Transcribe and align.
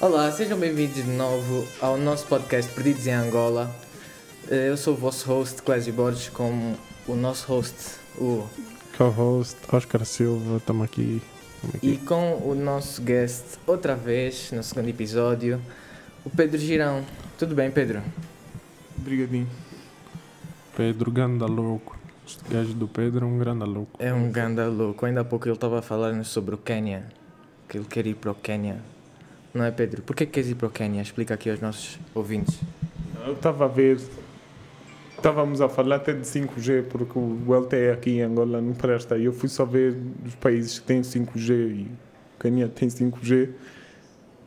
Olá, 0.00 0.30
sejam 0.30 0.58
bem-vindos 0.58 0.96
de 0.96 1.04
novo 1.04 1.66
ao 1.80 1.96
nosso 1.96 2.26
podcast 2.26 2.70
Perdidos 2.72 3.06
em 3.06 3.12
Angola. 3.12 3.70
Eh, 4.50 4.68
Eu 4.68 4.76
sou 4.76 4.94
o 4.94 4.96
vosso 4.96 5.26
host, 5.28 5.62
Clésio 5.62 5.92
Borges, 5.92 6.28
com 6.28 6.74
o 7.06 7.14
nosso 7.14 7.46
host, 7.48 7.74
o 8.18 8.46
Co-host 8.96 9.56
Oscar 9.72 10.04
Silva, 10.04 10.56
estamos 10.58 10.84
aqui. 10.84 11.22
tamo 11.60 11.72
e 11.82 11.92
aqui. 11.94 12.04
com 12.04 12.34
o 12.44 12.54
nosso 12.54 13.02
guest, 13.02 13.58
outra 13.66 13.94
vez, 13.94 14.50
no 14.52 14.62
segundo 14.62 14.88
episódio, 14.88 15.60
o 16.24 16.30
Pedro 16.30 16.58
Girão. 16.58 17.04
Tudo 17.38 17.54
bem, 17.54 17.70
Pedro? 17.70 18.02
Obrigadinho. 18.98 19.48
Pedro 20.76 21.10
Ganda 21.10 21.46
Louco. 21.46 21.96
Este 22.26 22.42
gajo 22.52 22.74
do 22.74 22.88
Pedro 22.88 23.24
é 23.24 23.28
um 23.28 23.38
grande 23.38 23.64
louco. 23.64 24.02
É 24.02 24.12
um 24.12 24.30
ganda 24.32 24.66
louco. 24.66 25.06
Ainda 25.06 25.20
há 25.20 25.24
pouco 25.24 25.46
ele 25.46 25.54
estava 25.54 25.78
a 25.78 25.82
falar 25.82 26.24
sobre 26.24 26.56
o 26.56 26.58
Quênia, 26.58 27.06
que 27.68 27.78
ele 27.78 27.86
quer 27.86 28.04
ir 28.06 28.14
para 28.14 28.32
o 28.32 28.34
Quênia. 28.34 28.80
Não 29.56 29.64
é, 29.64 29.70
Pedro? 29.70 30.02
Por 30.02 30.14
que 30.14 30.26
queres 30.26 30.50
ir 30.50 30.54
para 30.54 30.66
o 30.66 30.70
Quênia? 30.70 31.00
Explica 31.00 31.32
aqui 31.32 31.48
aos 31.48 31.62
nossos 31.62 31.98
ouvintes. 32.14 32.60
Eu 33.26 33.32
estava 33.32 33.64
a 33.64 33.68
ver. 33.68 33.98
Estávamos 35.16 35.62
a 35.62 35.68
falar 35.68 35.96
até 35.96 36.12
de 36.12 36.26
5G, 36.26 36.82
porque 36.90 37.18
o 37.18 37.54
LTE 37.54 37.88
aqui 37.90 38.18
em 38.18 38.20
Angola 38.20 38.60
não 38.60 38.74
presta. 38.74 39.16
Eu 39.16 39.32
fui 39.32 39.48
só 39.48 39.64
ver 39.64 39.96
os 40.26 40.34
países 40.34 40.78
que 40.78 40.84
têm 40.84 41.00
5G 41.00 41.50
e 41.50 41.82
o 41.84 42.38
Quênia 42.38 42.68
tem 42.68 42.86
5G. 42.86 43.48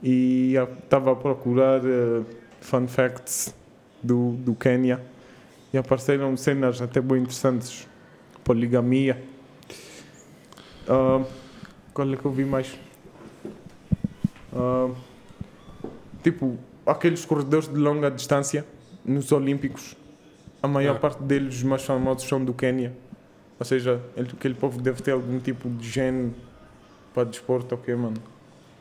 E 0.03 0.53
estava 0.83 1.13
a 1.13 1.15
procurar 1.15 1.81
eh, 1.83 2.21
fun 2.61 2.87
facts 2.87 3.55
do, 4.03 4.33
do 4.33 4.53
Quênia. 4.53 5.01
E 5.73 5.77
apareceram 5.79 6.37
cenas 6.37 6.83
até 6.83 7.01
bem 7.01 7.23
interessantes. 7.23 7.87
Poligamia. 8.43 9.19
Ah, 10.87 11.25
qual 11.95 12.13
é 12.13 12.15
que 12.15 12.25
eu 12.25 12.31
vi 12.31 12.45
mais? 12.45 12.77
Ah, 14.55 14.89
tipo, 16.23 16.57
aqueles 16.85 17.25
corredores 17.25 17.67
de 17.67 17.75
longa 17.77 18.09
distância 18.09 18.65
nos 19.05 19.31
Olímpicos, 19.31 19.95
a 20.61 20.67
maior 20.67 20.95
Ah. 20.95 20.99
parte 20.99 21.21
deles, 21.23 21.55
os 21.57 21.63
mais 21.63 21.83
famosos, 21.83 22.27
são 22.27 22.43
do 22.43 22.53
Quênia. 22.53 22.93
Ou 23.59 23.65
seja, 23.65 24.01
ele- 24.15 24.29
aquele 24.33 24.53
povo 24.53 24.81
deve 24.81 25.01
ter 25.01 25.11
algum 25.11 25.39
tipo 25.39 25.69
de 25.69 25.87
gene 25.89 26.33
para 27.13 27.23
desporto, 27.25 27.75
ok, 27.75 27.93
mano? 27.95 28.17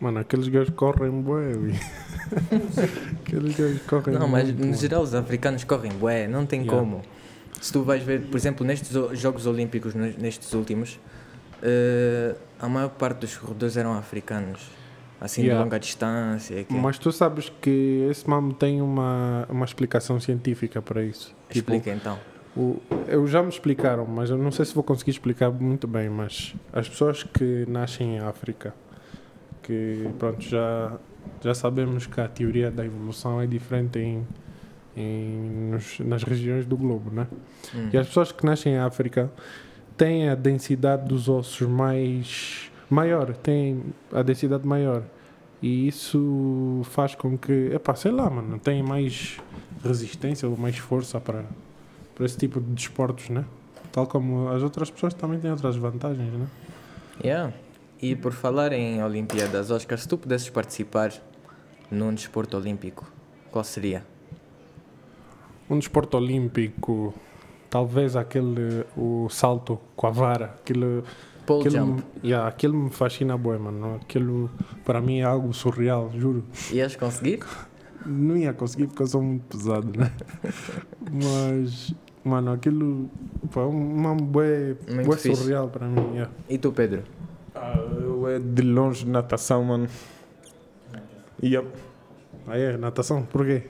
Mano, 0.00 0.20
aqueles 0.20 0.46
gajos 0.46 0.72
correm 0.74 1.10
bué. 1.10 1.52
Aqueles 3.26 3.56
gajos 3.56 3.82
correm 3.82 4.16
Não, 4.16 4.28
mas 4.28 4.52
no 4.52 4.72
geral 4.74 5.02
os 5.02 5.12
africanos 5.14 5.64
correm 5.64 5.90
bué, 5.92 6.28
não 6.28 6.46
tem 6.46 6.60
Yeah. 6.62 6.78
como. 6.78 7.02
Se 7.60 7.72
tu 7.72 7.82
vais 7.82 8.00
ver, 8.04 8.20
por 8.22 8.36
exemplo, 8.36 8.64
nestes 8.64 8.90
Jogos 9.18 9.46
Olímpicos, 9.46 9.94
ne- 9.94 10.14
nestes 10.18 10.52
últimos, 10.54 11.00
eh, 11.62 12.36
a 12.60 12.68
maior 12.68 12.90
parte 12.90 13.18
dos 13.20 13.36
corredores 13.36 13.76
eram 13.76 13.92
africanos. 13.94 14.60
Assim, 15.20 15.42
Yeah. 15.42 15.58
de 15.58 15.64
longa 15.64 15.78
distância. 15.80 16.62
que- 16.64 16.72
Mas 16.74 16.98
tu 16.98 17.10
sabes 17.10 17.50
que 17.60 18.06
esse 18.10 18.28
mamo 18.28 18.52
tem 18.52 18.80
uma, 18.80 19.46
uma 19.50 19.64
explicação 19.64 20.20
científica 20.20 20.80
para 20.80 21.02
isso. 21.02 21.34
Tipo, 21.50 21.72
Explica 21.72 21.90
então. 21.96 22.18
O, 22.56 22.80
eu 23.08 23.26
já 23.26 23.42
me 23.42 23.48
explicaram, 23.48 24.06
mas 24.06 24.30
eu 24.30 24.38
não 24.38 24.50
sei 24.52 24.64
se 24.64 24.74
vou 24.74 24.82
conseguir 24.84 25.10
explicar 25.10 25.50
muito 25.50 25.86
bem. 25.88 26.08
Mas 26.08 26.54
as 26.72 26.88
pessoas 26.88 27.22
que 27.24 27.64
nascem 27.68 28.16
em 28.16 28.18
África, 28.20 28.72
que 29.62 30.08
pronto, 30.18 30.40
já, 30.42 30.92
já 31.40 31.54
sabemos 31.54 32.06
que 32.06 32.20
a 32.20 32.28
teoria 32.28 32.70
da 32.70 32.84
evolução 32.84 33.40
é 33.40 33.46
diferente 33.46 33.98
em, 33.98 34.26
em, 34.96 35.70
nos- 35.72 35.98
nas 36.00 36.22
regiões 36.22 36.64
do 36.66 36.76
globo, 36.76 37.10
né? 37.10 37.26
Hum. 37.74 37.90
E 37.92 37.98
as 37.98 38.06
pessoas 38.06 38.32
que 38.32 38.44
nascem 38.46 38.74
em 38.74 38.78
África 38.78 39.30
têm 39.96 40.28
a 40.28 40.34
densidade 40.34 41.06
dos 41.08 41.28
ossos 41.28 41.66
mais 41.68 42.67
maior, 42.90 43.34
têm 43.36 43.82
a 44.12 44.22
densidade 44.22 44.66
maior. 44.66 45.02
E 45.60 45.88
isso 45.88 46.82
faz 46.84 47.14
com 47.14 47.36
que, 47.36 47.70
epá, 47.72 47.94
sei 47.94 48.12
lá, 48.12 48.30
mano, 48.30 48.58
tem 48.58 48.82
mais 48.82 49.38
resistência 49.82 50.48
ou 50.48 50.56
mais 50.56 50.78
força 50.78 51.20
para, 51.20 51.44
para 52.14 52.24
esse 52.24 52.36
tipo 52.36 52.60
de 52.60 52.70
desportos, 52.72 53.28
né? 53.28 53.44
Tal 53.90 54.06
como 54.06 54.48
as 54.48 54.62
outras 54.62 54.90
pessoas 54.90 55.14
também 55.14 55.40
têm 55.40 55.50
outras 55.50 55.76
vantagens, 55.76 56.32
né? 56.32 56.46
Yeah. 57.24 57.52
E 58.00 58.14
por 58.14 58.32
falar 58.32 58.72
em 58.72 59.02
Olimpíadas, 59.02 59.72
Oscar, 59.72 59.98
se 59.98 60.06
tu 60.06 60.16
pudesses 60.16 60.48
participar 60.48 61.12
num 61.90 62.14
desporto 62.14 62.56
olímpico, 62.56 63.10
qual 63.50 63.64
seria? 63.64 64.04
Um 65.68 65.78
desporto 65.78 66.16
olímpico, 66.16 67.12
talvez 67.68 68.14
aquele, 68.14 68.86
o 68.96 69.28
salto 69.28 69.80
com 69.96 70.06
a 70.06 70.10
vara, 70.10 70.54
aquele 70.60 71.02
Pole 71.48 71.66
Aquilo, 71.66 71.76
jump. 71.86 72.02
me- 72.22 72.28
yeah, 72.28 72.46
aquilo 72.46 72.74
me 72.76 72.90
fascina 72.90 73.36
bué, 73.38 73.56
mano. 73.58 73.94
Aquilo 73.96 74.50
para 74.84 75.00
mim 75.00 75.20
é 75.20 75.24
algo 75.24 75.52
surreal, 75.54 76.10
juro. 76.14 76.44
Ias 76.70 76.94
conseguir? 76.94 77.40
Não 78.04 78.36
ia 78.36 78.52
conseguir 78.52 78.86
porque 78.88 79.02
eu 79.02 79.06
sou 79.06 79.22
muito 79.22 79.44
pesado, 79.56 79.90
né? 79.98 80.12
Mas, 81.10 81.94
mano, 82.24 82.52
aquilo 82.52 83.10
pá, 83.52 83.62
é 83.62 83.64
uma 83.64 84.14
bué, 84.14 84.76
Muito 84.90 85.06
bué 85.06 85.16
fixe. 85.16 85.36
surreal 85.42 85.68
para 85.68 85.86
mim. 85.88 86.12
yeah. 86.12 86.30
E 86.48 86.58
tu, 86.58 86.70
Pedro? 86.72 87.02
Ah, 87.54 87.76
eu 88.00 88.28
é 88.28 88.38
de 88.38 88.62
longe 88.62 89.06
natação, 89.06 89.64
mano. 89.64 89.88
E 91.42 91.54
yep. 91.54 91.66
Aí 92.46 92.60
é, 92.62 92.76
natação, 92.76 93.22
por 93.22 93.44
quê? 93.46 93.62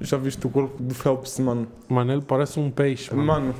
já 0.00 0.16
viste 0.16 0.46
o 0.46 0.50
corpo 0.50 0.80
do 0.80 0.94
Phelps, 0.94 1.38
mano? 1.40 1.66
Mano, 1.88 2.12
ele 2.12 2.22
parece 2.22 2.60
um 2.60 2.70
peixe, 2.70 3.12
mano. 3.12 3.26
Mano, 3.26 3.54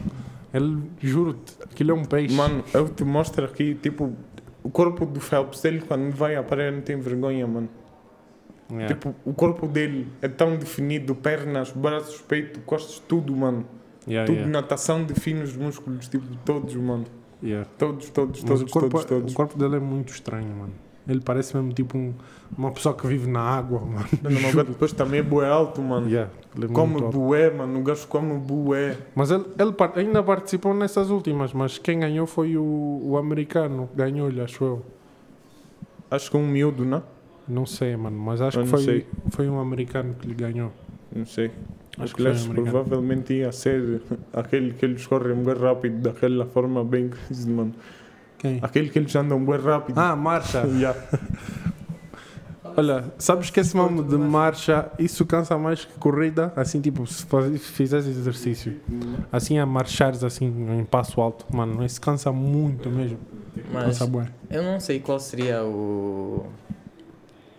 Ele, 0.53 0.83
juro-te, 1.01 1.57
aquilo 1.63 1.91
é 1.91 1.95
um 1.95 2.05
peixe. 2.05 2.35
mano, 2.35 2.65
eu 2.73 2.89
te 2.89 3.05
mostro 3.05 3.45
aqui, 3.45 3.75
tipo, 3.75 4.15
o 4.63 4.71
corpo 4.71 5.05
do 5.05 5.21
Phelps, 5.21 5.65
ele 5.65 5.81
quando 5.81 6.11
vai 6.13 6.37
à 6.37 6.43
praia 6.43 6.71
não 6.71 6.81
tem 6.81 6.99
vergonha, 6.99 7.47
mano. 7.47 7.69
Yeah. 8.71 8.95
Tipo, 8.95 9.15
o 9.25 9.33
corpo 9.33 9.67
dele 9.67 10.09
é 10.21 10.29
tão 10.29 10.57
definido, 10.57 11.15
pernas, 11.15 11.71
braços, 11.71 12.21
peito, 12.21 12.61
costas, 12.61 12.99
tudo, 13.07 13.35
mano. 13.35 13.67
Yeah, 14.07 14.27
tudo 14.27 14.37
yeah, 14.37 14.53
natação 14.53 15.05
define 15.05 15.43
os 15.43 15.57
músculos, 15.57 16.09
tipo, 16.09 16.27
todos, 16.45 16.75
mano. 16.75 17.05
Todos, 17.79 18.11
todos, 18.11 18.43
Mas 18.43 18.49
todos, 18.49 18.63
o 18.63 18.67
corpo, 18.67 18.91
todos, 18.91 19.05
todos. 19.07 19.33
o 19.33 19.37
corpo 19.37 19.59
dele 19.59 19.77
é 19.77 19.81
muito 19.81 20.13
estranho, 20.13 20.55
mano. 20.55 20.73
Ele 21.09 21.21
parece 21.21 21.57
mesmo 21.57 21.73
tipo 21.73 21.97
um- 21.97 22.13
uma 22.57 22.71
pessoa 22.71 22.95
que 22.95 23.07
vive 23.07 23.31
na 23.31 23.41
água, 23.41 23.81
mano. 23.81 24.07
Não, 24.23 24.31
mas 24.55 24.55
depois 24.67 24.93
também 24.93 25.21
é 25.21 25.23
bué 25.23 25.49
alto, 25.49 25.81
mano. 25.81 26.07
Yeah, 26.07 26.31
é 26.63 26.67
Come 26.67 26.93
muito 26.93 27.05
alto. 27.07 27.19
bué, 27.19 27.51
mano. 27.51 27.81
O 27.81 27.83
gajo 27.83 28.07
come 28.09 28.39
bué. 28.39 28.97
Mas 29.15 29.31
ele, 29.31 29.45
ele 29.59 29.75
ainda 29.97 30.23
participou 30.23 30.75
nessas 30.75 31.09
últimas, 31.11 31.53
mas 31.55 31.79
quem 31.79 32.01
ganhou 32.01 32.27
foi 32.27 32.57
o, 32.59 33.01
o 33.03 33.17
americano. 33.17 33.89
Ganhou-lhe, 33.97 34.41
acho 34.41 34.63
eu. 34.63 34.83
Acho 36.11 36.31
que 36.31 36.37
é 36.37 36.41
um 36.41 36.47
miúdo, 36.47 36.85
não? 36.85 37.03
Não 37.47 37.65
sei, 37.65 37.97
mano, 37.97 38.19
mas 38.19 38.41
acho 38.43 38.59
Eu 38.61 38.65
que 38.65 38.69
foi, 38.71 38.81
sei. 38.83 39.07
foi 39.31 39.49
um 39.49 39.59
americano 39.59 40.15
que 40.21 40.27
lhe 40.29 40.35
ganhou. 40.35 40.71
Não 41.15 41.25
sei. 41.25 41.51
Acho 41.99 42.15
que 42.15 42.23
que 42.23 42.29
americano. 42.29 42.63
provavelmente 42.65 43.33
ia 43.33 43.51
ser 43.51 44.03
aquele 44.33 44.73
que 44.75 44.85
eles 44.85 45.07
correm 45.07 45.37
bem 45.43 45.55
rápido, 45.55 46.01
daquela 46.03 46.45
forma 46.47 46.85
bem 46.85 47.09
coisa, 47.09 47.51
mano. 47.51 47.73
Quem? 48.39 48.59
Aquele 48.63 48.89
que 48.89 48.99
eles 48.99 49.15
andam 49.17 49.45
bem 49.45 49.59
rápido. 49.61 49.99
Ah, 49.99 50.15
marcha. 50.17 50.65
Yeah. 50.79 50.99
Olha, 52.77 53.05
sabes 53.19 53.51
que 53.51 53.59
esse 53.59 53.77
nome 53.77 54.03
de 54.05 54.17
marcha, 54.17 54.89
isso 55.01 55.27
cansa 55.27 55.59
mais 55.59 55.85
que 55.85 55.99
corrida? 55.99 56.53
Assim, 56.55 56.81
tipo, 56.81 57.05
se 57.09 57.25
faz- 57.27 57.61
fizeres 57.67 58.07
exercício. 58.07 58.77
Assim, 59.33 59.59
a 59.59 59.67
marchares 59.67 60.23
assim, 60.23 60.47
em 60.79 60.85
passo 60.85 61.21
alto. 61.21 61.45
Mano, 61.51 61.85
isso 61.85 62.01
cansa 62.01 62.31
muito 62.31 62.89
mesmo. 62.89 63.19
Mas 63.73 63.85
Cansa 63.99 64.07
bué. 64.07 64.29
eu 64.49 64.63
não 64.63 64.79
sei 64.79 65.01
qual 65.01 65.19
seria 65.19 65.65
o, 65.65 66.47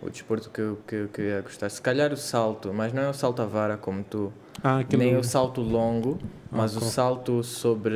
o 0.00 0.08
desporto 0.08 0.48
que 0.48 0.60
eu, 0.62 0.78
que, 0.86 0.94
eu- 0.94 1.08
que 1.08 1.20
eu 1.20 1.24
ia 1.26 1.40
gostar. 1.42 1.68
Se 1.68 1.82
calhar 1.82 2.10
o 2.12 2.16
salto, 2.16 2.72
mas 2.72 2.90
não 2.94 3.02
é 3.02 3.10
o 3.10 3.14
salto 3.14 3.42
à 3.42 3.46
vara 3.46 3.76
como 3.76 4.02
tu. 4.02 4.32
Ah. 4.64 4.82
Nem 4.96 5.16
o 5.18 5.24
salto 5.24 5.60
longo, 5.60 6.18
mas 6.50 6.74
Ah, 6.74 6.78
o 6.78 6.82
salto 6.82 7.42
sobre. 7.44 7.94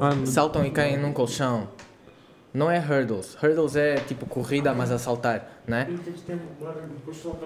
Ah, 0.00 0.14
no- 0.14 0.26
Saltam 0.26 0.64
e 0.64 0.70
caem 0.70 0.96
num 0.98 1.12
colchão. 1.12 1.68
Não 2.52 2.70
é 2.70 2.78
hurdles. 2.78 3.36
Hurdles 3.42 3.74
é 3.74 3.96
tipo 3.96 4.26
corrida, 4.26 4.72
mas 4.72 4.92
a 4.92 4.96
saltar, 4.98 5.60
não 5.66 5.76
é? 5.76 5.88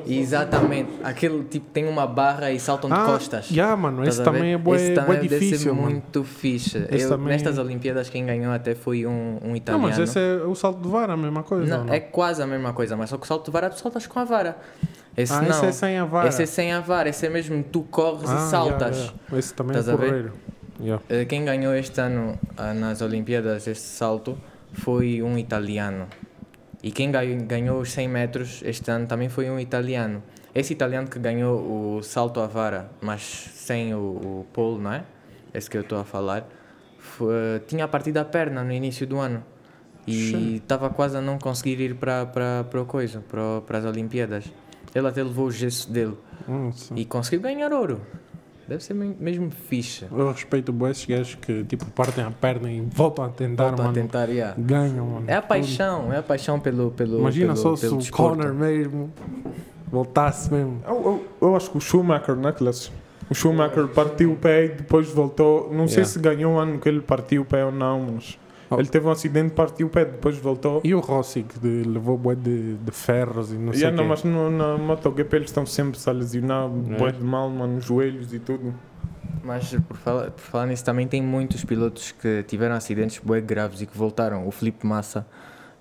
Exatamente. 0.06 0.90
Aquele 1.02 1.44
tipo 1.44 1.70
tem 1.70 1.86
uma 1.88 2.06
barra 2.06 2.50
e 2.50 2.60
saltam 2.60 2.90
de 2.90 2.96
ah, 2.96 3.04
costas. 3.06 3.50
yeah, 3.50 3.74
mano, 3.74 4.04
esse 4.06 4.22
também 4.22 4.52
é 4.52 4.58
bué, 4.58 4.76
Esse 4.76 4.90
bué 4.94 4.94
também 4.96 5.20
deve 5.20 5.28
ser 5.38 5.38
difícil, 5.46 5.74
mano. 5.74 5.90
muito 5.90 6.24
fixe. 6.24 6.86
Eu, 6.90 7.08
também- 7.08 7.28
Nestas 7.28 7.56
Olimpíadas, 7.56 8.10
quem 8.10 8.26
ganhou 8.26 8.52
até 8.52 8.74
foi 8.74 9.06
um, 9.06 9.38
um 9.42 9.48
Não, 9.48 9.56
italiano. 9.56 9.88
mas 9.88 9.98
esse 9.98 10.18
é 10.18 10.42
o 10.44 10.54
salto 10.54 10.82
de 10.82 10.88
vara, 10.88 11.14
a 11.14 11.16
mesma 11.16 11.42
coisa. 11.42 11.78
Não, 11.78 11.84
não? 11.86 11.94
é 11.94 12.00
quase 12.00 12.42
a 12.42 12.46
mesma 12.46 12.74
coisa, 12.74 12.94
mas 12.94 13.08
só 13.08 13.16
que 13.16 13.24
o 13.24 13.26
salto 13.26 13.46
de 13.46 13.50
vara 13.50 13.70
tu 13.70 13.78
saltas 13.80 14.06
com 14.06 14.18
a 14.18 14.24
vara. 14.24 14.58
Esse 15.16 15.32
ah, 15.32 15.40
não. 15.40 15.48
esse 15.50 15.64
é 15.66 15.72
sem 15.72 15.98
a 15.98 16.04
vara. 16.04 16.28
Esse 16.28 16.42
é 16.42 16.46
sem 16.46 16.72
a 16.72 16.80
vara, 16.80 17.08
esse 17.08 17.26
é 17.26 17.30
mesmo 17.30 17.62
tu 17.62 17.82
corres 17.84 18.28
Ah, 18.28 18.34
e 18.46 18.50
saltas. 18.50 18.96
yeah, 18.96 19.14
yeah. 19.30 19.38
Esse 19.38 19.54
também 19.54 19.76
Estás 19.76 19.88
é 19.88 19.92
a 19.92 19.96
ver? 19.96 20.06
correiro. 20.06 20.32
Yeah. 20.80 21.02
Eh, 21.08 21.24
Quem 21.24 21.44
ganhou 21.44 21.74
este 21.74 22.00
ano 22.00 22.38
ah, 22.56 22.72
nas 22.74 23.00
Olimpíadas 23.02 23.66
este 23.66 23.84
salto 23.84 24.38
foi 24.72 25.22
um 25.22 25.36
italiano. 25.38 26.06
E 26.82 26.92
quem 26.92 27.10
ganhou, 27.10 27.80
os 27.80 27.90
100 27.90 28.08
metros 28.08 28.62
este 28.64 28.88
ano 28.90 29.06
também 29.06 29.28
foi 29.28 29.50
um 29.50 29.58
italiano. 29.58 30.22
Esse 30.54 30.72
italiano 30.72 31.08
que 31.08 31.18
ganhou 31.18 31.96
o 31.96 32.02
salto 32.02 32.40
à 32.40 32.46
vara, 32.46 32.90
mas 33.00 33.20
sem 33.22 33.92
o, 33.94 33.98
o 33.98 34.46
pole, 34.52 34.80
não 34.80 34.92
é? 34.92 35.02
Esse 35.52 35.68
que 35.68 35.76
eu 35.76 35.80
estou 35.82 35.98
a 35.98 36.04
falar, 36.04 36.46
foi- 36.98 37.60
tinha 37.66 37.88
partido 37.88 38.18
a 38.18 38.24
perna 38.24 38.62
no 38.62 38.72
início 38.72 39.06
do 39.06 39.18
ano. 39.18 39.42
E 40.06 40.56
estava 40.56 40.88
quase 40.88 41.16
a 41.18 41.20
não 41.20 41.36
conseguir 41.38 41.80
ir 41.80 41.94
para 41.96 42.64
o 42.80 42.84
coisa, 42.86 43.20
para, 43.28 43.60
para 43.60 43.78
as 43.78 43.84
Olimpíadas. 43.84 44.44
Ele 44.94 45.06
até 45.06 45.22
levou 45.22 45.46
o 45.46 45.50
gesso 45.50 45.90
dele 45.92 46.16
Nossa. 46.46 46.94
e 46.96 47.04
conseguiu 47.04 47.40
ganhar 47.40 47.72
ouro. 47.72 48.00
Deve 48.68 48.84
ser 48.84 48.92
me- 48.94 49.16
mesmo 49.18 49.50
ficha. 49.50 50.08
Eu 50.12 50.30
respeito 50.30 50.72
bem 50.72 50.90
esses 50.90 51.06
gajos 51.06 51.34
que 51.36 51.64
tipo 51.64 51.86
partem 51.86 52.22
a 52.22 52.30
perna 52.30 52.70
e 52.70 52.80
voltam 52.82 53.24
a 53.24 53.28
tentar, 53.30 53.64
Voltam 53.68 53.84
a 53.86 53.88
mano. 53.88 53.94
tentar, 54.02 54.28
yeah. 54.28 54.54
Ganham, 54.58 55.06
mano. 55.06 55.24
É 55.26 55.34
a 55.36 55.42
paixão, 55.42 56.12
é 56.12 56.18
a 56.18 56.22
paixão 56.22 56.60
pelo 56.60 56.90
pelo 56.90 57.18
Imagina 57.18 57.54
pelo, 57.54 57.56
só 57.62 57.74
se 57.76 57.82
pelo 57.82 57.94
o 57.94 57.98
desporto. 57.98 58.36
Conor 58.38 58.52
mesmo 58.54 59.10
voltasse 59.90 60.52
mesmo. 60.52 60.82
Eu, 60.86 60.94
eu, 60.94 61.26
eu 61.48 61.56
acho 61.56 61.70
que 61.70 61.78
o 61.78 61.80
Schumacher, 61.80 62.36
Nicholas, 62.36 62.92
o 63.30 63.34
Schumacher 63.34 63.88
partiu 63.88 64.32
o 64.32 64.36
pé 64.36 64.66
e 64.66 64.68
depois 64.68 65.08
voltou. 65.08 65.72
Não 65.72 65.86
sei 65.88 65.98
Yeah. 65.98 66.12
se 66.12 66.18
ganhou 66.18 66.54
o 66.54 66.58
ano 66.58 66.78
que 66.78 66.88
ele 66.88 67.00
partiu 67.00 67.42
o 67.42 67.44
pé 67.46 67.64
ou 67.64 67.72
não, 67.72 68.00
mas 68.14 68.38
Oh. 68.70 68.74
ele 68.78 68.88
teve 68.88 69.06
um 69.06 69.10
acidente, 69.10 69.54
partiu 69.54 69.86
o 69.86 69.90
pé, 69.90 70.04
depois 70.04 70.36
voltou. 70.38 70.80
E 70.84 70.94
o 70.94 71.00
Rossi 71.00 71.42
que 71.42 71.58
de- 71.58 71.88
levou 71.88 72.18
bué 72.18 72.34
de, 72.34 72.74
de 72.74 72.90
ferros 72.90 73.50
e 73.52 73.56
não 73.56 73.72
sei 73.72 73.82
Yeah, 73.82 73.94
o 73.94 73.96
não, 73.96 74.04
quê. 74.04 74.08
mas 74.10 74.24
no, 74.24 74.50
na 74.50 74.76
MotoGP 74.76 75.36
eles 75.36 75.48
estão 75.50 75.64
sempre 75.64 75.98
a 76.06 76.10
lesionar, 76.12 76.66
É. 76.66 76.98
bué 76.98 77.12
de 77.12 77.22
mal, 77.24 77.48
mano, 77.48 77.78
os 77.78 77.84
joelhos 77.84 78.32
e 78.34 78.38
tudo. 78.38 78.74
Mas 79.42 79.74
por 79.88 79.96
falar, 79.96 80.30
por 80.32 80.40
falar 80.40 80.66
nisso, 80.66 80.84
também 80.84 81.06
tem 81.08 81.22
muitos 81.22 81.64
pilotos 81.64 82.12
que 82.12 82.42
tiveram 82.42 82.74
acidentes 82.74 83.18
bem 83.24 83.42
graves 83.42 83.80
e 83.80 83.86
que 83.86 83.96
voltaram. 83.96 84.46
O 84.46 84.50
Felipe 84.50 84.86
Massa, 84.86 85.26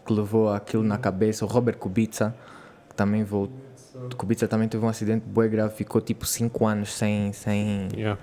que 0.06 0.14
levou 0.14 0.50
aquilo 0.54 0.84
na 0.84 0.98
cabeça. 0.98 1.44
O 1.44 1.48
Robert 1.50 1.78
Kubica, 1.78 2.34
que 2.88 2.96
também 2.96 3.24
voltou. 3.26 3.58
Kubica 4.16 4.48
também 4.48 4.70
teve 4.70 4.86
um 4.86 4.88
acidente 4.88 5.26
bem 5.28 5.50
grave, 5.50 5.74
ficou 5.76 6.00
tipo 6.00 6.26
5 6.26 6.66
anos 6.66 6.94
sem, 6.94 7.34
sem, 7.34 7.90
Yeah. 7.94 8.18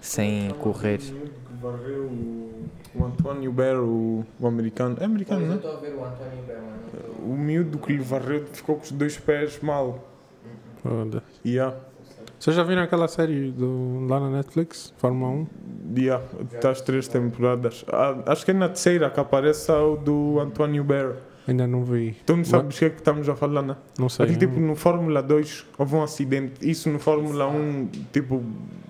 sem 0.00 0.50
correr. 0.58 0.98
O 1.62 3.04
António 3.04 3.52
Ber, 3.52 3.76
o, 3.76 4.24
o 4.38 4.46
americano. 4.46 4.96
É 5.00 5.04
americano, 5.04 5.46
não 5.46 5.56
estou 5.56 5.76
a 5.76 5.80
ver 5.80 5.94
o 5.94 6.04
António 6.04 6.42
Berman. 6.46 6.70
O 7.22 7.36
miúdo 7.36 7.78
que 7.78 7.92
lhe 7.92 8.02
varreu 8.02 8.44
ficou 8.46 8.76
com 8.76 8.82
os 8.82 8.92
dois 8.92 9.16
pés 9.18 9.60
mal. 9.60 10.02
Foda. 10.82 11.22
Yeah, 11.44 11.76
Vocês 12.38 12.56
já 12.56 12.62
viram 12.62 12.82
aquela 12.82 13.06
série 13.06 13.50
do, 13.50 14.06
lá 14.08 14.18
na 14.18 14.30
Netflix, 14.30 14.94
Fórmula 14.96 15.30
1? 15.32 15.46
yeah, 15.98 16.24
está 16.54 16.70
as 16.70 16.80
três 16.80 17.06
temporadas. 17.06 17.84
Ah, 17.92 18.16
acho 18.26 18.44
que 18.44 18.50
é 18.50 18.54
na 18.54 18.68
terceira 18.68 19.10
que 19.10 19.20
aparece 19.20 19.70
o 19.70 19.96
do 19.96 20.40
António 20.40 20.82
Ber. 20.82 21.16
Ainda 21.48 21.66
não 21.66 21.82
vi. 21.84 22.16
Tu 22.26 22.36
não 22.36 22.44
sabes 22.44 22.76
o 22.76 22.78
que 22.78 22.84
é 22.84 22.90
que 22.90 22.98
estamos 22.98 23.28
a 23.28 23.34
falar, 23.34 23.62
né? 23.62 23.76
Não 23.98 24.08
sei. 24.08 24.24
Aquele 24.26 24.38
tipo 24.38 24.60
no 24.60 24.76
Fórmula 24.76 25.22
2 25.22 25.66
houve 25.78 25.94
um 25.96 26.02
acidente. 26.02 26.68
Isso 26.68 26.88
no 26.90 26.98
Fórmula 26.98 27.48
1, 27.48 27.88
tipo, 28.12 28.42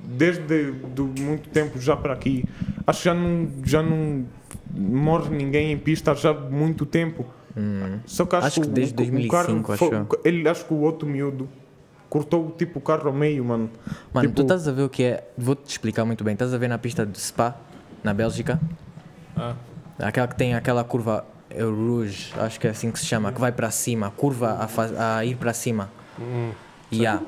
desde 0.05 0.73
do 0.73 1.07
muito 1.21 1.49
tempo 1.51 1.81
já 1.81 1.97
para 1.97 2.13
aqui. 2.13 2.45
Acho 2.87 2.99
que 2.99 3.05
já 3.07 3.15
não, 3.15 3.49
já 3.65 3.83
não 3.83 4.25
morre 4.75 5.35
ninguém 5.35 5.73
em 5.73 5.79
pista 5.79 6.15
já 6.15 6.31
há 6.31 6.35
muito 6.35 6.85
tempo. 6.85 7.25
Hum. 7.57 7.99
Só 8.05 8.27
que 8.27 8.37
acho, 8.37 8.47
Acho 8.47 8.61
que 8.61 8.67
o- 8.69 8.71
desde 8.71 8.95
o, 8.95 8.97
2005, 8.97 9.31
carro 9.33 9.73
acho 9.73 9.77
foi- 9.89 9.97
eu. 9.97 10.09
ele 10.25 10.49
acho 10.49 10.65
que 10.67 10.75
o 10.75 10.79
outro 10.81 11.09
miúdo 11.09 11.49
cortou 12.09 12.51
tipo 12.59 12.79
o 12.79 12.83
carro 12.83 13.09
ao 13.09 13.13
meio, 13.15 13.45
mano. 13.45 13.71
Mano, 14.13 14.29
Tipo- 14.29 14.37
tu 14.37 14.43
estás 14.43 14.69
a 14.69 14.73
ver 14.73 14.83
o 14.83 14.89
que 14.89 15.05
é. 15.05 15.29
Vou-te 15.39 15.69
explicar 15.69 16.05
muito 16.05 16.23
bem. 16.25 16.33
Estás 16.35 16.53
a 16.53 16.59
ver 16.59 16.69
na 16.69 16.79
pista 16.79 17.07
de 17.07 17.19
Spa, 17.19 17.57
na 18.05 18.13
Bélgica? 18.13 18.61
Ah. 19.37 19.55
Aquela 19.99 20.27
que 20.29 20.37
tem 20.37 20.55
aquela 20.55 20.83
curva 20.85 21.25
é 21.51 21.65
o 21.65 21.75
Rouge, 21.75 22.33
acho 22.39 22.59
que 22.61 22.67
é 22.67 22.71
assim 22.71 22.91
que 22.91 22.99
se 22.99 23.07
chama, 23.07 23.33
que 23.33 23.41
vai 23.41 23.53
para 23.53 23.71
cima, 23.71 24.07
a 24.07 24.11
curva 24.11 24.57
a, 24.61 24.69
faz- 24.69 24.97
a 24.99 25.25
ir 25.25 25.37
para 25.37 25.53
cima. 25.53 25.91
Hum. 26.19 26.51
Yeah. 26.93 27.23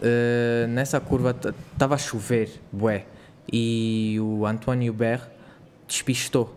Eh, 0.00 0.66
nessa 0.68 1.00
curva 1.00 1.34
estava 1.72 1.94
a 1.94 1.98
chover, 1.98 2.50
bué, 2.72 3.06
e 3.52 4.16
o 4.20 4.46
António 4.46 4.92
Ber 4.92 5.20
despistou. 5.86 6.54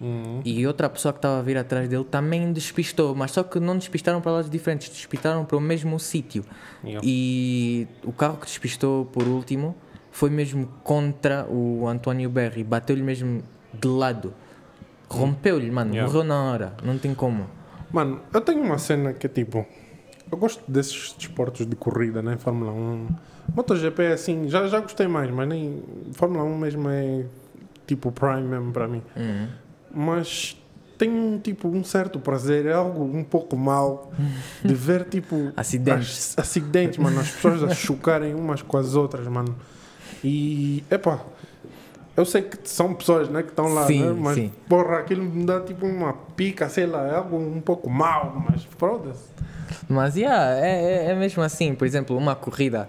Hum. 0.00 0.40
E 0.44 0.66
outra 0.66 0.90
pessoa 0.90 1.12
que 1.12 1.18
estava 1.18 1.38
a 1.38 1.42
vir 1.42 1.56
atrás 1.56 1.88
dele 1.88 2.04
também 2.04 2.52
despistou, 2.52 3.14
mas 3.14 3.30
só 3.30 3.42
que 3.42 3.58
não 3.58 3.78
despistaram 3.78 4.20
para 4.20 4.32
lados 4.32 4.50
diferentes, 4.50 4.88
despistaram 4.90 5.44
para 5.44 5.56
o 5.56 5.60
mesmo 5.60 5.98
sítio. 5.98 6.44
Yeah. 6.84 7.00
E 7.04 7.88
o 8.02 8.12
carro 8.12 8.36
que 8.36 8.46
despistou 8.46 9.06
por 9.06 9.26
último 9.26 9.74
foi 10.10 10.30
mesmo 10.30 10.68
contra 10.82 11.46
o 11.48 11.86
António 11.88 12.28
Berri, 12.28 12.62
bateu-lhe 12.64 13.02
mesmo 13.02 13.42
de 13.72 13.88
lado. 13.88 14.34
Rompeu-lhe, 15.08 15.70
mano, 15.70 15.92
Yeah. 15.94 16.10
morreu 16.12 16.24
na 16.26 16.42
hora, 16.44 16.72
não 16.82 16.98
tem 16.98 17.14
como. 17.14 17.46
Mano, 17.92 18.20
eu 18.32 18.40
tenho 18.40 18.62
uma 18.62 18.78
cena 18.78 19.12
que 19.12 19.26
é 19.26 19.28
tipo. 19.30 19.64
Eu 20.30 20.38
gosto 20.38 20.62
desses 20.70 21.14
desportos 21.16 21.66
de 21.66 21.76
corrida, 21.76 22.20
né? 22.22 22.36
Fórmula 22.38 22.72
1. 22.72 23.08
MotoGP 23.54 24.02
é 24.02 24.12
assim, 24.14 24.48
já, 24.48 24.66
já 24.66 24.80
gostei 24.80 25.06
mais, 25.06 25.30
mas 25.30 25.46
nem. 25.48 25.82
Fórmula 26.12 26.42
1 26.44 26.58
mesmo 26.58 26.88
é 26.88 27.24
tipo 27.86 28.10
prime 28.10 28.42
mesmo 28.42 28.72
para 28.72 28.88
mim. 28.88 29.02
Uhum. 29.14 29.48
Mas 29.94 30.56
tenho 30.98 31.38
tipo 31.40 31.68
um 31.68 31.84
certo 31.84 32.18
prazer, 32.18 32.66
é 32.66 32.72
algo 32.72 33.04
um 33.04 33.22
pouco 33.22 33.54
mal 33.56 34.10
de 34.64 34.74
ver 34.74 35.04
tipo. 35.04 35.52
Acidentes. 35.56 36.34
as- 36.36 36.44
acidentes, 36.44 36.98
mano, 36.98 37.20
as 37.20 37.30
pessoas 37.30 37.62
a 37.62 37.74
chocarem 37.74 38.34
umas 38.34 38.62
com 38.62 38.76
as 38.76 38.94
outras, 38.96 39.26
mano. 39.28 39.54
E. 40.24 40.82
Epá. 40.90 41.20
Eu 42.16 42.24
sei 42.24 42.42
que 42.42 42.58
são 42.68 42.94
pessoas 42.94 43.28
né, 43.28 43.42
que 43.42 43.48
estão 43.48 43.74
lá, 43.74 43.86
Sim, 43.86 44.04
né? 44.04 44.16
mas 44.16 44.34
sim. 44.36 44.52
porra, 44.68 44.98
aquilo 44.98 45.24
me 45.24 45.44
dá 45.44 45.60
tipo 45.60 45.84
uma 45.84 46.12
pica, 46.12 46.68
sei 46.68 46.86
lá, 46.86 47.06
é 47.08 47.16
algo 47.16 47.36
um 47.36 47.60
pouco 47.60 47.90
mal, 47.90 48.44
mas 48.48 48.64
foda-se. 48.78 49.30
Mas 49.88 50.16
yeah, 50.16 50.56
é, 50.64 51.06
é, 51.06 51.10
é 51.10 51.14
mesmo 51.14 51.42
assim, 51.42 51.74
por 51.74 51.86
exemplo, 51.86 52.16
uma 52.16 52.36
corrida 52.36 52.88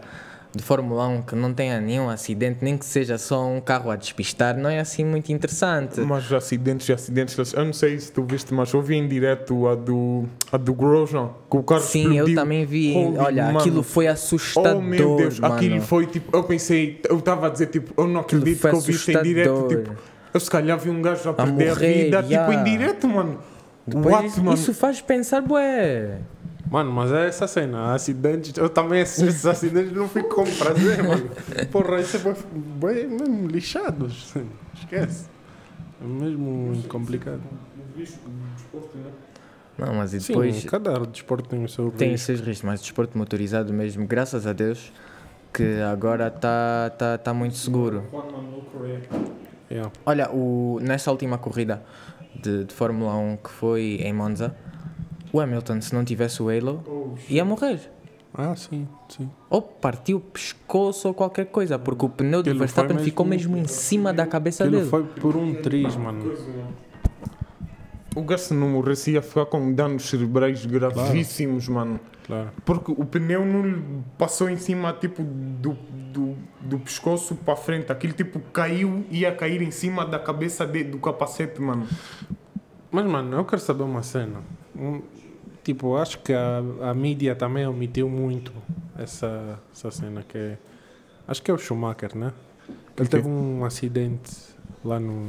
de 0.56 0.64
Fórmula 0.64 1.08
1 1.08 1.22
que 1.24 1.36
não 1.36 1.54
tenha 1.54 1.80
nenhum 1.82 2.10
acidente, 2.10 2.60
nem 2.62 2.78
que 2.78 2.86
seja 2.86 3.18
só 3.18 3.46
um 3.46 3.60
carro 3.60 3.92
a 3.92 3.96
despistar, 3.96 4.58
não 4.58 4.70
é 4.70 4.80
assim 4.80 5.04
muito 5.04 5.32
interessante. 5.32 6.00
Mas 6.02 6.32
acidentes 6.32 6.88
e 6.88 6.94
acidentes. 6.94 7.54
Eu 7.54 7.66
não 7.66 7.74
sei 7.74 8.00
se 8.00 8.12
tu 8.12 8.24
viste, 8.24 8.54
mas 8.54 8.72
eu 8.74 8.82
vi 8.82 8.96
em 8.96 9.08
direto 9.08 9.68
a 9.68 9.76
do, 9.76 10.26
a 10.52 10.58
do 10.58 10.74
Grosjean, 10.74 11.30
que 11.50 11.58
o 11.58 11.64
carro 11.64 11.82
Sim, 11.82 12.00
explodiu. 12.00 12.28
eu 12.28 12.36
também 12.36 12.66
vi. 12.66 12.94
Holy, 12.96 13.18
Olha, 13.18 13.46
mano. 13.46 13.60
aquilo 13.60 13.84
foi 13.84 14.08
assustador. 14.08 14.78
Oh 14.78 14.82
meu 14.82 15.18
Deus, 15.18 15.40
mano. 15.40 15.56
aquilo 15.56 15.82
foi 15.82 16.06
tipo. 16.08 16.36
Eu 16.36 16.44
pensei, 16.44 17.02
eu 17.10 17.20
estava 17.20 17.48
a 17.48 17.50
dizer 17.50 17.68
tipo, 17.68 17.94
eu 18.02 18.08
não 18.08 18.22
acredito 18.22 18.62
que 18.62 18.76
eu 18.76 18.80
vi 18.80 18.92
isto 18.94 19.12
em 19.12 19.22
direto. 19.22 19.68
Tipo, 19.68 19.92
eu 20.34 20.40
se 20.40 20.50
calhar 20.50 20.78
vi 20.78 20.90
um 20.90 21.02
gajo 21.02 21.30
a 21.30 21.34
perder 21.34 21.70
a, 21.70 21.76
morrer, 21.76 22.04
vida, 22.04 22.26
yeah. 22.28 22.52
tipo, 22.52 22.60
em 22.60 22.64
direto, 22.64 23.08
mano. 23.08 23.40
Depois 23.88 24.16
What, 24.16 24.28
isso, 24.28 24.44
mano? 24.44 24.58
isso 24.58 24.74
faz 24.74 25.02
pensar, 25.02 25.42
bué. 25.42 26.20
Mano, 26.70 26.92
mas 26.92 27.12
é 27.12 27.28
essa 27.28 27.48
cena, 27.48 27.94
acidentes, 27.94 28.58
eu 28.58 28.68
também 28.68 29.02
esses, 29.02 29.22
esses 29.22 29.46
acidentes 29.46 29.94
não 29.94 30.10
fico 30.10 30.30
com 30.30 30.44
prazer, 30.44 31.04
mano. 31.04 31.30
Porra, 31.72 32.02
isso 32.02 32.18
é 32.18 32.20
bem, 32.20 32.36
bem 32.80 33.08
mesmo 33.08 33.48
lixados. 33.48 34.34
Esquece. 34.74 35.28
É 36.02 36.06
mesmo 36.06 36.84
complicado. 36.90 37.42
Não, 39.78 39.94
mas 39.94 40.14
e 40.14 40.22
Sim, 40.22 40.34
depois 40.34 40.64
cada 40.66 41.00
desporto 41.06 41.50
tem 41.50 41.64
o 41.64 41.70
seu 41.70 41.92
tem 41.92 42.10
os 42.10 42.14
risco. 42.14 42.26
seus 42.26 42.40
riscos, 42.40 42.64
mas 42.64 42.80
o 42.80 42.84
desporto 42.84 43.18
motorizado 43.18 43.74
mesmo, 43.74 44.08
graças 44.08 44.48
a 44.48 44.54
Deus, 44.54 44.92
que 45.54 45.82
agora 45.82 46.28
está 46.28 46.90
tá, 46.98 47.18
tá 47.18 47.34
muito 47.34 47.56
seguro. 47.56 48.04
Yeah. 49.70 49.92
Olha, 50.06 50.30
o, 50.32 50.80
nessa 50.82 51.12
última 51.12 51.38
corrida 51.38 51.84
de, 52.42 52.66
de 52.66 52.74
Fórmula 52.74 53.16
1 53.16 53.38
que 53.38 53.50
foi 53.50 54.00
em 54.02 54.14
Monza, 54.14 54.56
o 55.36 55.40
Hamilton, 55.42 55.82
se 55.82 55.94
não 55.94 56.04
tivesse 56.06 56.42
o 56.42 56.50
Halo, 56.50 57.16
ia 57.30 57.44
morrer. 57.46 57.92
Ah, 58.38 58.56
sim, 58.56 58.86
sim. 59.08 59.30
Ou 59.50 59.62
partiu 59.62 60.18
o 60.18 60.20
pescoço 60.20 61.08
ou 61.08 61.14
qualquer 61.14 61.46
coisa, 61.46 61.80
porque 61.80 62.06
o 62.06 62.10
pneu 62.10 62.44
do 62.44 62.54
Verstappen 62.58 62.94
mesmo- 62.96 63.06
ficou 63.06 63.26
mesmo 63.26 63.56
em 63.56 63.66
cima 63.68 64.12
da 64.12 64.26
cabeça 64.28 64.68
dele. 64.70 64.86
foi 64.86 65.04
por 65.04 65.36
um 65.38 65.54
triz, 65.56 65.96
mano. 65.96 66.34
O 68.16 68.22
gajo 68.22 68.44
se 68.44 68.54
não 68.54 68.70
morresse 68.70 69.12
ia 69.12 69.22
ficar 69.22 69.46
com 69.46 69.74
danos 69.74 70.10
cerebrais 70.10 70.66
gravíssimos, 70.66 71.68
mano. 71.68 72.00
Claro. 72.26 72.50
Porque 72.64 72.92
o 72.92 73.06
pneu 73.06 73.46
não 73.46 73.62
lhe 73.66 73.84
passou 74.18 74.50
em 74.50 74.58
cima, 74.58 74.94
tipo, 74.94 75.22
do, 75.22 75.78
do, 76.14 76.36
do 76.62 76.80
pescoço 76.80 77.36
para 77.36 77.56
frente. 77.58 77.92
Aquilo, 77.92 78.14
tipo, 78.14 78.40
caiu 78.52 79.06
e 79.12 79.20
ia 79.20 79.32
cair 79.34 79.62
em 79.62 79.70
cima 79.72 80.06
da 80.06 80.18
cabeça 80.18 80.66
de- 80.66 80.84
do 80.86 80.98
capacete, 80.98 81.62
mano. 81.62 81.86
Mas, 82.90 83.06
mano, 83.06 83.36
eu 83.38 83.46
quero 83.46 83.62
saber 83.62 83.84
uma 83.84 84.02
cena. 84.02 84.40
Um, 84.76 85.02
tipo, 85.66 85.98
acho 85.98 86.20
que 86.20 86.32
a, 86.32 86.62
a 86.82 86.94
mídia 86.94 87.36
também 87.36 87.66
omitiu 87.68 88.08
muito 88.10 88.54
essa, 88.98 89.60
essa 89.74 89.92
cena 89.92 90.24
que 90.28 90.38
é... 90.38 90.58
Acho 91.28 91.42
que 91.42 91.52
é 91.52 91.54
o 91.54 91.58
Schumacher, 91.58 92.16
né? 92.16 92.32
Ele 92.98 93.10
teve 93.10 93.28
um 93.28 93.66
acidente 93.66 94.32
lá 94.84 95.00
no... 95.00 95.26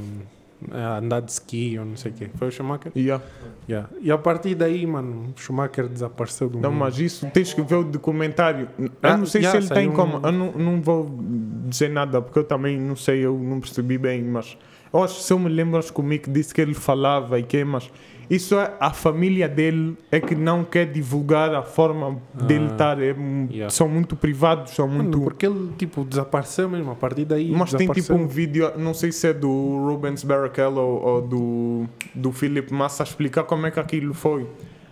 a 0.71 0.99
andar 0.99 1.21
de 1.21 1.33
ski 1.33 1.79
ou 1.79 1.85
não 1.87 1.97
sei 1.97 2.13
o 2.13 2.15
quê. 2.15 2.29
Foi 2.37 2.49
o 2.49 2.51
Schumacher? 2.53 2.93
Yeah. 2.95 3.25
Yeah. 3.69 3.89
E 4.01 4.11
a 4.13 4.19
partir 4.19 4.55
daí, 4.55 4.87
mano, 4.87 5.33
o 5.37 5.41
Schumacher 5.41 5.89
desapareceu 5.89 6.49
do 6.51 6.61
Não, 6.61 6.71
mundo. 6.71 6.81
mas 6.81 6.99
isso 7.01 7.27
tens 7.33 7.53
que 7.55 7.63
ver 7.63 7.77
o 7.77 7.85
documentário. 7.85 8.69
Eu 8.79 8.91
Ah, 9.03 9.17
não 9.17 9.27
sei 9.27 9.43
já, 9.43 9.51
se 9.53 9.57
ele 9.57 9.65
está 9.65 9.75
saiu 9.77 9.91
em 9.91 9.95
coma. 9.95 10.19
um- 10.21 10.27
Eu 10.27 10.33
não, 10.33 10.53
não 10.53 10.81
vou 10.83 11.11
dizer 11.67 11.89
nada 11.91 12.21
porque 12.23 12.39
eu 12.39 12.45
também 12.45 12.79
não 12.79 12.95
sei, 12.95 13.25
eu 13.25 13.37
não 13.39 13.59
percebi 13.61 13.97
bem, 13.99 14.23
mas 14.23 14.57
Eu 14.93 15.03
acho, 15.03 15.21
se 15.21 15.33
eu 15.33 15.39
me 15.39 15.49
lembro, 15.49 15.79
acho 15.79 15.93
que 15.93 16.01
o 16.01 16.03
Mick 16.03 16.31
disse 16.31 16.55
que 16.55 16.61
ele 16.61 16.73
falava 16.75 17.39
e 17.39 17.43
que, 17.43 17.65
mas 17.65 17.91
isso 18.29 18.55
é 18.59 18.73
a 18.81 18.91
família 18.91 19.49
dele 19.49 19.97
é 20.11 20.21
que 20.21 20.35
não 20.35 20.65
quer 20.65 20.87
divulgar 20.91 21.55
a 21.55 21.63
forma 21.63 22.19
dele 22.35 22.67
Ah, 22.69 22.73
estar. 22.73 23.03
É, 23.03 23.15
yeah. 23.51 23.71
São 23.71 23.89
muito 23.89 24.17
privados, 24.17 24.73
são 24.73 24.87
Mano, 24.89 25.03
muito. 25.05 25.21
porque 25.21 25.47
ele, 25.47 25.71
tipo, 25.79 26.05
desapareceu 26.05 26.69
mesmo. 26.69 26.91
A 26.91 26.95
partir 26.95 27.25
daí. 27.25 27.51
Mas 27.51 27.73
tem 27.73 27.89
tipo 27.89 28.15
um 28.15 28.27
vídeo, 28.27 28.73
não 28.77 28.93
sei 28.95 29.13
se 29.13 29.29
é 29.29 29.33
do 29.33 29.49
Rubens 29.87 30.25
Barrichello 30.25 30.81
ou, 30.81 31.05
ou 31.05 31.23
do, 31.23 31.85
do 32.15 32.33
Philip 32.33 32.73
Massa 32.73 33.03
a 33.03 33.05
explicar 33.07 33.45
como 33.45 33.67
é 33.67 33.71
que 33.71 33.79
aquilo 33.81 34.13
foi. 34.15 34.47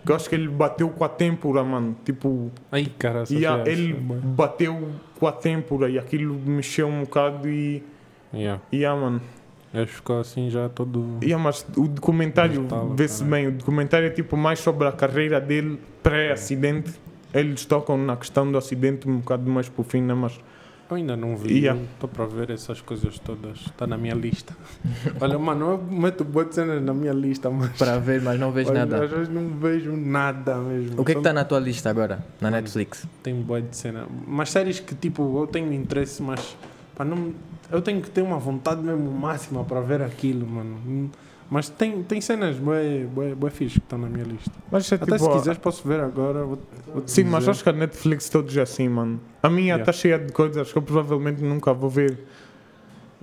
Que 0.05 0.11
eu 0.11 0.15
acho 0.15 0.29
que 0.29 0.35
ele 0.35 0.47
bateu 0.47 0.87
com 0.89 1.03
a 1.03 1.09
têmpora, 1.09 1.63
mano. 1.63 1.95
Tipo, 2.05 2.51
Ai, 2.71 2.85
cara, 2.99 3.23
e 3.23 3.41
foi- 3.43 3.71
ele 3.71 3.93
bateu 3.93 4.89
com 5.19 5.25
a 5.27 5.31
têmpora 5.31 5.89
e 5.89 5.97
aquilo 5.97 6.35
mexeu 6.45 6.87
um 6.87 7.01
bocado 7.01 7.49
e. 7.49 7.81
Yeah. 8.33 8.61
E 8.71 8.85
ah, 8.85 8.95
mano. 8.95 9.21
Ele 9.75 9.87
ficou 9.87 10.19
assim 10.19 10.49
já 10.49 10.69
todo. 10.69 11.17
E, 11.21 11.33
ah, 11.33 11.37
mas 11.37 11.65
o 11.75 11.87
documentário, 11.87 12.65
vê-se 12.95 13.23
bem, 13.23 13.47
o 13.47 13.51
documentário 13.51 14.07
é 14.07 14.09
tipo 14.11 14.37
mais 14.37 14.59
sobre 14.59 14.87
a 14.87 14.91
carreira 14.91 15.39
dele 15.41 15.79
pré-acidente. 16.01 16.93
Eles 17.33 17.65
tocam 17.65 17.97
na 17.97 18.15
questão 18.15 18.49
do 18.49 18.57
acidente 18.57 19.09
um 19.09 19.17
bocado 19.17 19.49
mais 19.51 19.67
por 19.67 19.83
fim, 19.85 20.01
né? 20.01 20.13
Mas 20.13 20.39
Eu 20.89 20.97
ainda 20.97 21.17
não 21.17 21.35
vi. 21.35 21.59
Yeah. 21.61 21.81
Estou 21.93 22.07
para 22.07 22.25
ver 22.25 22.51
essas 22.51 22.79
coisas 22.79 23.17
todas. 23.17 23.57
Está 23.59 23.87
na 23.87 23.97
minha 23.97 24.13
lista. 24.13 24.55
Olha, 25.19 25.37
mano, 25.39 25.71
eu 25.71 25.83
meto 25.83 26.23
boas 26.23 26.53
cenas 26.53 26.81
na 26.81 26.93
minha 26.93 27.11
lista, 27.11 27.49
mas. 27.49 27.71
Para 27.71 27.97
ver, 27.97 28.21
mas 28.21 28.39
não 28.39 28.51
vejo 28.51 28.71
nada. 28.71 29.03
Às 29.03 29.09
vezes 29.09 29.29
não 29.29 29.49
vejo 29.49 29.97
nada 29.97 30.57
mesmo. 30.57 31.01
O 31.01 31.03
que 31.03 31.11
é 31.11 31.15
que 31.15 31.19
está 31.19 31.33
na 31.33 31.43
tua 31.43 31.59
lista 31.59 31.89
agora, 31.89 32.17
na 32.39 32.49
Mano. 32.51 32.57
Netflix? 32.57 33.07
Tem 33.23 33.33
boa 33.41 33.61
de 33.61 33.75
cena. 33.75 34.05
Mas 34.27 34.51
séries 34.51 34.79
que 34.79 34.93
tipo, 34.93 35.41
eu 35.41 35.47
tenho 35.47 35.73
interesse, 35.73 36.21
mas 36.21 36.55
pá, 36.95 37.03
não, 37.03 37.33
eu 37.71 37.81
tenho 37.81 38.01
que 38.01 38.09
ter 38.09 38.21
uma 38.21 38.37
vontade 38.37 38.81
mesmo 38.81 39.11
máxima 39.11 39.63
para 39.63 39.81
ver 39.81 40.01
aquilo, 40.01 40.45
mano. 40.47 41.09
Mas 41.49 41.69
tem, 41.69 42.01
tem 42.01 42.19
cenas 42.21 42.55
bué, 42.57 43.05
bué, 43.05 43.35
bué 43.35 43.49
fixe 43.51 43.79
que 43.79 43.85
estão 43.85 43.99
na 43.99 44.07
minha 44.09 44.23
lista. 44.23 44.51
Mas 44.71 44.91
é 44.91 44.95
Até 44.95 45.05
tipo, 45.05 45.19
se 45.19 45.29
quiseres 45.29 45.59
posso 45.59 45.87
ver 45.87 45.99
agora. 45.99 46.43
Vou, 46.43 46.59
vou 46.91 47.03
Sim, 47.05 47.25
mas 47.25 47.47
acho 47.47 47.63
que 47.63 47.69
a 47.69 47.73
Netflix 47.73 48.29
todos 48.29 48.55
é 48.57 48.61
assim, 48.61 48.89
mano. 48.89 49.19
A 49.43 49.49
minha 49.49 49.65
Yeah. 49.75 49.81
está 49.83 49.93
cheia 49.93 50.17
de 50.17 50.31
coisas 50.33 50.71
que 50.71 50.77
eu 50.77 50.81
provavelmente 50.81 51.43
nunca 51.43 51.71
vou 51.73 51.89
ver. 51.89 52.25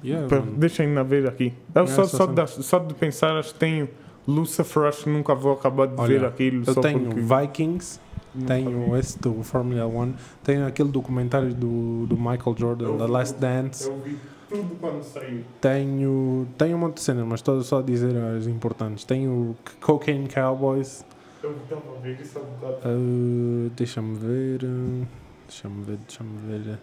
Yeah. 0.05 0.27
Deixem-na 0.57 1.03
ver 1.03 1.29
aqui. 1.29 1.53
Eu 1.75 1.85
Yeah, 1.85 2.05
só, 2.05 2.17
só 2.17 2.27
da- 2.27 2.47
só 2.47 2.79
de 2.79 2.95
pensar, 2.95 3.37
acho 3.37 3.53
que 3.55 3.59
tenho 3.61 3.89
Lucifer, 4.27 4.85
acho 4.85 5.05
que 5.05 5.11
nunca 5.11 5.35
vou 5.35 5.53
acabar 5.53 5.87
de 5.89 5.95
Olha, 6.01 6.07
ver 6.21 6.25
aquilo. 6.27 6.63
Eu 6.67 6.75
tenho 6.77 7.01
porque... 7.07 7.21
Vikings, 7.21 8.01
tenho 8.47 8.97
esse 8.97 9.19
do 9.19 9.43
Formula 9.43 9.87
1, 9.87 10.15
tenho 10.43 10.67
aquele 10.67 10.91
documentário 10.91 11.55
do, 11.55 12.07
do 12.07 12.17
Michael 12.17 12.57
Jordan, 12.59 12.97
The 12.97 13.07
Last 13.07 13.39
Dance. 13.39 13.89
Eu 13.89 13.99
vi 14.01 14.17
tudo 14.49 14.77
quando 14.81 15.03
saiu. 15.03 15.43
Tenho, 15.61 16.47
tenho 16.59 16.77
um 16.77 16.81
monte 16.81 16.95
de 16.97 17.01
cenas, 17.03 17.25
mas 17.27 17.41
estou 17.41 17.63
só 17.63 17.79
a 17.81 17.83
dizer 17.83 18.15
as 18.17 18.47
importantes. 18.47 19.05
Tenho 19.05 19.57
Cocaine 19.81 20.29
Cowboys. 20.29 21.05
Eu 21.43 21.57
estava 21.57 21.83
a 21.97 22.01
ver 22.01 22.21
isso 22.21 22.39
há 22.39 22.43
bocado. 22.43 22.89
Uh, 22.89 23.71
deixa-me 23.77 24.17
ver. 24.17 24.61
Deixa-me 25.49 25.83
ver, 25.85 25.99
deixa-me 26.07 26.39
ver. 26.39 26.79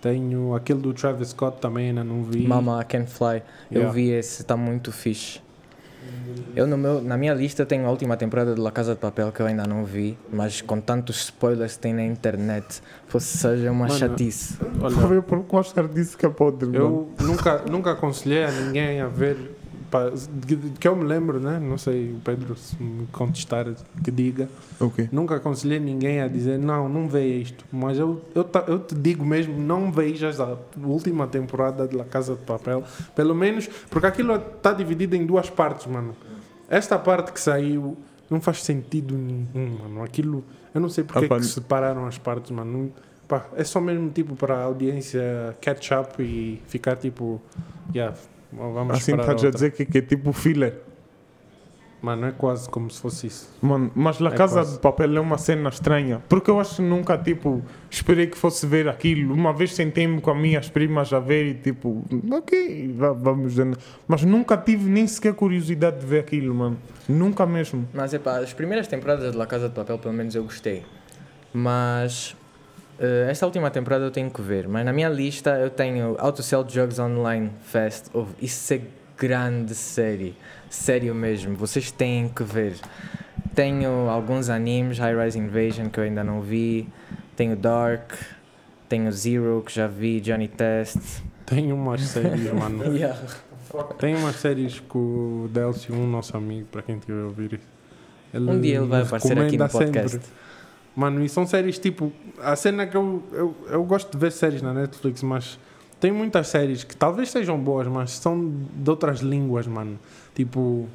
Tenho 0.00 0.54
aquele 0.54 0.80
do 0.80 0.92
Travis 0.94 1.28
Scott 1.30 1.58
também, 1.60 1.88
ainda 1.88 2.04
não 2.04 2.22
vi. 2.22 2.46
Mama 2.46 2.80
I 2.80 2.84
Can 2.84 3.06
Fly. 3.06 3.42
Eu 3.70 3.80
Yeah. 3.80 3.92
vi 3.92 4.10
esse, 4.10 4.42
está 4.42 4.56
muito 4.56 4.92
fixe. 4.92 5.40
Eu 6.54 6.66
no 6.66 6.76
meu, 6.76 7.00
na 7.02 7.16
minha 7.16 7.34
lista 7.34 7.64
tenho 7.66 7.86
a 7.86 7.90
última 7.90 8.16
temporada 8.16 8.54
de 8.54 8.60
La 8.60 8.70
Casa 8.70 8.94
de 8.94 9.00
Papel 9.00 9.30
que 9.32 9.40
eu 9.40 9.46
ainda 9.46 9.66
não 9.66 9.84
vi, 9.84 10.16
mas 10.32 10.60
com 10.60 10.80
tantos 10.80 11.16
spoilers 11.24 11.74
que 11.74 11.80
tem 11.80 11.94
na 11.94 12.04
internet, 12.04 12.82
fosse 13.08 13.36
seja 13.38 13.70
uma 13.70 13.86
Mano, 13.86 13.98
chatice. 13.98 14.58
Olha, 14.80 15.14
Eu 15.14 15.22
por 15.22 15.38
o 15.38 15.46
Oscar 15.56 15.88
disse 15.88 16.16
que 16.16 16.26
é 16.26 16.28
podre, 16.28 16.66
mano. 16.68 17.08
eu 17.18 17.26
nunca, 17.26 17.62
nunca 17.70 17.92
aconselhei 17.92 18.44
a 18.44 18.50
ninguém 18.50 19.00
a 19.00 19.08
ver. 19.08 19.55
Que 20.78 20.88
eu 20.88 20.96
me 20.96 21.04
lembro, 21.04 21.40
né? 21.40 21.58
Não 21.58 21.78
sei, 21.78 22.12
o 22.12 22.20
Pedro, 22.24 22.56
se 22.56 22.80
me 22.82 23.06
contestar, 23.08 23.66
que 24.02 24.10
diga. 24.10 24.48
Ok. 24.80 25.08
Nunca 25.12 25.36
aconselhei 25.36 25.78
ninguém 25.78 26.20
a 26.20 26.28
dizer 26.28 26.58
não, 26.58 26.88
não 26.88 27.08
veja 27.08 27.42
isto. 27.42 27.64
Mas 27.72 27.98
eu, 27.98 28.22
eu, 28.34 28.48
eu 28.66 28.78
te 28.78 28.94
digo 28.94 29.24
mesmo, 29.24 29.58
não 29.58 29.90
vejas 29.90 30.40
a 30.40 30.56
última 30.82 31.26
temporada 31.26 31.86
de 31.86 31.96
La 31.96 32.04
Casa 32.04 32.34
de 32.34 32.42
Papel. 32.42 32.82
Pelo 33.14 33.34
menos, 33.34 33.68
porque 33.90 34.06
aquilo 34.06 34.34
está 34.34 34.72
dividido 34.72 35.16
em 35.16 35.24
duas 35.24 35.48
partes, 35.48 35.86
mano. 35.86 36.14
Esta 36.68 36.98
parte 36.98 37.32
que 37.32 37.40
saiu 37.40 37.96
não 38.28 38.40
faz 38.40 38.62
sentido 38.62 39.16
nenhum, 39.16 39.78
mano. 39.82 40.02
Aquilo, 40.02 40.44
eu 40.74 40.80
não 40.80 40.88
sei 40.88 41.04
porque 41.04 41.24
Ah, 41.24 41.28
pá, 41.28 41.36
que 41.36 41.46
separaram 41.46 42.06
as 42.06 42.18
partes, 42.18 42.50
mano. 42.50 42.92
Pá, 43.28 43.46
é 43.56 43.64
só 43.64 43.80
mesmo 43.80 44.10
tipo 44.10 44.36
para 44.36 44.56
a 44.56 44.62
audiência 44.64 45.56
catch 45.60 45.90
up 45.92 46.22
e 46.22 46.62
ficar 46.68 46.96
tipo, 46.96 47.40
yeah, 47.94 48.16
vamos 48.56 48.96
Assim 48.96 49.12
estás 49.14 49.44
a 49.44 49.50
dizer 49.50 49.72
que, 49.72 49.84
que 49.84 49.98
é 49.98 50.02
tipo 50.02 50.32
filler. 50.32 50.80
Mano, 52.02 52.26
é 52.26 52.30
quase 52.32 52.68
como 52.68 52.90
se 52.90 53.00
fosse 53.00 53.26
isso. 53.26 53.50
Mano, 53.60 53.90
mas 53.94 54.20
La 54.20 54.30
É 54.30 54.36
Casa 54.36 54.56
quase. 54.60 54.72
de 54.74 54.78
Papel 54.80 55.16
é 55.16 55.20
uma 55.20 55.38
cena 55.38 55.68
estranha. 55.70 56.22
Porque 56.28 56.50
eu 56.50 56.60
acho 56.60 56.76
que 56.76 56.82
nunca, 56.82 57.16
tipo, 57.18 57.62
esperei 57.90 58.26
que 58.28 58.36
fosse 58.36 58.64
ver 58.66 58.86
aquilo. 58.86 59.32
Uma 59.34 59.52
vez 59.52 59.74
sentei-me 59.74 60.20
com 60.20 60.30
as 60.30 60.36
minhas 60.36 60.68
primas 60.68 61.12
a 61.12 61.18
ver 61.18 61.46
e, 61.46 61.54
tipo, 61.54 62.04
ok, 62.30 62.94
vamos 63.18 63.54
ver. 63.54 63.76
Mas 64.06 64.22
nunca 64.22 64.56
tive 64.58 64.88
nem 64.88 65.06
sequer 65.06 65.34
curiosidade 65.34 65.98
de 65.98 66.06
ver 66.06 66.20
aquilo, 66.20 66.54
mano. 66.54 66.76
Nunca 67.08 67.44
mesmo. 67.46 67.88
Mas 67.92 68.12
é 68.14 68.18
pá, 68.18 68.38
as 68.38 68.52
primeiras 68.52 68.86
temporadas 68.86 69.32
de 69.32 69.36
La 69.38 69.46
Casa 69.46 69.68
de 69.68 69.74
Papel 69.74 69.98
pelo 69.98 70.14
menos 70.14 70.34
eu 70.34 70.44
gostei. 70.44 70.84
Mas 71.52 72.36
eh, 72.98 73.28
esta 73.30 73.46
última 73.46 73.70
temporada 73.70 74.04
eu 74.04 74.10
tenho 74.10 74.30
que 74.30 74.40
ver. 74.40 74.68
Mas 74.68 74.84
na 74.84 74.92
minha 74.92 75.08
lista 75.08 75.50
eu 75.58 75.70
tenho 75.70 76.16
Auto 76.18 76.42
Sell 76.42 76.64
Drugs 76.64 76.98
Online 76.98 77.50
Fest. 77.62 78.06
Ouve, 78.12 78.34
Isso 78.40 78.74
é 78.74 78.80
grande 79.18 79.74
série. 79.74 80.36
Sério 80.68 81.14
mesmo. 81.14 81.56
Vocês 81.56 81.90
têm 81.90 82.28
que 82.28 82.42
ver. 82.42 82.74
Tenho 83.54 84.08
alguns 84.08 84.50
animes, 84.50 84.98
High 84.98 85.24
Rise 85.24 85.38
Invasion 85.38 85.88
que 85.88 85.98
eu 85.98 86.04
ainda 86.04 86.22
não 86.22 86.40
vi. 86.40 86.88
Tenho 87.34 87.56
Dark. 87.56 88.12
Tenho 88.88 89.10
Zero 89.12 89.62
que 89.66 89.74
já 89.74 89.86
vi. 89.86 90.20
Johnny 90.20 90.48
Test. 90.48 91.22
Tem 91.44 91.72
umas 91.72 92.02
séries, 92.02 92.50
mano. 92.52 92.84
Yeah. 92.96 93.18
Tem 93.98 94.14
umas 94.14 94.36
séries 94.36 94.80
que 94.80 94.96
o 94.96 95.48
Delcio, 95.52 95.94
um 95.94 96.06
nosso 96.06 96.36
amigo, 96.36 96.66
para 96.70 96.82
quem 96.82 96.96
estiver 96.96 97.22
a 97.22 97.24
ouvir 97.26 97.60
ele 98.32 98.50
Um 98.50 98.60
dia 98.60 98.78
ele 98.78 98.86
vai 98.86 99.02
aparecer 99.02 99.38
aqui 99.38 99.56
no 99.56 99.64
recomenda 99.64 100.08
sempre. 100.08 100.28
Mano, 100.96 101.22
e 101.22 101.28
são 101.28 101.46
séries 101.46 101.78
tipo. 101.78 102.10
A 102.42 102.56
cena 102.56 102.86
que 102.86 102.96
eu, 102.96 103.22
eu, 103.32 103.54
eu 103.68 103.84
gosto 103.84 104.10
de 104.10 104.16
ver 104.16 104.32
séries 104.32 104.62
na 104.62 104.72
Netflix, 104.72 105.22
mas 105.22 105.58
tem 106.00 106.10
muitas 106.10 106.48
séries 106.48 106.84
que 106.84 106.96
talvez 106.96 107.30
sejam 107.30 107.58
boas, 107.58 107.86
mas 107.86 108.12
são 108.12 108.50
de 108.74 108.90
outras 108.90 109.20
línguas, 109.20 109.66
mano. 109.66 109.98
Tipo. 110.34 110.88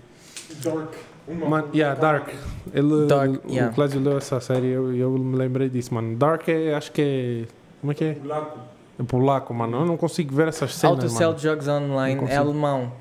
Dark. 0.63 0.93
Man, 1.27 1.65
yeah, 1.73 1.99
Dark. 1.99 2.29
Ele, 2.73 3.05
Dark, 3.05 3.45
o 3.45 3.51
yeah. 3.51 3.73
Clésio 3.73 4.01
leu 4.01 4.17
essa 4.17 4.39
série 4.39 4.67
e 4.67 4.71
eu, 4.71 4.93
eu 4.95 5.11
me 5.11 5.37
lembrei 5.37 5.69
disso, 5.69 5.93
mano. 5.93 6.17
Dark 6.17 6.49
é, 6.49 6.73
acho 6.73 6.91
que 6.91 7.01
é. 7.01 7.47
Como 7.79 7.91
é 7.91 7.95
que 7.95 8.03
é? 8.03 8.17
É 8.99 9.03
polaco, 9.03 9.53
mano. 9.53 9.81
Eu 9.81 9.85
não 9.85 9.97
consigo 9.97 10.35
ver 10.35 10.47
essas 10.47 10.73
cenas. 10.75 11.03
Auto 11.03 11.09
Sell 11.09 11.29
mano. 11.29 11.39
Drugs 11.39 11.67
Online 11.67 12.21
é 12.27 12.35
alemão. 12.35 12.91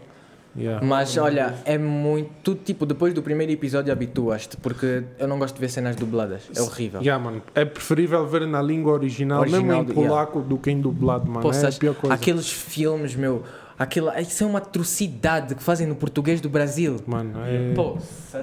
Yeah. 0.56 0.84
Mas 0.84 1.16
olha, 1.16 1.54
é 1.64 1.78
muito. 1.78 2.54
Tipo, 2.56 2.84
depois 2.84 3.14
do 3.14 3.22
primeiro 3.22 3.52
episódio 3.52 3.92
habituaste, 3.92 4.56
porque 4.56 5.04
eu 5.18 5.28
não 5.28 5.38
gosto 5.38 5.54
de 5.54 5.60
ver 5.60 5.68
cenas 5.68 5.94
dubladas. 5.96 6.42
É 6.56 6.60
horrível. 6.60 7.00
Yeah, 7.00 7.22
mano. 7.22 7.42
É 7.54 7.64
preferível 7.64 8.26
ver 8.26 8.46
na 8.46 8.60
língua 8.60 8.92
original, 8.92 9.40
Original 9.40 9.62
mesmo 9.62 9.92
em 9.92 9.94
polaco, 9.94 10.40
do 10.40 10.58
que 10.58 10.70
em 10.70 10.80
dublado, 10.80 11.30
mano. 11.30 11.40
Pô, 11.40 11.52
é 11.52 11.68
a 11.68 11.72
pior 11.72 11.94
coisa. 11.94 12.14
Aqueles 12.14 12.50
filmes, 12.50 13.14
meu. 13.14 13.44
Aquilo, 13.78 14.10
isso 14.18 14.44
é 14.44 14.46
uma 14.46 14.58
atrocidade 14.58 15.54
que 15.54 15.62
fazem 15.62 15.86
no 15.86 15.94
português 15.94 16.38
do 16.38 16.50
Brasil. 16.50 16.96
Mano, 17.06 17.40
é... 17.46 17.72
Pô, 17.72 17.96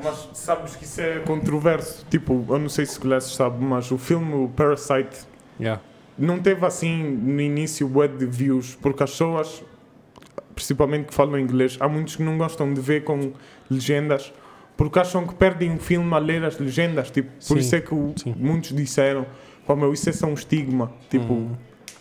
Mas 0.04 0.30
sabes 0.34 0.76
que 0.76 0.84
isso 0.84 1.00
é 1.00 1.20
controverso. 1.20 2.04
Tipo, 2.10 2.44
eu 2.50 2.58
não 2.58 2.70
sei 2.70 2.88
se 2.88 2.98
o 2.98 3.02
Glasses 3.02 3.36
sabe, 3.36 3.64
mas 3.64 3.92
o 3.92 4.00
filme 4.00 4.34
o 4.34 4.50
Parasite 4.50 5.28
Yeah. 5.60 5.82
não 6.18 6.40
teve 6.40 6.66
assim 6.66 7.04
no 7.04 7.42
início 7.42 7.92
web 7.96 8.18
de 8.18 8.26
views, 8.26 8.76
porque 8.82 9.04
as 9.04 9.12
pessoas, 9.12 9.64
principalmente 10.58 11.06
que 11.08 11.14
falam 11.14 11.40
inglês, 11.40 11.78
há 11.80 11.88
muitos 11.88 12.16
que 12.16 12.24
não 12.24 12.36
gostam 12.38 12.74
de 12.74 12.82
ver 12.82 13.04
com 13.04 13.32
legendas, 13.70 14.34
porque 14.76 14.98
acham 15.00 15.26
que 15.28 15.36
perdem 15.36 15.76
o 15.76 15.80
filme 15.80 16.12
a 16.14 16.18
ler 16.18 16.44
as 16.44 16.58
legendas. 16.60 17.12
Tipo, 17.12 17.30
por 17.30 17.40
Sim, 17.40 17.58
isso 17.60 17.76
é 17.76 17.82
que 17.82 17.94
o- 17.94 18.14
muitos 18.36 18.74
disseram, 18.76 19.26
pô, 19.66 19.76
meu, 19.76 19.94
isso 19.94 20.10
é 20.10 20.14
só 20.14 20.26
um 20.28 20.34
estigma. 20.34 20.92
Tipo, 21.10 21.34
Hum. 21.34 21.52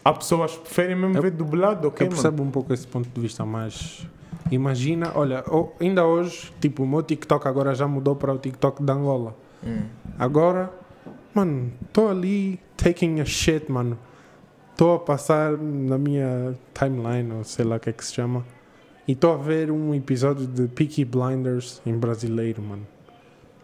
há 0.05 0.13
pessoas 0.13 0.53
que 0.53 0.61
preferem 0.61 0.97
mesmo 0.97 1.17
Eu- 1.17 1.23
ver 1.23 1.31
dublado, 1.33 1.89
ok, 1.89 2.07
Eu 2.07 2.11
mano? 2.11 2.23
percebo 2.23 2.43
um 2.43 2.51
pouco 2.51 2.73
esse 2.73 2.87
ponto 2.87 3.09
de 3.09 3.21
vista, 3.21 3.45
mas 3.45 4.07
imagina, 4.51 5.13
olha, 5.15 5.45
ainda 5.81 6.07
hoje, 6.07 6.51
tipo, 6.61 6.83
o 6.83 6.87
meu 6.87 7.03
TikTok 7.03 7.47
agora 7.47 7.75
já 7.75 7.87
mudou 7.87 8.17
para 8.17 8.33
o 8.33 8.39
TikTok 8.39 8.83
da 8.83 8.95
Angola. 8.95 9.37
hum. 9.65 9.83
Agora, 10.19 10.71
mano, 11.35 11.71
estou 11.87 12.09
ali 12.09 12.59
taking 12.77 13.21
a 13.21 13.25
shit, 13.27 13.71
mano. 13.71 13.99
Estou 14.76 14.97
a 14.97 14.99
passar 14.99 15.52
na 15.56 15.97
minha 15.97 16.54
timeline, 16.75 17.33
ou 17.33 17.45
sei 17.45 17.64
lá 17.64 17.76
o 17.76 17.80
que 17.80 17.88
é 17.88 17.92
que 17.95 18.04
se 18.04 18.12
chama, 18.12 18.45
e 19.09 19.12
estou 19.12 19.33
a 19.33 19.38
ver 19.38 19.71
um 19.71 19.95
episódio 19.95 20.47
de 20.47 20.68
Peaky 20.68 21.02
Blinders 21.02 21.80
em 21.87 21.95
brasileiro, 21.97 22.61
mano. 22.61 22.87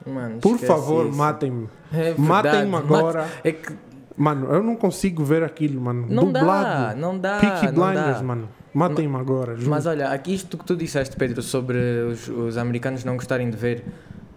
Mano, 0.07 0.38
Por 0.40 0.57
favor, 0.57 1.12
matem-me. 1.14 1.69
É 1.92 2.14
Matem-me 2.16 2.66
mate- 2.71 2.85
agora. 2.87 3.28
É 3.45 3.52
que 3.52 3.75
Mano, 4.16 4.50
eu 4.54 4.62
não 4.62 4.75
consigo 4.75 5.23
ver 5.23 5.42
aquilo, 5.42 5.78
mano. 5.83 6.07
não 6.09 6.33
Dublado. 6.33 6.64
dá, 6.64 6.95
não 6.99 7.19
dá. 7.19 7.38
Peaky 7.40 7.66
não 7.66 7.73
Blinders, 7.75 8.16
dá. 8.16 8.23
mano. 8.23 8.49
Matem-me 8.73 9.16
agora, 9.16 9.54
juro. 9.54 9.69
Mas 9.71 9.85
olha, 9.85 10.09
aqui 10.09 10.33
isto 10.35 10.57
que 10.57 10.64
tu 10.64 10.75
disseste, 10.75 11.14
Pedro, 11.14 11.42
sobre 11.42 11.76
os, 12.11 12.26
os 12.26 12.57
americanos 12.57 13.04
não 13.04 13.16
gostarem 13.16 13.50
de 13.50 13.57
ver 13.59 13.85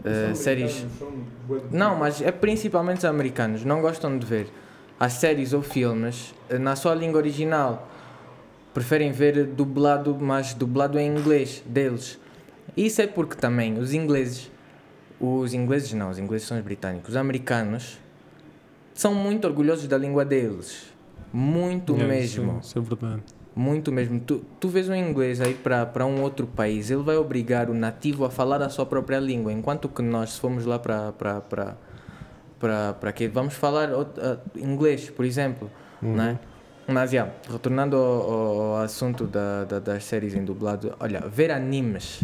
uh, 0.02 0.36
séries. 0.36 0.86
Não, 1.72 1.96
mas 1.98 2.22
é 2.22 2.34
principalmente 2.34 2.98
os 2.98 3.06
americanos, 3.06 3.64
não 3.64 3.82
gostam 3.82 4.18
de 4.18 4.26
ver 4.26 4.48
as 5.00 5.14
séries 5.14 5.54
ou 5.54 5.62
filmes 5.62 6.34
uh, 6.50 6.60
na 6.60 6.76
sua 6.76 6.96
língua 6.96 7.20
original. 7.20 7.90
Preferem 8.74 9.12
ver 9.12 9.46
dublado, 9.46 10.18
mas 10.20 10.54
dublado 10.54 11.00
em 11.00 11.08
inglês 11.08 11.64
deles. 11.66 12.20
Isso 12.76 13.02
é 13.02 13.08
porque 13.08 13.36
também 13.36 13.78
os 13.78 13.94
ingleses, 13.94 14.52
os 15.20 15.54
ingleses 15.54 15.94
não, 15.94 16.10
os 16.10 16.20
ingleses 16.20 16.48
são 16.48 16.58
os 16.58 16.64
britânicos, 16.64 17.12
os 17.12 17.16
americanos 17.16 17.98
são 18.94 19.14
muito 19.14 19.46
orgulhosos 19.46 19.88
da 19.88 19.98
língua 19.98 20.26
deles. 20.26 20.94
Muito 21.32 21.94
Yeah, 21.94 22.14
mesmo. 22.14 22.60
Isso, 22.60 22.70
isso 22.70 22.80
é 22.80 22.82
verdade. 22.82 23.24
Muito 23.56 23.92
mesmo. 23.92 24.20
Tu, 24.20 24.42
tu 24.60 24.68
vês 24.68 24.90
um 24.90 24.96
inglês 24.96 25.40
aí 25.40 25.54
para 25.54 26.06
um 26.06 26.22
outro 26.22 26.46
país, 26.46 26.92
ele 26.92 27.04
vai 27.04 27.16
obrigar 27.16 27.70
o 27.70 27.74
nativo 27.74 28.26
a 28.26 28.30
falar 28.30 28.62
a 28.62 28.70
sua 28.70 28.86
própria 28.86 29.20
língua, 29.20 29.52
enquanto 29.52 29.88
que 29.88 30.02
nós, 30.02 30.32
se 30.32 30.40
formos 30.40 30.66
lá 30.66 30.78
para 30.78 31.78
para 33.00 33.12
quê? 33.12 33.28
Vamos 33.28 33.54
falar 33.54 33.90
ah, 33.92 34.38
inglês, 34.56 35.10
por 35.10 35.26
exemplo, 35.26 35.70
Uhum. 36.02 36.16
né? 36.16 36.40
Mas, 36.88 37.12
yeah, 37.14 37.32
retornando 37.52 37.96
ao, 37.96 38.32
ao- 38.32 38.62
ao 38.62 38.78
assunto 38.84 39.26
da, 39.26 39.64
da- 39.64 39.80
das 39.80 40.04
séries 40.04 40.36
em 40.36 40.46
dublado, 40.46 40.94
olha, 41.00 41.22
ver 41.22 41.50
animes 41.52 42.22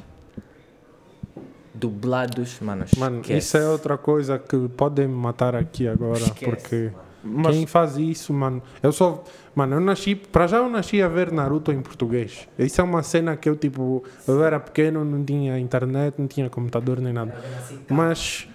dublados, 1.74 2.60
mano, 2.60 2.86
Mano, 2.98 3.21
esquece. 3.21 3.38
isso 3.39 3.57
é 3.57 3.67
outra 3.69 3.98
coisa 3.98 4.38
que 4.38 4.67
podem 4.69 5.07
me 5.07 5.15
matar 5.15 5.55
aqui 5.55 5.88
agora, 5.88 6.19
Esquece, 6.19 6.45
porque 6.45 6.91
Mas 7.24 7.55
quem 7.55 7.65
faz 7.65 7.98
isso, 7.98 8.33
mano, 8.33 8.62
eu 8.83 8.91
só, 8.91 9.24
mano, 9.55 9.75
eu 9.75 9.79
nasci, 9.79 10.15
para 10.15 10.48
já 10.48 10.57
eu 10.57 10.69
nasci 10.69 11.01
a 11.01 11.07
ver 11.07 11.31
Naruto 11.31 11.71
em 11.71 11.81
português. 11.81 12.48
Isso 12.60 12.81
é 12.81 12.83
uma 12.83 13.01
cena 13.03 13.36
que 13.38 13.48
eu 13.50 13.55
tipo, 13.55 14.03
eu 14.27 14.43
era 14.43 14.60
pequeno, 14.60 15.03
não 15.05 15.24
tinha 15.24 15.57
internet, 15.60 16.15
não 16.17 16.27
tinha 16.27 16.50
computador 16.50 17.00
nem 17.00 17.13
nada. 17.13 17.33
Mas 17.89 18.48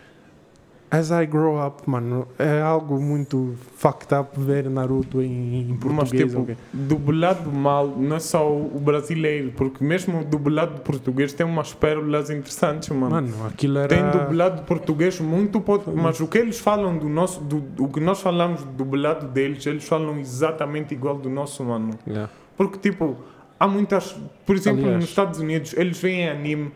as 0.91 1.11
I 1.11 1.27
grow 1.27 1.65
up, 1.65 1.83
mano, 1.89 2.29
é 2.39 2.61
algo 2.61 3.01
muito 3.01 3.55
fucked 3.77 4.15
up 4.15 4.39
ver 4.39 4.71
Naruto 4.71 5.21
em, 5.21 5.71
em 5.71 5.79
Mas 5.83 6.11
português. 6.11 6.31
tipo, 6.31 6.43
ok? 6.43 6.57
dublado 6.73 7.51
mal 7.51 7.89
não 7.89 8.17
é 8.17 8.21
só 8.21 8.51
o 8.51 8.79
brasileiro, 8.79 9.53
porque 9.57 9.83
mesmo 9.83 10.25
dublado 10.25 10.81
português 10.83 11.33
tem 11.33 11.45
umas 11.45 11.75
pérolas 11.75 12.31
interessantes, 12.31 12.89
mano. 12.91 13.11
Mano, 13.11 13.47
aquilo 13.47 13.79
era. 13.79 13.89
Tem 13.89 14.11
dublado 14.11 14.63
português 14.63 15.21
muito 15.21 15.61
pouco, 15.61 15.93
mas 15.95 16.21
o 16.21 16.29
que 16.29 16.39
eles 16.39 16.59
falam 16.59 16.97
do 16.97 17.09
nosso, 17.09 17.41
do, 17.41 17.65
o 17.83 17.89
que 17.89 18.01
nós 18.01 18.21
falamos 18.21 18.63
do 18.63 18.87
dublado 18.87 19.27
deles, 19.29 19.67
eles 19.67 19.87
falam 19.87 20.19
exatamente 20.19 20.95
igual 20.95 21.17
do 21.17 21.29
nosso, 21.29 21.65
mano. 21.65 21.91
Yeah. 22.07 22.31
Porque 22.57 22.79
tipo, 22.79 23.17
há 23.59 23.67
muitas, 23.67 24.17
por 24.47 24.55
exemplo, 24.55 24.83
Aliás. 24.83 25.01
nos 25.01 25.09
Estados 25.11 25.41
Unidos, 25.41 25.75
eles 25.77 26.01
veem 26.01 26.29
anime, 26.29 26.71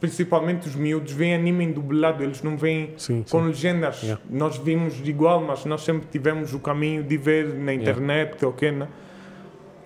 principalmente 0.00 0.66
os 0.66 0.74
miúdos, 0.74 1.12
veem 1.12 1.34
anime 1.34 1.64
em 1.64 1.72
dublado, 1.72 2.22
eles 2.22 2.42
não 2.42 2.56
veem 2.56 2.94
Sim, 2.96 3.24
com 3.30 3.40
sim. 3.42 3.46
legendas. 3.48 4.02
Yeah. 4.02 4.20
Nós 4.30 4.56
vimos 4.56 4.98
igual, 5.06 5.40
mas 5.42 5.64
nós 5.66 5.82
sempre 5.84 6.08
tivemos 6.10 6.54
o 6.54 6.58
caminho 6.58 7.02
de 7.02 7.16
ver 7.16 7.54
na 7.54 7.74
internet, 7.74 8.44
ok, 8.44 8.72
né? 8.72 8.88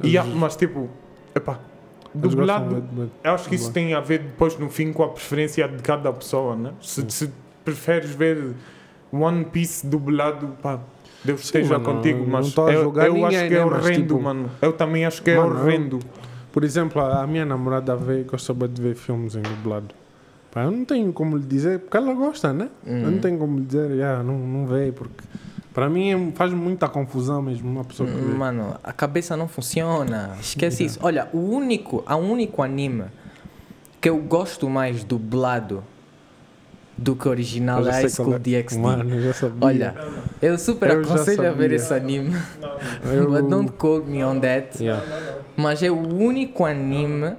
E 0.02 0.16
há- 0.16 0.23
Eles- 0.25 0.35
mas 0.37 0.56
tipo, 0.56 0.88
epá, 1.35 1.59
dublado, 2.14 2.80
de- 2.80 3.09
eu 3.25 3.33
acho 3.33 3.49
que 3.49 3.56
isso 3.56 3.73
tem 3.73 3.92
a 3.94 4.00
ver 4.00 4.18
depois 4.21 4.56
no 4.59 4.68
fim 4.71 4.92
com 4.92 5.02
a 5.02 5.09
preferência 5.09 5.66
de 5.66 5.83
cada 5.83 6.12
pessoa, 6.12 6.54
né? 6.54 6.73
Se, 6.80 7.04
se 7.09 7.30
preferes 7.64 8.11
ver 8.11 8.52
One 9.12 9.44
Piece 9.47 9.87
dublado, 9.87 10.49
pá, 10.62 10.78
Deus 11.25 11.40
Sim, 11.40 11.44
esteja 11.47 11.78
mano, 11.78 11.97
contigo, 11.97 12.25
mas 12.28 12.56
a 12.59 12.61
eu, 12.73 12.92
eu 12.94 13.14
ninguém, 13.14 13.25
acho 13.26 13.49
que 13.49 13.54
é 13.54 13.59
né, 13.59 13.64
mas, 13.64 13.85
horrendo, 13.85 14.02
tipo, 14.02 14.21
mano. 14.21 14.50
Eu 14.61 14.73
também 14.73 15.06
acho 15.06 15.23
que 15.23 15.30
é 15.30 15.37
Mano, 15.38 15.54
eu- 15.56 15.62
horrendo. 15.62 15.99
Por 16.52 16.62
exemplo, 16.62 17.00
a 17.02 17.26
minha 17.26 17.44
namorada 17.44 17.97
vê, 17.97 18.23
gosta 18.23 18.54
bué 18.54 18.68
de 18.68 18.80
ver 18.80 18.94
filmes 18.94 19.35
em 19.35 19.42
dublado. 19.42 19.88
Pá, 20.54 20.62
eu 20.62 20.70
não 20.70 20.84
tenho 20.84 21.12
como 21.12 21.37
lhe 21.37 21.44
dizer, 21.44 21.80
porque 21.80 21.96
ela 21.96 22.14
gosta, 22.14 22.52
né? 22.52 22.68
Eu 22.87 22.92
Uhum. 22.94 23.11
não 23.11 23.18
tenho 23.18 23.38
como 23.38 23.58
lhe 23.58 23.64
dizer, 23.64 24.00
"Ah, 24.04 24.23
não, 24.23 24.38
não 24.38 24.66
vê, 24.66 24.92
porque 24.92 25.25
para 25.75 25.90
mim 25.90 26.11
é- 26.12 26.32
faz 26.37 26.52
muita 26.52 26.88
confusão 26.88 27.42
mesmo 27.42 27.68
uma 27.68 27.82
pessoa 27.84 28.08
que 28.08 28.14
vê. 28.16 28.32
Mano, 28.34 28.76
a 28.84 28.92
cabeça 28.92 29.37
não 29.37 29.49
funciona. 29.49 30.37
Esquece 30.40 30.84
isso. 30.84 30.99
Olha, 31.02 31.28
o 31.32 31.38
único, 31.38 32.04
a 32.06 32.14
único 32.14 32.62
anime 32.62 33.06
que 34.00 34.08
eu 34.08 34.18
gosto 34.18 34.70
mais 34.70 35.02
dublado 35.02 35.82
do 36.96 37.16
que 37.16 37.28
original 37.28 37.80
Eu 37.82 37.88
é 37.88 37.90
High 37.90 38.08
School 38.08 38.37
é. 38.37 38.38
DxD. 38.38 38.80
Mano, 38.80 39.12
eu. 39.12 39.32
Olha, 39.61 39.92
eu 40.40 40.57
super 40.57 40.90
Eu 40.90 41.00
aconselho 41.00 41.48
a 41.48 41.50
ver 41.50 41.72
esse 41.72 41.92
anime. 41.92 42.37
Eu- 43.12 43.26
But 43.33 43.48
don't 43.48 43.72
quote 43.72 44.09
me 44.09 44.22
on 44.22 44.38
that. 44.38 44.81
Yeah. 44.81 45.05
Mas 45.57 45.83
é 45.83 45.90
o 45.90 45.96
único 45.98 46.64
anime 46.64 47.33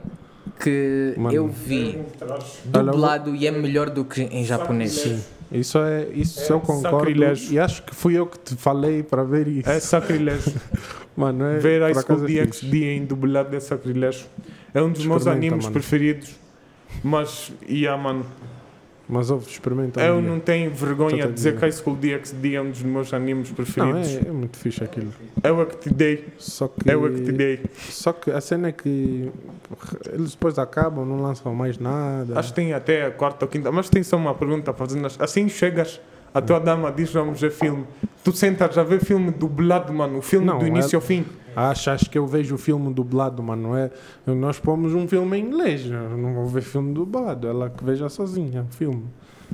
que 0.60 1.14
Mano. 1.18 1.36
eu 1.36 1.48
vi 1.48 2.00
dublado 2.66 3.36
e 3.36 3.48
é 3.48 3.52
melhor 3.52 3.90
do 3.90 4.06
que 4.06 4.22
em 4.22 4.44
japonês. 4.46 4.94
Sim. 4.94 5.22
Isso 5.52 5.78
é, 5.78 6.08
isso 6.14 6.52
eu 6.52 6.60
concordo. 6.60 6.98
sacrilégio. 6.98 7.54
E 7.54 7.60
acho 7.60 7.84
que 7.84 7.96
fui 7.96 8.18
eu 8.18 8.26
que 8.26 8.40
te 8.40 8.56
falei 8.56 9.04
para 9.04 9.24
ver 9.24 9.48
isso. 9.48 9.70
É 9.70 9.80
sacrilégio. 9.80 10.54
Mano, 11.16 11.46
é, 11.46 11.60
Ver 11.60 11.80
por 11.80 12.02
School 12.02 12.16
acaso 12.18 12.26
é. 12.26 12.46
DxD 12.46 12.84
em 12.96 13.06
dublado 13.06 13.56
é 13.56 13.60
sacrilégio. 13.60 14.26
É 14.74 14.82
um 14.82 14.92
dos 14.92 15.06
meus 15.06 15.26
animes 15.28 15.64
mano. 15.64 15.72
preferidos. 15.72 16.36
Mas, 17.02 17.54
yeah, 17.70 18.02
mano, 18.02 18.26
Mas 19.08 19.30
ouve, 19.30 19.48
experimenta. 19.50 20.00
um 20.02 20.04
eu 20.04 20.22
não 20.22 20.40
tenho 20.40 20.72
vergonha 20.72 21.28
de 21.28 21.34
dizer 21.34 21.54
que 21.56 21.62
High 21.62 21.72
School 21.72 21.96
DxD 21.96 22.56
é 22.56 22.62
um 22.62 22.72
dos 22.72 22.82
meus 22.82 23.14
animes 23.14 23.50
Não, 23.50 23.56
preferidos. 23.56 24.16
é, 24.16 24.30
é 24.30 24.32
muito 24.32 24.58
fixe 24.58 24.84
aquilo. 24.84 25.12
Eu 25.44 25.62
é 25.62 25.66
que 25.66 25.78
te 25.78 25.94
dei. 25.94 26.26
Só 26.40 26.68
que, 26.68 26.90
Eu 26.90 27.06
é 27.06 27.10
que 27.12 27.22
te 27.22 27.32
dei. 27.32 27.60
só 27.78 28.12
que 28.14 28.32
a 28.32 28.42
cena 28.42 28.70
é 28.70 28.72
que 28.72 29.32
eles 30.12 30.32
depois 30.32 30.58
acabam, 30.58 31.06
não 31.06 31.22
lançam 31.22 31.54
mais 31.54 31.78
nada. 31.78 32.38
Acho 32.40 32.50
que 32.50 32.56
tem 32.56 32.74
até 32.74 33.06
a 33.06 33.12
quarta 33.12 33.46
ou 33.46 33.50
quinta. 33.50 33.72
Mas 33.72 33.90
tem 33.90 34.02
só 34.02 34.18
uma 34.18 34.34
pergunta 34.34 34.74
fazendo. 34.74 35.08
Assim 35.20 35.48
chegas, 35.50 36.02
a 36.36 36.42
tua 36.42 36.60
dama 36.60 36.92
diz 36.92 37.12
vamos 37.12 37.40
ver 37.42 37.52
filme. 37.52 37.86
Tu 38.24 38.32
sentas 38.34 38.78
a 38.78 38.84
ver 38.84 39.00
filme 39.04 39.32
dublado, 39.32 39.94
mano. 39.94 40.18
O 40.20 40.22
filme 40.22 40.46
Não, 40.46 40.60
do 40.60 40.68
início 40.68 40.96
é- 40.96 40.98
ao 40.98 41.02
fim. 41.02 41.26
Achas 41.56 42.02
que 42.08 42.18
eu 42.18 42.28
vejo 42.28 42.56
o 42.56 42.58
filme 42.58 42.94
dublado, 42.94 43.42
mano? 43.42 43.76
É? 43.78 43.90
Nós 44.28 44.60
pomos 44.60 44.94
um 44.94 45.08
filme 45.08 45.38
em 45.38 45.46
inglês, 45.46 45.86
eu 45.86 46.18
não 46.18 46.34
vou 46.34 46.46
ver 46.48 46.62
filme 46.62 46.94
dublado. 46.94 47.48
Ela 47.48 47.70
que 47.70 47.84
veja 47.84 48.10
sozinha 48.10 48.64
o 48.70 48.74
filme. 48.74 49.06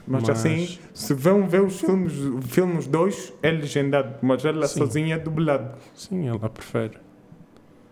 Mas, 0.08 0.22
Mas- 0.24 0.30
assim, 0.32 0.80
se 0.94 1.14
vão 1.14 1.48
ver 1.48 1.62
os 1.62 1.80
filmes, 1.80 2.14
filmes 2.48 2.88
dois, 2.88 3.32
é 3.44 3.52
legendado. 3.52 4.16
Mas 4.22 4.44
ela 4.44 4.66
Sim. 4.68 4.80
sozinha 4.80 5.16
é 5.16 5.20
dublado. 5.20 5.78
Sim, 5.94 6.28
ela 6.28 6.50
prefere. 6.50 6.98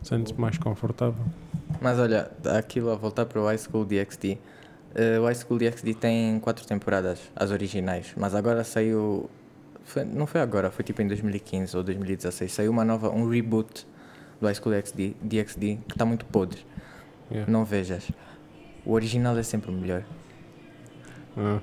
Sente-se 0.02 0.40
mais 0.40 0.58
confortável. 0.58 1.24
Mas 1.82 2.00
olha, 2.00 2.32
aquilo 2.58 2.90
a 2.92 2.96
voltar 2.96 3.26
para 3.26 3.40
o 3.42 3.46
High 3.46 3.58
School 3.60 3.86
DxD. 3.86 4.38
Eh, 4.96 5.20
o 5.20 5.26
High 5.26 5.36
School 5.36 5.58
DxD 5.60 5.94
tem 5.94 6.40
quatro 6.40 6.66
temporadas, 6.66 7.20
as 7.36 7.52
originais. 7.52 8.14
Mas 8.18 8.34
agora 8.36 8.64
saiu. 8.64 9.30
foi- 9.84 10.04
não 10.06 10.28
foi 10.28 10.42
agora, 10.42 10.70
foi 10.70 10.84
tipo 10.86 11.02
em 11.02 11.08
2015 11.08 11.76
ou 11.76 11.84
2016. 11.84 12.52
Saiu 12.52 12.72
uma 12.72 12.86
nova, 12.86 13.10
um 13.10 13.28
reboot 13.30 13.88
do 14.40 14.46
High 14.48 14.56
School 14.56 14.74
DxD, 14.76 15.16
DxD 15.22 15.80
que 15.88 15.94
está 15.96 16.06
muito 16.06 16.26
podre. 16.26 16.60
Yeah. 17.32 17.52
Não 17.52 17.64
vejas. 17.66 18.10
O 18.86 18.94
original 18.94 19.38
é 19.38 19.44
sempre 19.44 19.70
o 19.72 19.74
melhor. 19.74 20.04
Ah. 21.38 21.60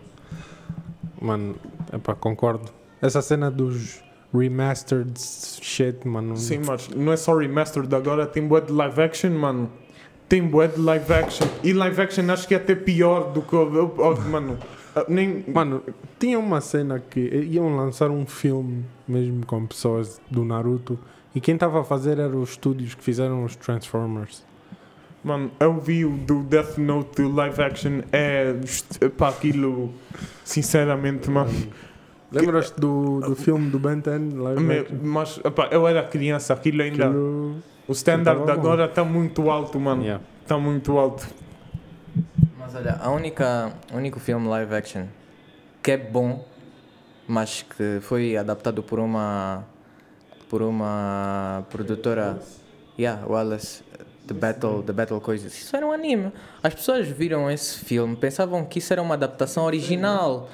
Mano, 1.21 1.57
epá, 1.93 2.15
concordo. 2.15 2.71
Essa 3.01 3.23
cena 3.23 3.51
dos 3.51 4.03
remastered 4.33 5.13
shit, 5.19 6.07
mano. 6.07 6.37
Sim, 6.37 6.61
mas 6.67 6.89
não 6.89 7.13
é 7.13 7.17
só 7.17 7.37
remastered 7.37 7.93
agora, 7.95 8.27
tem 8.27 8.47
bué 8.47 8.61
de 8.61 8.73
live 8.73 9.01
action, 9.03 9.31
mano. 9.31 9.71
Tem 10.29 10.43
bué 10.43 10.67
de 10.69 10.81
live 10.81 11.13
action. 11.13 11.47
E 11.63 11.73
live 11.73 12.01
action 12.01 12.29
acho 12.31 12.49
que 12.49 12.55
é 12.55 12.57
até 12.57 12.75
pior 12.75 13.33
do 13.33 13.43
que 13.43 13.55
o. 13.55 13.85
o- 13.87 14.21
mano, 14.29 14.59
nem. 15.09 15.45
Mano, 15.47 15.83
tinha 16.19 16.39
uma 16.39 16.61
cena 16.61 16.99
que 16.99 17.21
iam 17.21 17.77
lançar 17.77 18.11
um 18.11 18.27
filme 18.27 18.85
mesmo 19.07 19.45
com 19.47 19.65
pessoas 19.67 20.21
do 20.31 20.45
Naruto 20.45 20.99
e 21.35 21.41
quem 21.41 21.55
estava 21.55 21.81
a 21.81 21.85
fazer 21.85 22.19
eram 22.19 22.41
os 22.43 22.51
estúdios 22.51 22.95
que 22.95 23.05
fizeram 23.05 23.45
os 23.45 23.55
Transformers. 23.57 24.45
Mano, 25.23 25.51
eu 25.61 25.79
vi 25.81 26.05
o 26.05 26.11
do 26.17 26.43
Death 26.45 26.79
Note 26.79 27.23
do 27.23 27.33
live 27.33 27.61
action, 27.63 28.01
é. 28.13 28.55
para 29.17 29.29
aquilo. 29.29 29.93
Sinceramente, 30.45 31.31
mano. 31.31 31.51
Lembras-te 32.31 32.81
do, 32.81 33.21
do 33.21 33.37
filme 33.37 33.71
do 33.71 33.79
Ben 33.79 33.99
10? 34.01 34.35
Live 34.35 34.63
Me- 34.63 34.79
action? 34.81 34.97
Mas, 35.03 35.41
epá, 35.45 35.69
eu 35.71 35.87
era 35.87 36.03
criança, 36.03 36.53
aquilo 36.55 36.83
ainda. 36.83 37.07
Aquilo- 37.07 37.57
O 37.89 37.93
standard 37.93 38.39
Tava 38.39 38.55
bom. 38.55 38.61
agora 38.61 38.85
está 38.87 39.05
muito 39.05 39.51
alto, 39.51 39.79
mano. 39.79 40.03
Yeah. 40.03 40.25
Está 40.43 40.59
muito 40.59 40.99
alto. 40.99 41.27
Mas 42.59 42.75
olha, 42.75 42.99
a 43.01 43.11
única, 43.11 43.73
o 43.93 43.97
único 43.97 44.19
filme 44.19 44.49
live 44.49 44.75
action 44.75 45.07
que 45.83 45.93
é 45.93 45.97
bom, 45.97 46.45
mas 47.29 47.63
que 47.63 48.01
foi 48.01 48.37
adaptado 48.37 48.83
por 48.83 48.99
uma 48.99 49.65
por 50.49 50.63
uma 50.63 51.65
produtora, 51.71 52.39
yeah, 52.99 53.25
Wallace, 53.27 53.83
The 54.27 54.35
Battle, 54.35 54.83
The 54.83 54.93
Battle 54.93 55.21
Coisas. 55.21 55.57
Isso 55.57 55.77
era 55.77 55.87
um 55.87 55.93
anime. 55.93 56.33
As 56.63 56.75
pessoas 56.75 57.07
viram 57.09 57.51
esse 57.51 57.79
filme, 57.85 58.17
pensavam 58.17 58.65
que 58.65 58.79
isso 58.79 58.93
era 58.93 59.03
uma 59.03 59.15
adaptação 59.15 59.65
original. 59.65 60.49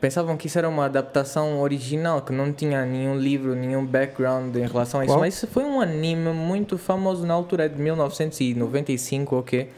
Pensavam 0.00 0.36
que 0.36 0.46
isso 0.46 0.58
era 0.58 0.68
uma 0.68 0.84
adaptação 0.86 1.60
original, 1.60 2.22
que 2.22 2.32
não 2.32 2.52
tinha 2.52 2.84
nenhum 2.86 3.16
livro, 3.18 3.54
nenhum 3.54 3.84
background 3.84 4.54
em 4.56 4.66
relação 4.66 5.00
a 5.00 5.04
isso. 5.04 5.12
Qual? 5.12 5.20
Mas 5.20 5.34
isso 5.34 5.46
foi 5.46 5.64
um 5.64 5.80
anime 5.80 6.30
muito 6.32 6.76
famoso 6.78 7.26
na 7.26 7.34
altura, 7.34 7.64
é 7.64 7.68
de 7.68 7.80
1995, 7.80 9.36
ok? 9.36 9.70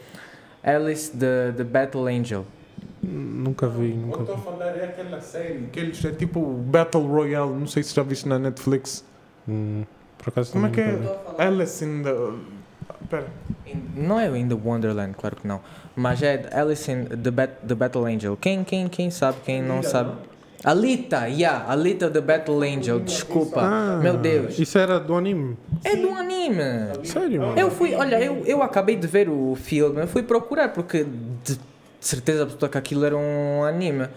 Alice 0.63 1.11
the, 1.11 1.53
the 1.57 1.63
Battle 1.63 2.07
Angel. 2.07 2.45
Nunca 3.03 3.67
vi, 3.67 3.91
Eu 3.91 3.97
nunca 3.97 4.19
estou 4.21 4.35
a 4.35 4.37
vi. 4.37 4.43
falar 4.43 4.77
é 4.77 4.85
aquela 4.85 5.19
série 5.21 5.67
que 5.71 5.79
eles 5.79 6.03
é 6.05 6.11
tipo 6.11 6.39
Battle 6.39 7.05
Royale, 7.07 7.51
não 7.51 7.65
sei 7.67 7.81
se 7.81 7.95
já 7.95 8.03
viste 8.03 8.27
na 8.27 8.37
Netflix. 8.37 9.03
Hum, 9.49 9.83
por 10.19 10.29
acaso 10.29 10.51
Como 10.51 10.67
é 10.67 10.69
que 10.69 10.81
é? 10.81 10.91
vi. 10.97 11.07
Alice 11.39 11.83
in 11.83 12.03
the. 12.03 12.11
Pera. 13.09 13.27
Não 13.95 14.19
é 14.19 14.27
in 14.37 14.47
the 14.47 14.55
Wonderland, 14.55 15.13
claro 15.17 15.35
que 15.35 15.47
não. 15.47 15.61
Mas 15.95 16.21
é 16.21 16.49
Alice 16.53 16.91
in 16.91 17.05
the, 17.05 17.31
Bat 17.31 17.53
the 17.67 17.75
Battle 17.75 18.05
Angel. 18.05 18.37
Quem, 18.37 18.63
quem, 18.63 18.87
quem 18.87 19.09
sabe, 19.11 19.37
quem 19.45 19.61
não 19.61 19.83
sabe? 19.83 20.13
Alita, 20.63 21.27
yeah, 21.27 21.65
Alita 21.71 22.09
the 22.09 22.21
Battle 22.21 22.61
Angel, 22.61 22.99
desculpa. 22.99 23.61
Ah, 23.61 23.99
Meu 24.01 24.17
Deus. 24.17 24.59
Isso 24.59 24.77
era 24.77 24.99
do 24.99 25.15
anime. 25.15 25.57
É 25.83 25.95
do 25.95 26.09
anime. 26.11 26.63
Sério, 27.03 27.41
mano? 27.41 27.59
Eu 27.59 27.71
fui, 27.71 27.95
olha, 27.95 28.21
eu, 28.21 28.45
eu 28.45 28.61
acabei 28.61 28.95
de 28.95 29.07
ver 29.07 29.27
o 29.27 29.55
filme, 29.55 30.01
eu 30.01 30.07
fui 30.07 30.21
procurar 30.21 30.69
porque 30.69 31.03
de 31.43 31.57
certeza 31.99 32.43
absoluta 32.43 32.69
que 32.69 32.77
aquilo 32.77 33.05
era 33.05 33.17
um 33.17 33.63
anime. 33.63 34.07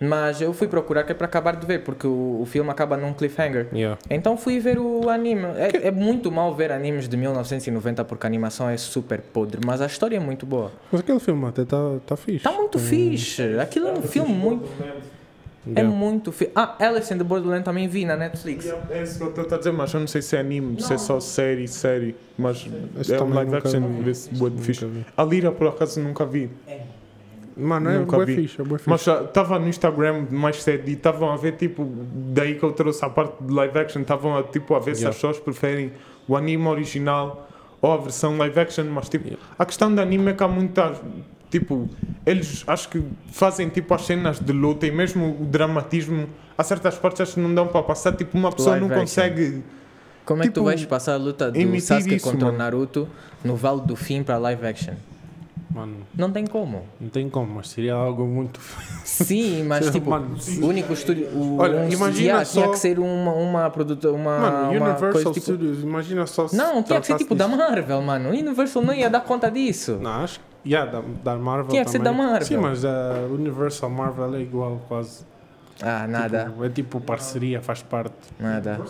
Mas 0.00 0.40
eu 0.40 0.52
fui 0.52 0.68
procurar 0.68 1.02
que 1.02 1.12
é 1.12 1.14
para 1.14 1.26
acabar 1.26 1.56
de 1.56 1.66
ver, 1.66 1.82
porque 1.82 2.06
o, 2.06 2.40
o 2.40 2.46
filme 2.46 2.70
acaba 2.70 2.96
num 2.96 3.12
cliffhanger. 3.12 3.66
Yeah. 3.72 3.98
Então 4.08 4.36
fui 4.36 4.60
ver 4.60 4.78
o 4.78 5.08
anime. 5.08 5.44
É, 5.56 5.88
é 5.88 5.90
muito 5.90 6.30
mal 6.30 6.54
ver 6.54 6.70
animes 6.70 7.08
de 7.08 7.16
1990 7.16 8.04
porque 8.04 8.26
a 8.26 8.28
animação 8.28 8.68
é 8.68 8.76
super 8.76 9.20
podre, 9.20 9.60
mas 9.64 9.80
a 9.80 9.86
história 9.86 10.16
é 10.16 10.20
muito 10.20 10.46
boa. 10.46 10.70
Mas 10.92 11.00
aquele 11.00 11.18
filme 11.18 11.46
até 11.46 11.62
está 11.62 11.78
tá 12.06 12.16
fixe. 12.16 12.36
Está 12.36 12.52
muito 12.52 12.78
fixe. 12.78 13.42
Aquilo 13.58 13.88
é 13.88 13.92
um 13.92 14.02
filme 14.02 14.32
muito. 14.32 14.68
É 15.74 15.80
Yeah. 15.80 15.94
muito 15.94 16.32
fixe. 16.32 16.50
Ah, 16.54 16.76
Alice 16.78 17.12
in 17.12 17.18
the 17.18 17.24
Borderland 17.24 17.62
também 17.62 17.86
vi 17.88 18.06
na 18.06 18.16
Netflix. 18.16 18.72
É 18.88 19.02
isso 19.02 19.18
que 19.18 19.24
eu 19.24 19.42
estou 19.42 19.54
a 19.54 19.58
dizer, 19.58 19.72
mas 19.72 19.92
eu 19.92 20.00
não 20.00 20.06
sei 20.06 20.22
se 20.22 20.34
é 20.34 20.40
anime, 20.40 20.80
se 20.80 20.94
é 20.94 20.96
só 20.96 21.20
série, 21.20 21.68
série. 21.68 22.16
Mas 22.38 22.66
Esse 22.98 23.14
é 23.14 23.22
um 23.22 23.34
live 23.34 23.54
action, 23.54 23.82
boa 24.38 24.50
de. 24.50 25.04
A 25.14 25.24
Lira, 25.24 25.52
por 25.52 25.68
acaso, 25.68 26.00
nunca 26.00 26.24
vi. 26.24 26.48
Mano, 27.58 27.90
é 27.90 28.26
fixe, 28.26 28.60
é 28.60 28.64
bué 28.64 28.78
fixe. 28.78 28.88
Mas 28.90 29.06
estava 29.06 29.58
no 29.58 29.68
Instagram 29.68 30.26
mais 30.30 30.62
cedo 30.62 30.88
e 30.88 30.92
estavam 30.92 31.30
a 31.32 31.36
ver, 31.36 31.52
tipo, 31.56 31.84
daí 32.32 32.54
que 32.54 32.62
eu 32.62 32.72
trouxe 32.72 33.04
a 33.04 33.10
parte 33.10 33.42
de 33.42 33.52
live 33.52 33.78
action, 33.78 34.00
estavam 34.02 34.36
a, 34.36 34.42
tipo, 34.44 34.74
a 34.74 34.78
ver 34.78 34.94
se 34.94 35.00
Yeah. 35.02 35.10
as 35.10 35.16
pessoas 35.16 35.38
preferem 35.38 35.92
o 36.28 36.36
anime 36.36 36.66
original 36.68 37.48
ou 37.82 37.92
a 37.92 37.96
versão 37.96 38.36
live 38.38 38.58
action, 38.60 38.84
mas 38.84 39.08
tipo, 39.08 39.26
Yeah. 39.26 39.42
a 39.58 39.64
questão 39.66 39.92
do 39.94 40.00
anime 40.00 40.30
é 40.30 40.34
que 40.34 40.42
há 40.42 40.48
muitas, 40.48 40.98
tipo, 41.50 41.88
eles 42.24 42.62
acho 42.66 42.88
que 42.90 43.02
fazem 43.32 43.68
tipo 43.68 43.92
as 43.94 44.02
cenas 44.06 44.38
de 44.38 44.52
luta 44.52 44.86
e 44.86 44.90
mesmo 44.92 45.36
o 45.40 45.44
dramatismo, 45.44 46.28
a 46.56 46.62
certas 46.62 46.96
partes 46.96 47.20
acho 47.22 47.34
que 47.34 47.40
não 47.40 47.54
dão 47.54 47.66
para 47.66 47.82
passar, 47.82 48.12
tipo, 48.12 48.36
uma 48.38 48.52
pessoa 48.52 48.72
Live 48.76 48.86
não 48.86 48.92
action. 48.94 49.00
consegue. 49.02 49.62
Como 50.24 50.42
é 50.42 50.46
que 50.46 50.50
tu 50.50 50.54
Tipo, 50.60 50.64
vais 50.66 50.84
passar 50.84 51.14
a 51.14 51.16
luta 51.16 51.50
do 51.50 51.80
Sasuke 51.80 52.14
isso, 52.16 52.30
contra 52.30 52.44
o 52.44 52.46
mano. 52.48 52.58
Naruto 52.58 53.08
no 53.42 53.56
Vale 53.56 53.80
do 53.80 53.96
Fim 53.96 54.22
para 54.22 54.36
live 54.36 54.66
action? 54.66 54.92
Mano, 55.70 55.96
Não 56.14 56.32
tem 56.32 56.46
como. 56.46 56.82
não 56.98 57.10
tem 57.10 57.28
como, 57.28 57.56
mas 57.56 57.68
seria 57.68 57.92
algo 57.92 58.24
muito. 58.26 58.58
Sim, 59.04 59.64
mas 59.64 59.90
tipo, 59.90 60.08
Mano, 60.10 60.34
o 60.62 60.66
único 60.66 60.92
estúdio. 60.94 61.26
O, 61.28 61.58
Olha, 61.58 61.80
um, 61.80 61.88
imagina 61.90 62.42
tinha 62.42 62.44
só- 62.44 62.70
que 62.70 62.78
ser 62.78 62.98
uma, 62.98 63.32
uma 63.34 63.68
produtora. 63.70 64.14
Uma, 64.14 64.38
Mano, 64.38 64.56
uma 64.62 64.68
Universal 64.70 65.12
coisa 65.12 65.30
tipo. 65.32 65.40
Studios, 65.40 65.82
imagina 65.82 66.26
só 66.26 66.48
se. 66.48 66.56
Não, 66.56 66.82
tinha 66.82 66.98
que 67.00 67.06
ser 67.06 67.16
tipo 67.18 67.34
da. 67.34 67.46
Marvel, 67.46 68.00
mano. 68.00 68.30
Universal 68.30 68.82
não 68.82 68.94
ia 68.94 69.10
dar 69.10 69.20
conta 69.20 69.50
disso. 69.50 69.98
Não, 70.00 70.10
acho 70.22 70.40
que. 70.40 70.70
Yeah, 70.70 70.90
da, 70.90 71.02
da 71.22 71.36
Marvel. 71.36 71.68
Tinha 71.68 71.84
que 71.84 71.90
ser 71.90 72.00
da 72.00 72.12
Marvel. 72.12 72.46
Sim, 72.46 72.56
mas 72.56 72.84
a 72.84 73.26
Universal 73.30 73.90
Marvel 73.90 74.34
é 74.36 74.40
igual, 74.40 74.80
quase. 74.88 75.24
Ah, 75.82 76.06
nada, 76.08 76.46
Tipo, 76.46 76.64
é 76.64 76.68
tipo 76.70 77.00
parceria, 77.00 77.60
faz 77.62 77.82
parte. 77.82 78.14
nada. 78.40 78.80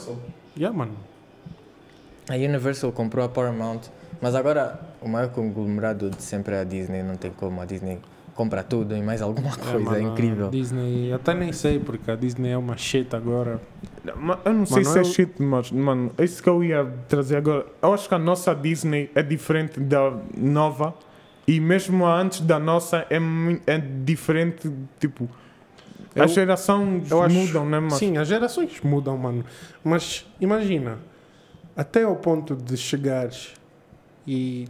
Yeah, 0.57 0.77
mano. 0.77 0.93
A 2.31 2.35
Universal 2.35 2.93
comprou 2.93 3.25
a 3.25 3.29
Paramount, 3.29 3.81
mas 4.21 4.35
agora 4.35 4.81
o 5.01 5.09
maior 5.09 5.29
conglomerado 5.31 6.11
de 6.11 6.23
sempre 6.23 6.55
é 6.55 6.61
a 6.61 6.65
Disney. 6.65 7.03
Não 7.03 7.17
tem 7.17 7.31
como. 7.31 7.61
A 7.61 7.65
Disney 7.65 7.99
compra 8.35 8.63
tudo 8.63 8.97
e 8.97 9.03
mais 9.03 9.21
alguma 9.23 9.51
coisa. 9.57 9.71
É, 9.75 9.79
mano, 9.79 9.97
a 9.97 10.01
incrível. 10.13 10.49
Disney, 10.51 11.13
até 11.13 11.35
nem 11.35 11.53
sei, 11.53 11.79
porque 11.79 12.11
a 12.11 12.15
Disney 12.17 12.51
é 12.51 12.57
uma 12.59 12.77
shit 12.77 13.15
agora. 13.15 13.61
Eu 14.45 14.53
não 14.53 14.65
sei 14.67 14.83
Mano, 14.85 14.93
se 14.93 14.99
é 14.99 15.01
eu- 15.01 15.05
shit, 15.05 15.43
mas, 15.43 15.71
mano, 15.73 16.13
é 16.17 16.25
isso 16.25 16.43
que 16.43 16.49
eu 16.49 16.63
ia 16.63 16.85
trazer 17.09 17.37
agora. 17.37 17.67
Eu 17.83 17.93
acho 17.93 18.09
que 18.09 18.15
a 18.15 18.19
nossa 18.19 18.55
Disney 18.55 19.11
é 19.15 19.23
diferente 19.23 19.81
da 19.81 20.13
nova 20.37 20.95
e 21.47 21.59
mesmo 21.61 22.07
a 22.07 22.15
antes 22.21 22.41
da 22.41 22.59
nossa 22.59 23.07
é, 23.11 23.19
é 23.67 23.79
diferente, 23.79 24.71
tipo, 25.01 25.29
Eu- 26.15 26.25
as 26.25 26.31
gerações 26.33 27.11
acho- 27.13 27.35
mudam, 27.35 27.67
né, 27.69 27.81
mas 27.81 27.95
Sim, 27.95 28.17
as 28.19 28.29
gerações 28.29 28.81
mudam, 28.83 29.17
mano. 29.19 29.45
Mas 29.85 30.27
imagina, 30.41 30.99
até 31.77 32.03
ao 32.05 32.17
ponto 32.17 32.55
de 32.57 32.77
chegares 32.77 33.53
e 34.29 34.69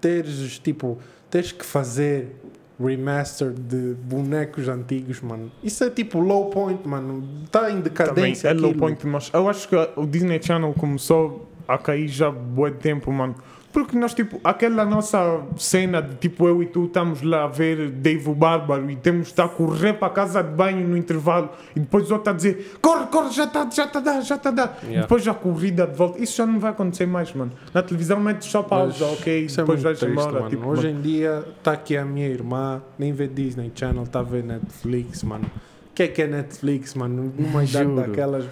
teres, 0.00 0.58
tipo, 0.60 0.98
teres 1.28 1.50
que 1.50 1.64
fazer 1.64 2.36
remaster 2.82 3.50
de 3.50 3.94
bonecos 4.04 4.68
antigos, 4.68 5.20
mano. 5.20 5.50
Isso 5.62 5.82
é 5.84 5.90
tipo 5.90 6.20
low 6.20 6.48
point, 6.48 6.86
mano. 6.86 7.22
Está 7.44 7.64
em 7.64 7.74
também 7.74 7.82
decadência. 7.82 8.48
é 8.48 8.52
low 8.52 8.70
aquilo. 8.70 8.78
point, 8.78 9.06
mas 9.06 9.30
eu 9.34 9.48
acho 9.48 9.68
que 9.68 9.76
o 9.96 10.06
Disney 10.06 10.40
Channel 10.40 10.72
começou 10.74 11.48
a 11.68 11.76
cair 11.76 12.08
já 12.08 12.28
há 12.28 12.30
de 12.70 12.76
tempo, 12.78 13.12
mano. 13.12 13.34
Porque 13.72 13.96
nós, 13.96 14.12
tipo, 14.14 14.40
aquela 14.42 14.84
nossa 14.84 15.42
cena 15.56 16.02
de 16.02 16.16
tipo 16.16 16.46
eu 16.48 16.60
e 16.60 16.66
tu 16.66 16.86
estamos 16.86 17.22
lá 17.22 17.44
a 17.44 17.46
ver 17.46 17.88
Dave 17.90 18.28
o 18.28 18.34
Bárbaro 18.34 18.90
e 18.90 18.96
temos 18.96 19.26
de 19.26 19.32
estar 19.32 19.44
a 19.44 19.48
correr 19.48 19.92
para 19.92 20.08
a 20.08 20.10
casa 20.10 20.42
de 20.42 20.50
banho 20.50 20.86
no 20.88 20.96
intervalo 20.96 21.50
e 21.76 21.80
depois 21.80 22.10
o 22.10 22.14
outro 22.14 22.32
a 22.32 22.34
dizer 22.34 22.72
corre, 22.82 23.06
corre, 23.06 23.30
já 23.30 23.44
está, 23.44 23.68
já 23.70 23.84
está 23.84 24.00
dar, 24.00 24.20
já 24.22 24.34
está. 24.34 24.50
E 24.82 24.86
Yeah. 24.86 25.02
depois 25.02 25.26
a 25.28 25.34
corrida 25.34 25.86
de 25.86 25.96
volta. 25.96 26.18
Isso 26.20 26.36
já 26.36 26.46
não 26.46 26.58
vai 26.58 26.72
acontecer 26.72 27.06
mais, 27.06 27.32
mano. 27.32 27.52
Na 27.72 27.80
televisão 27.82 28.18
metes 28.18 28.48
só 28.50 28.62
pausa, 28.62 29.04
Mas 29.08 29.20
ok? 29.20 29.44
É 29.44 29.46
depois 29.46 29.66
muito 29.68 29.82
vais 29.82 29.98
triste, 30.00 30.12
embora. 30.12 30.32
mano. 30.32 30.48
Tipo, 30.50 30.66
Hoje 30.68 30.88
em 30.88 31.00
dia 31.00 31.44
está 31.58 31.72
aqui 31.72 31.96
a 31.96 32.04
minha 32.04 32.26
irmã, 32.26 32.82
nem 32.98 33.12
vê 33.12 33.28
Disney 33.28 33.70
Channel, 33.74 34.02
está 34.02 34.18
a 34.18 34.22
ver 34.24 34.42
Netflix, 34.42 35.22
mano. 35.22 35.44
O 35.90 35.94
que 35.94 36.02
é 36.02 36.08
que 36.08 36.22
é 36.22 36.26
Netflix, 36.26 36.94
mano? 36.94 37.32
Numa 37.38 37.62
idade 37.62 37.94
daquelas. 37.94 38.44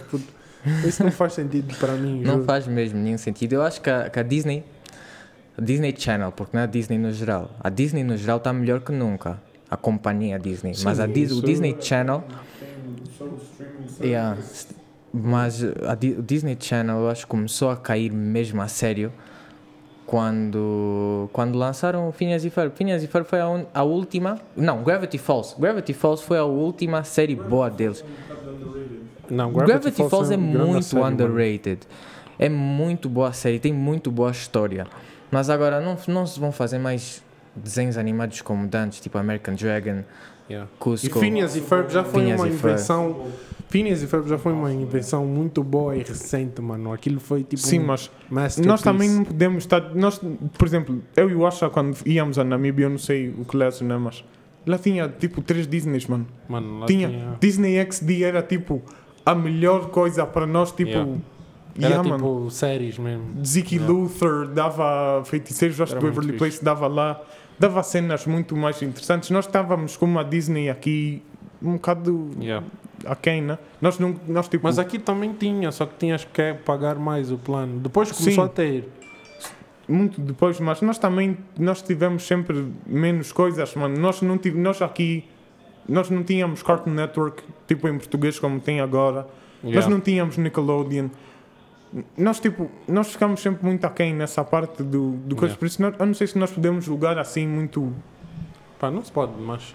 Isso 0.86 1.02
não 1.02 1.10
faz 1.10 1.32
sentido 1.34 1.74
para 1.78 1.94
mim, 1.94 2.20
Não 2.22 2.34
juro. 2.34 2.44
faz 2.44 2.66
mesmo 2.66 2.98
nenhum 2.98 3.18
sentido. 3.18 3.54
Eu 3.54 3.62
acho 3.62 3.80
que 3.80 3.88
a, 3.90 4.10
que 4.10 4.18
a 4.18 4.22
Disney, 4.22 4.64
Disney 5.60 5.94
Channel, 5.96 6.30
porque 6.32 6.56
não 6.56 6.60
é 6.62 6.64
a 6.64 6.66
Disney 6.66 6.98
no 6.98 7.12
geral, 7.12 7.50
a 7.60 7.68
Disney 7.68 8.04
no 8.04 8.16
geral 8.16 8.38
está 8.38 8.52
melhor 8.52 8.80
que 8.80 8.92
nunca. 8.92 9.40
A 9.70 9.76
companhia 9.76 10.38
Disney. 10.38 10.74
Sim, 10.74 10.84
mas 10.84 10.98
a 10.98 11.06
Dis- 11.06 11.30
o 11.32 11.42
Disney 11.42 11.76
Channel. 11.78 12.24
Yeah, 14.00 14.40
st- 14.40 14.74
mas 15.12 15.62
a 15.86 15.94
Di- 15.94 16.12
o 16.18 16.22
Disney 16.22 16.56
Channel 16.58 16.96
eu 17.00 17.10
acho 17.10 17.22
que 17.26 17.30
começou 17.30 17.70
a 17.70 17.76
cair 17.76 18.10
mesmo 18.10 18.62
a 18.62 18.68
sério 18.68 19.12
quando, 20.06 21.28
quando 21.32 21.58
lançaram 21.58 22.08
o 22.08 22.12
Phineas 22.12 22.44
e 22.44 22.50
Ferb. 22.50 22.72
Phineas 22.74 23.02
e 23.02 23.06
Ferb 23.06 23.26
foi 23.26 23.40
a, 23.40 23.48
un- 23.48 23.66
a 23.74 23.82
última. 23.82 24.38
Não, 24.56 24.82
Gravity 24.82 25.18
Falls. 25.18 25.54
Gravity 25.58 25.92
Falls 25.92 26.22
foi 26.24 26.38
a 26.38 26.44
última 26.44 27.04
série 27.04 27.34
boa 27.36 27.68
deles. 27.68 28.02
Não, 29.30 29.52
Gravity, 29.52 30.08
Falls, 30.08 30.32
é 30.32 30.36
uma 30.38 30.52
grande 30.52 30.70
muito 30.70 30.82
série, 30.84 31.02
mano. 31.02 31.14
underrated. 31.14 31.80
É 32.38 32.48
muito 32.48 33.08
boa 33.10 33.32
série, 33.34 33.58
tem 33.58 33.72
muito 33.74 34.10
boa 34.10 34.30
história. 34.30 34.86
Mas 35.30 35.50
agora 35.50 35.80
não, 35.80 35.96
não 36.08 36.26
se 36.26 36.38
vão 36.40 36.52
fazer 36.52 36.78
mais 36.78 37.22
desenhos 37.54 37.96
animados 37.96 38.40
como 38.40 38.66
dantes, 38.66 39.00
tipo 39.00 39.18
American 39.18 39.54
Dragon, 39.54 40.04
Yeah. 40.48 40.66
E 40.74 40.78
Cusco. 40.78 41.20
Phineas 41.20 41.54
e 41.56 41.60
Ferb 41.60 41.90
já 41.90 42.02
foi 42.02 42.22
Phineas 42.22 42.40
uma 42.40 42.48
e 42.48 42.52
Ferb. 42.52 42.72
invenção. 42.72 43.26
Phineas 43.68 44.02
e 44.02 44.06
Ferb 44.06 44.26
já 44.26 44.38
foi 44.38 44.52
uma 44.52 44.72
invenção 44.72 45.26
muito 45.26 45.62
boa 45.62 45.94
e 45.94 45.98
recente, 45.98 46.62
mano. 46.62 46.92
Aquilo 46.92 47.20
foi 47.20 47.44
tipo. 47.44 47.60
Sim, 47.60 47.80
um 47.80 47.86
mas 47.86 48.10
nós 48.56 48.80
também 48.80 49.10
não 49.10 49.24
podemos 49.24 49.64
estar. 49.64 49.94
Nós, 49.94 50.18
por 50.56 50.66
exemplo, 50.66 51.02
eu 51.14 51.28
e 51.28 51.34
o 51.34 51.46
Asha, 51.46 51.68
quando 51.68 51.96
íamos 52.06 52.38
a 52.38 52.44
Namíbia, 52.44 52.86
eu 52.86 52.90
não 52.90 52.98
sei 52.98 53.28
o 53.28 53.44
que 53.44 53.56
lesse, 53.56 53.84
né? 53.84 53.98
Mas 53.98 54.24
lá 54.66 54.78
tinha 54.78 55.06
tipo 55.06 55.42
três 55.42 55.66
Disneys, 55.66 56.06
mano. 56.06 56.26
Mano, 56.48 56.80
lá 56.80 56.86
tinha, 56.86 57.08
tinha. 57.10 57.36
Disney 57.38 57.76
XD 57.84 58.24
era 58.24 58.40
tipo 58.42 58.82
a 59.26 59.34
melhor 59.34 59.90
coisa 59.90 60.24
para 60.24 60.46
nós, 60.46 60.72
tipo. 60.72 60.90
Yeah. 60.90 61.12
Yeah, 61.76 61.96
Era 61.96 62.02
mano. 62.08 62.16
tipo 62.16 62.50
séries 62.50 62.98
mesmo. 62.98 63.44
Ziki 63.44 63.76
Yeah. 63.76 63.92
Luther 63.92 64.48
dava 64.48 65.22
feiticeiros, 65.24 65.80
acho 65.80 65.94
que 65.96 66.00
Beverly 66.02 66.28
fixe. 66.32 66.38
Place 66.38 66.64
dava 66.64 66.86
lá, 66.86 67.20
dava 67.58 67.82
cenas 67.82 68.26
muito 68.26 68.56
mais 68.56 68.80
interessantes. 68.82 69.30
Nós 69.30 69.46
estávamos 69.46 69.96
com 69.96 70.06
uma 70.06 70.24
Disney 70.24 70.68
aqui 70.70 71.22
um 71.62 71.72
bocado 71.74 72.30
Yeah. 72.40 72.66
aquém, 73.06 73.42
né? 73.42 73.58
Nós 73.80 73.98
não, 73.98 74.14
nós 74.26 74.48
tipo. 74.48 74.64
Mas 74.64 74.78
aqui 74.78 74.98
também 74.98 75.32
tinha, 75.32 75.70
só 75.72 75.86
que 75.86 75.94
tinhas 75.98 76.24
que 76.24 76.54
pagar 76.64 76.96
mais 76.96 77.30
o 77.32 77.38
plano. 77.38 77.78
Depois 77.80 78.10
começou 78.12 78.44
Sim. 78.44 78.50
a 78.50 78.52
ter. 78.52 78.88
muito 79.88 80.20
depois, 80.20 80.60
mas 80.60 80.82
nós 80.82 80.98
também 80.98 81.38
nós 81.58 81.80
tivemos 81.80 82.22
sempre 82.26 82.66
menos 82.86 83.32
coisas, 83.32 83.74
mano. 83.74 83.96
Nós 83.98 84.20
não 84.20 84.36
tive, 84.36 84.58
nós 84.58 84.82
aqui 84.82 85.24
nós 85.88 86.10
não 86.10 86.22
tínhamos 86.22 86.62
Cartoon 86.62 86.90
Network, 86.92 87.42
tipo 87.66 87.88
em 87.88 87.96
português 87.96 88.38
como 88.38 88.60
tem 88.60 88.80
agora. 88.80 89.26
Nós 89.62 89.72
Yeah. 89.72 89.88
não 89.88 90.00
tínhamos 90.00 90.36
Nickelodeon. 90.36 91.08
Nós 92.16 92.38
tipo, 92.38 92.70
nós 92.86 93.08
ficamos 93.12 93.40
sempre 93.40 93.64
muito 93.64 93.84
aquém 93.86 94.14
nessa 94.14 94.44
parte 94.44 94.82
do, 94.82 95.12
do 95.12 95.34
coisa, 95.36 95.52
Yeah. 95.52 95.58
por 95.58 95.66
isso 95.66 95.80
nós- 95.80 95.94
eu 95.98 96.06
não 96.06 96.14
sei 96.14 96.26
se 96.26 96.38
nós 96.38 96.50
podemos 96.50 96.84
julgar 96.84 97.18
assim 97.18 97.46
muito 97.46 97.92
Pá, 98.78 98.90
não 98.90 99.02
se 99.02 99.10
pode, 99.10 99.32
mas. 99.40 99.74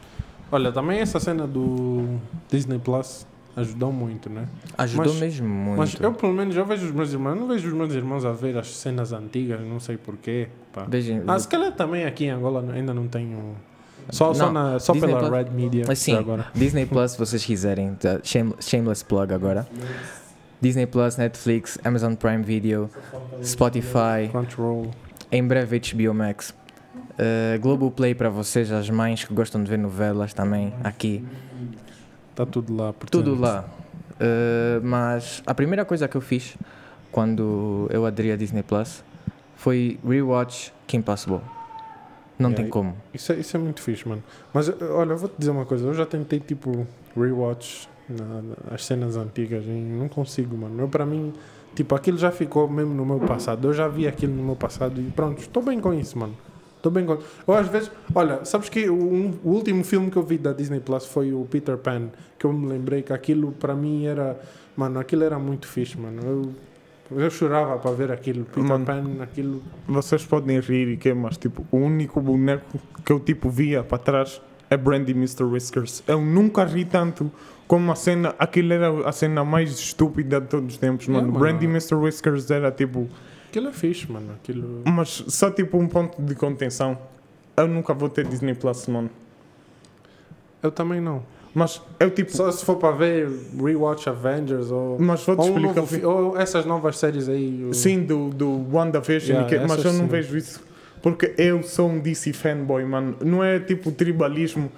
Olha, 0.52 0.72
também 0.72 1.00
essa 1.00 1.20
cena 1.20 1.46
do 1.48 2.18
Disney 2.50 2.80
Plus 2.80 3.26
ajudou 3.56 3.92
muito, 3.92 4.30
né? 4.30 4.48
Ajudou 4.78 5.12
Mas- 5.12 5.20
mesmo 5.22 5.48
muito. 5.48 5.78
Mas 5.78 5.96
eu, 6.00 6.14
pelo 6.14 6.32
menos, 6.34 6.56
eu 6.56 6.66
vejo 6.66 6.86
os 6.86 6.92
meus 6.92 7.12
irmãos, 7.12 7.32
eu 7.36 7.42
não 7.42 7.48
vejo 7.48 7.68
os 7.68 7.74
meus 7.74 7.94
irmãos 7.94 8.24
a 8.24 8.32
ver 8.32 8.58
as 8.58 8.68
cenas 8.68 9.12
antigas, 9.12 9.60
não 9.62 9.80
sei 9.80 9.98
porquê. 9.98 10.48
Pá. 10.72 10.86
Veja- 10.88 11.22
Ah, 11.28 11.38
se 11.38 11.48
calhar 11.48 11.72
também 11.74 12.06
aqui 12.06 12.26
em 12.26 12.30
Angola 12.30 12.64
ainda 12.74 12.94
não 12.94 13.08
tenho. 13.08 13.56
Só, 14.10 14.34
só, 14.34 14.46
Não, 14.52 14.54
na, 14.74 14.80
só 14.80 14.94
pela 14.94 15.18
Plus- 15.20 15.32
Red 15.32 15.50
Media. 15.52 15.86
Mas 15.88 16.00
sim, 16.00 16.12
por 16.14 16.20
agora. 16.20 16.46
Disney 16.54 16.86
Plus, 16.86 17.12
se 17.12 17.18
vocês 17.20 17.44
quiserem, 17.44 17.96
tá, 17.96 18.20
shame- 18.24 18.54
shameless 18.60 19.04
plug 19.04 19.34
agora. 19.34 19.68
Disney 20.64 20.86
Plus, 20.86 21.18
Netflix, 21.18 21.78
Amazon 21.84 22.16
Prime 22.16 22.42
Video, 22.42 22.90
Spotify, 23.44 24.30
Crunchyroll. 24.32 24.90
em 25.30 25.46
breve 25.46 25.80
HBO 25.80 26.14
Max. 26.14 26.54
Uh, 27.14 27.60
Globoplay 27.60 28.16
para 28.16 28.30
vocês, 28.30 28.72
as 28.72 28.90
mães 28.90 29.24
que 29.26 29.34
gostam 29.34 29.62
de 29.62 29.70
ver 29.70 29.78
novelas 29.78 30.34
também, 30.34 30.74
aqui. 30.84 31.24
Está 32.32 32.46
tudo 32.46 32.74
lá. 32.76 32.94
portanto. 32.94 33.12
Tudo 33.24 33.40
lá. 33.40 33.66
Uh, 34.14 34.82
mas 34.84 35.44
a 35.46 35.54
primeira 35.54 35.84
coisa 35.84 36.08
que 36.08 36.16
eu 36.16 36.22
fiz 36.22 36.56
quando 37.12 37.88
eu 37.92 38.06
aderi 38.06 38.32
a 38.32 38.36
Disney 38.38 38.64
Plus 38.64 39.04
foi 39.56 40.00
rewatch 40.08 40.72
Kim 40.88 41.02
Possible. 41.02 41.42
Não 42.40 42.50
Yeah, 42.50 42.64
tem 42.64 42.70
como. 42.72 42.96
Isso 43.14 43.32
é, 43.32 43.36
isso 43.36 43.56
é 43.56 43.60
muito 43.60 43.82
fixe, 43.82 44.08
mano. 44.08 44.24
Mas 44.54 44.68
eh, 44.68 44.74
olha, 44.90 45.12
eu 45.12 45.18
vou-te 45.18 45.36
dizer 45.38 45.52
uma 45.52 45.66
coisa. 45.66 45.86
Eu 45.86 45.94
já 45.94 46.06
tentei, 46.06 46.40
tipo, 46.40 46.88
rewatch 47.16 47.88
na, 48.10 48.74
as 48.74 48.86
cenas 48.86 49.16
antigas 49.16 49.64
e 49.66 49.70
não 49.70 50.08
consigo, 50.08 50.58
mano. 50.58 50.82
Eu, 50.82 50.88
para 50.88 51.06
mim, 51.06 51.34
tipo, 51.76 51.96
aquilo 51.96 52.18
já 52.18 52.32
ficou 52.32 52.70
mesmo 52.70 52.94
no 52.94 53.06
meu 53.06 53.20
passado. 53.20 53.68
Eu 53.68 53.74
já 53.74 53.88
vi 53.88 54.08
aquilo 54.08 54.34
no 54.34 54.44
meu 54.44 54.56
passado 54.56 55.00
e 55.00 55.04
pronto, 55.12 55.40
estou 55.40 55.64
bem 55.64 55.80
com 55.80 55.94
isso, 55.94 56.18
mano. 56.18 56.36
Estou 56.78 56.92
bem 56.92 57.06
com 57.06 57.18
Eu 57.48 57.54
às 57.54 57.68
vezes... 57.68 57.90
Olha, 58.14 58.44
sabes 58.44 58.68
que 58.68 58.90
o, 58.90 59.40
o 59.42 59.50
último 59.52 59.86
filme 59.86 60.12
que 60.12 60.18
eu 60.18 60.24
vi 60.24 60.38
da 60.38 60.52
Disney 60.52 60.82
Plus 60.82 61.06
foi 61.06 61.32
o 61.32 61.46
Peter 61.50 61.78
Pan, 61.78 62.10
que 62.38 62.46
eu 62.46 62.52
me 62.52 62.68
lembrei 62.68 63.02
que 63.02 63.14
aquilo, 63.14 63.54
para 63.54 63.74
mim, 63.74 64.06
era... 64.06 64.38
Mano, 64.76 65.00
aquilo 65.00 65.24
era 65.24 65.40
muito 65.40 65.66
fixe, 65.66 65.98
mano. 65.98 66.22
Eu, 67.10 67.22
eu 67.22 67.30
chorava 67.30 67.78
para 67.78 67.92
ver 67.92 68.12
aquilo. 68.12 68.44
Peter 68.44 68.64
Mano. 68.64 68.86
Pan, 68.86 69.24
aquilo... 69.24 69.64
Vocês 69.88 70.26
podem 70.26 70.60
rir 70.60 70.90
e 70.90 70.98
que, 70.98 71.14
mas 71.14 71.38
tipo, 71.38 71.66
o 71.72 71.78
único 71.78 72.20
boneco 72.20 72.78
que 73.06 73.14
eu 73.14 73.20
tipo 73.20 73.50
via 73.50 73.82
para 73.82 73.98
trás 73.98 74.42
é 74.70 74.76
Brandy 74.76 75.14
Mr. 75.14 75.44
Whiskers. 75.44 76.04
Eu 76.06 76.20
nunca 76.20 76.66
ri 76.66 76.84
tanto 76.84 77.32
como 77.74 77.92
a 77.92 77.96
cena, 77.96 78.36
aquilo 78.38 78.72
era 78.72 79.10
a 79.10 79.12
cena 79.12 79.44
mais 79.44 79.72
estúpida 79.72 80.40
de 80.40 80.46
todos 80.46 80.76
os 80.76 80.78
tempos, 80.78 81.08
mano. 81.08 81.26
mano. 81.32 81.40
Brandy 81.40 81.66
Mr. 81.66 81.96
Whiskers 81.96 82.52
era 82.52 82.70
tipo, 82.72 83.10
Aquilo 83.50 83.70
é 83.70 83.72
fixe, 83.74 84.12
mano. 84.12 84.34
Aquilo... 84.34 84.84
mas 84.86 85.24
só 85.28 85.50
tipo 85.50 85.80
um 85.80 85.88
ponto 85.88 86.22
de 86.22 86.36
contenção. 86.36 86.96
Eu 87.58 87.68
nunca 87.68 87.92
vou 87.96 88.10
ter 88.10 88.28
Disney 88.28 88.54
Plus, 88.54 88.86
mano. 88.86 89.10
Eu 90.62 90.70
também 90.70 91.02
não. 91.02 91.24
Mas 91.52 91.82
eu 92.00 92.12
tipo, 92.12 92.32
Só 92.32 92.52
se 92.52 92.64
for 92.64 92.76
para 92.76 92.92
ver 92.96 93.28
Rewatch 93.60 94.08
Avengers 94.08 94.70
ou, 94.70 95.00
mas 95.00 95.26
vou-te 95.26 95.40
ou, 95.40 95.46
um 95.48 95.58
explicar. 95.58 95.76
novo 95.82 96.08
ou 96.08 96.38
essas 96.38 96.66
novas 96.68 96.96
séries 97.00 97.28
aí. 97.28 97.66
o- 97.68 97.74
Sim, 97.74 98.04
do, 98.04 98.30
do 98.30 98.68
WandaVision, 98.72 99.38
Yeah, 99.42 99.50
que- 99.50 99.68
mas 99.68 99.84
eu 99.84 99.94
não 99.94 100.02
sim. 100.02 100.08
vejo 100.10 100.38
isso 100.38 100.62
porque 101.02 101.34
eu 101.40 101.64
sou 101.64 101.90
um 101.90 102.00
DC 102.00 102.34
fanboy, 102.34 102.86
mano. 102.86 103.16
Não 103.26 103.44
é 103.44 103.60
tipo 103.60 103.92
tribalismo. 103.92 104.72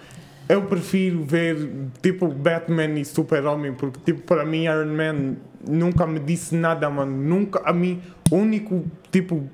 Eu 0.48 0.64
prefiro 0.64 1.24
ver 1.24 1.58
tipo 2.02 2.28
Batman 2.28 3.00
e 3.00 3.06
Super-Homem, 3.06 3.74
porque 3.74 4.00
tipo 4.06 4.22
para 4.22 4.46
mim 4.46 4.66
Iron 4.66 4.94
Man 4.94 5.36
nunca 5.68 6.06
me 6.06 6.20
disse 6.20 6.56
nada, 6.56 6.90
mano. 6.90 7.12
Nunca, 7.12 7.62
a 7.66 7.74
mim, 7.74 8.02
o 8.32 8.36
único 8.36 8.86
tipo 9.12 9.50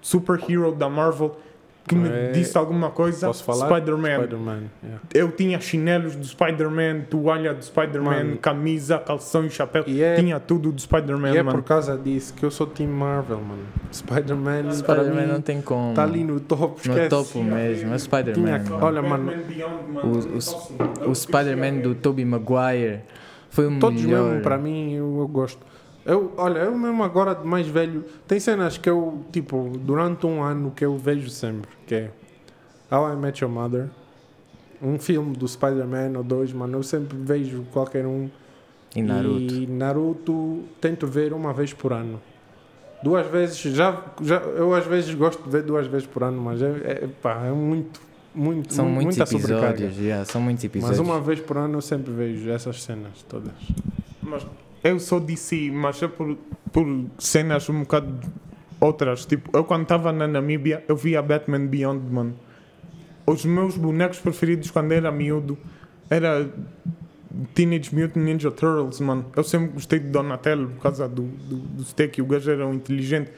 superhero 0.00 0.72
da 0.72 0.88
Marvel 0.88 1.36
que 1.88 1.94
me 1.94 2.08
É- 2.08 2.32
disse 2.32 2.56
alguma 2.58 2.90
coisa, 2.90 3.26
Posso 3.28 3.44
falar? 3.44 3.66
Spider-Man. 3.68 4.16
Spider-Man. 4.18 4.62
yeah. 4.82 5.02
Eu 5.14 5.30
tinha 5.30 5.60
chinelos 5.60 6.16
do 6.16 6.26
Spider-Man, 6.26 7.02
toalha 7.08 7.54
do 7.54 7.64
Spider-Man, 7.64 8.36
camisa, 8.42 8.98
calção 8.98 9.44
e 9.46 9.50
chapéu. 9.50 9.84
E 9.86 10.02
é, 10.02 10.16
Tinha 10.16 10.40
tudo 10.40 10.72
do 10.72 10.80
Spider-Man, 10.80 11.32
e 11.34 11.38
é 11.38 11.44
por 11.44 11.62
causa 11.62 11.96
disso 11.96 12.34
que 12.34 12.44
eu 12.44 12.50
sou 12.50 12.66
Team 12.66 12.90
Marvel, 12.90 13.38
mano. 13.40 13.62
Spider-Man, 13.92 14.72
Spider-Man 14.72 15.20
mim, 15.26 15.32
não 15.32 15.40
tem 15.40 15.60
como. 15.62 15.94
tá 15.94 16.02
ali 16.02 16.24
no 16.24 16.40
topo. 16.40 16.80
no 16.88 17.08
topo 17.08 17.42
mesmo. 17.42 17.94
É 17.94 17.98
Spider-Man. 17.98 18.62
Olha, 18.80 19.02
mano, 19.02 19.32
O, 20.02 21.06
o, 21.06 21.10
o 21.10 21.14
Spider-Man 21.14 21.78
do 21.82 21.94
Tobey 21.94 22.24
Maguire 22.24 23.00
foi 23.50 23.66
o 23.66 23.78
Todos 23.78 24.02
melhor. 24.02 24.24
mesmo, 24.30 24.42
para 24.42 24.58
mim, 24.58 24.92
eu, 24.94 25.18
eu 25.20 25.28
gosto. 25.28 25.64
Eu, 26.06 26.32
olha, 26.36 26.60
eu 26.60 26.78
mesmo 26.78 27.02
agora 27.02 27.34
de 27.34 27.44
mais 27.46 27.66
velho, 27.66 28.04
tem 28.28 28.38
cenas 28.38 28.78
que 28.78 28.88
eu, 28.88 29.22
tipo, 29.32 29.72
durante 29.80 30.24
um 30.24 30.40
ano 30.42 30.70
que 30.70 30.84
eu 30.84 30.96
vejo 30.96 31.28
sempre, 31.28 31.68
que 31.86 31.94
é 31.96 32.10
How 32.90 33.12
I 33.12 33.16
Met 33.16 33.42
Your 33.42 33.52
Mother, 33.52 33.88
um 34.80 34.98
filme 34.98 35.36
do 35.36 35.48
Spider-Man 35.48 36.16
ou 36.16 36.22
dois, 36.22 36.52
mano, 36.52 36.78
eu 36.78 36.82
sempre 36.84 37.16
vejo 37.18 37.64
qualquer 37.72 38.06
um. 38.06 38.30
E 38.94 39.02
Naruto. 39.02 39.54
E 39.54 39.66
Naruto 39.66 40.60
tento 40.80 41.06
ver 41.08 41.32
uma 41.32 41.52
vez 41.52 41.72
por 41.72 41.92
ano. 41.92 42.20
Duas 43.02 43.26
vezes, 43.26 43.58
já, 43.58 44.00
já 44.22 44.36
eu 44.36 44.72
às 44.74 44.86
vezes 44.86 45.12
gosto 45.14 45.42
de 45.42 45.50
ver 45.50 45.62
duas 45.64 45.86
vezes 45.86 46.06
por 46.06 46.22
ano, 46.22 46.40
mas 46.40 46.62
é, 46.62 46.68
é, 46.84 47.08
pá, 47.20 47.44
é 47.44 47.50
muito, 47.50 48.00
muito, 48.34 48.72
São 48.72 48.86
mu- 48.86 48.92
muitos 48.94 49.16
muita 49.18 49.26
sobrecarga. 49.30 49.68
episódios. 49.84 49.98
yeah, 49.98 50.24
são 50.24 50.40
muitos 50.40 50.62
Mas 50.64 50.70
episódios. 50.70 50.98
uma 51.00 51.20
vez 51.20 51.40
por 51.40 51.56
ano 51.58 51.76
eu 51.78 51.82
sempre 51.82 52.12
vejo 52.12 52.48
essas 52.50 52.82
cenas 52.82 53.22
todas. 53.28 53.52
Mas 54.22 54.46
eu 54.90 55.00
sou 55.00 55.20
DC, 55.20 55.70
mas 55.72 56.02
é 56.02 56.08
por, 56.08 56.36
por 56.72 56.86
cenas 57.18 57.68
um 57.68 57.80
bocado 57.80 58.20
outras. 58.80 59.24
Tipo, 59.26 59.56
eu 59.56 59.64
quando 59.64 59.82
estava 59.82 60.12
na 60.12 60.26
Namíbia, 60.26 60.84
eu 60.88 60.96
via 60.96 61.22
Batman 61.22 61.66
Beyond, 61.66 62.12
mano. 62.12 62.34
Os 63.26 63.44
meus 63.44 63.76
bonecos 63.76 64.18
preferidos 64.18 64.70
quando 64.70 64.92
era 64.92 65.10
miúdo 65.10 65.58
era 66.08 66.48
Teenage 67.54 67.94
Mutant 67.94 68.22
Ninja 68.22 68.50
Turtles, 68.50 69.00
mano. 69.00 69.26
Eu 69.34 69.42
sempre 69.42 69.68
gostei 69.68 69.98
de 69.98 70.08
Donatello 70.08 70.68
por 70.68 70.82
causa 70.82 71.08
do, 71.08 71.22
do, 71.22 71.56
do 71.56 71.84
steak, 71.84 72.20
o 72.22 72.26
gajo 72.26 72.50
era 72.50 72.66
um 72.66 72.74
inteligente. 72.74 73.30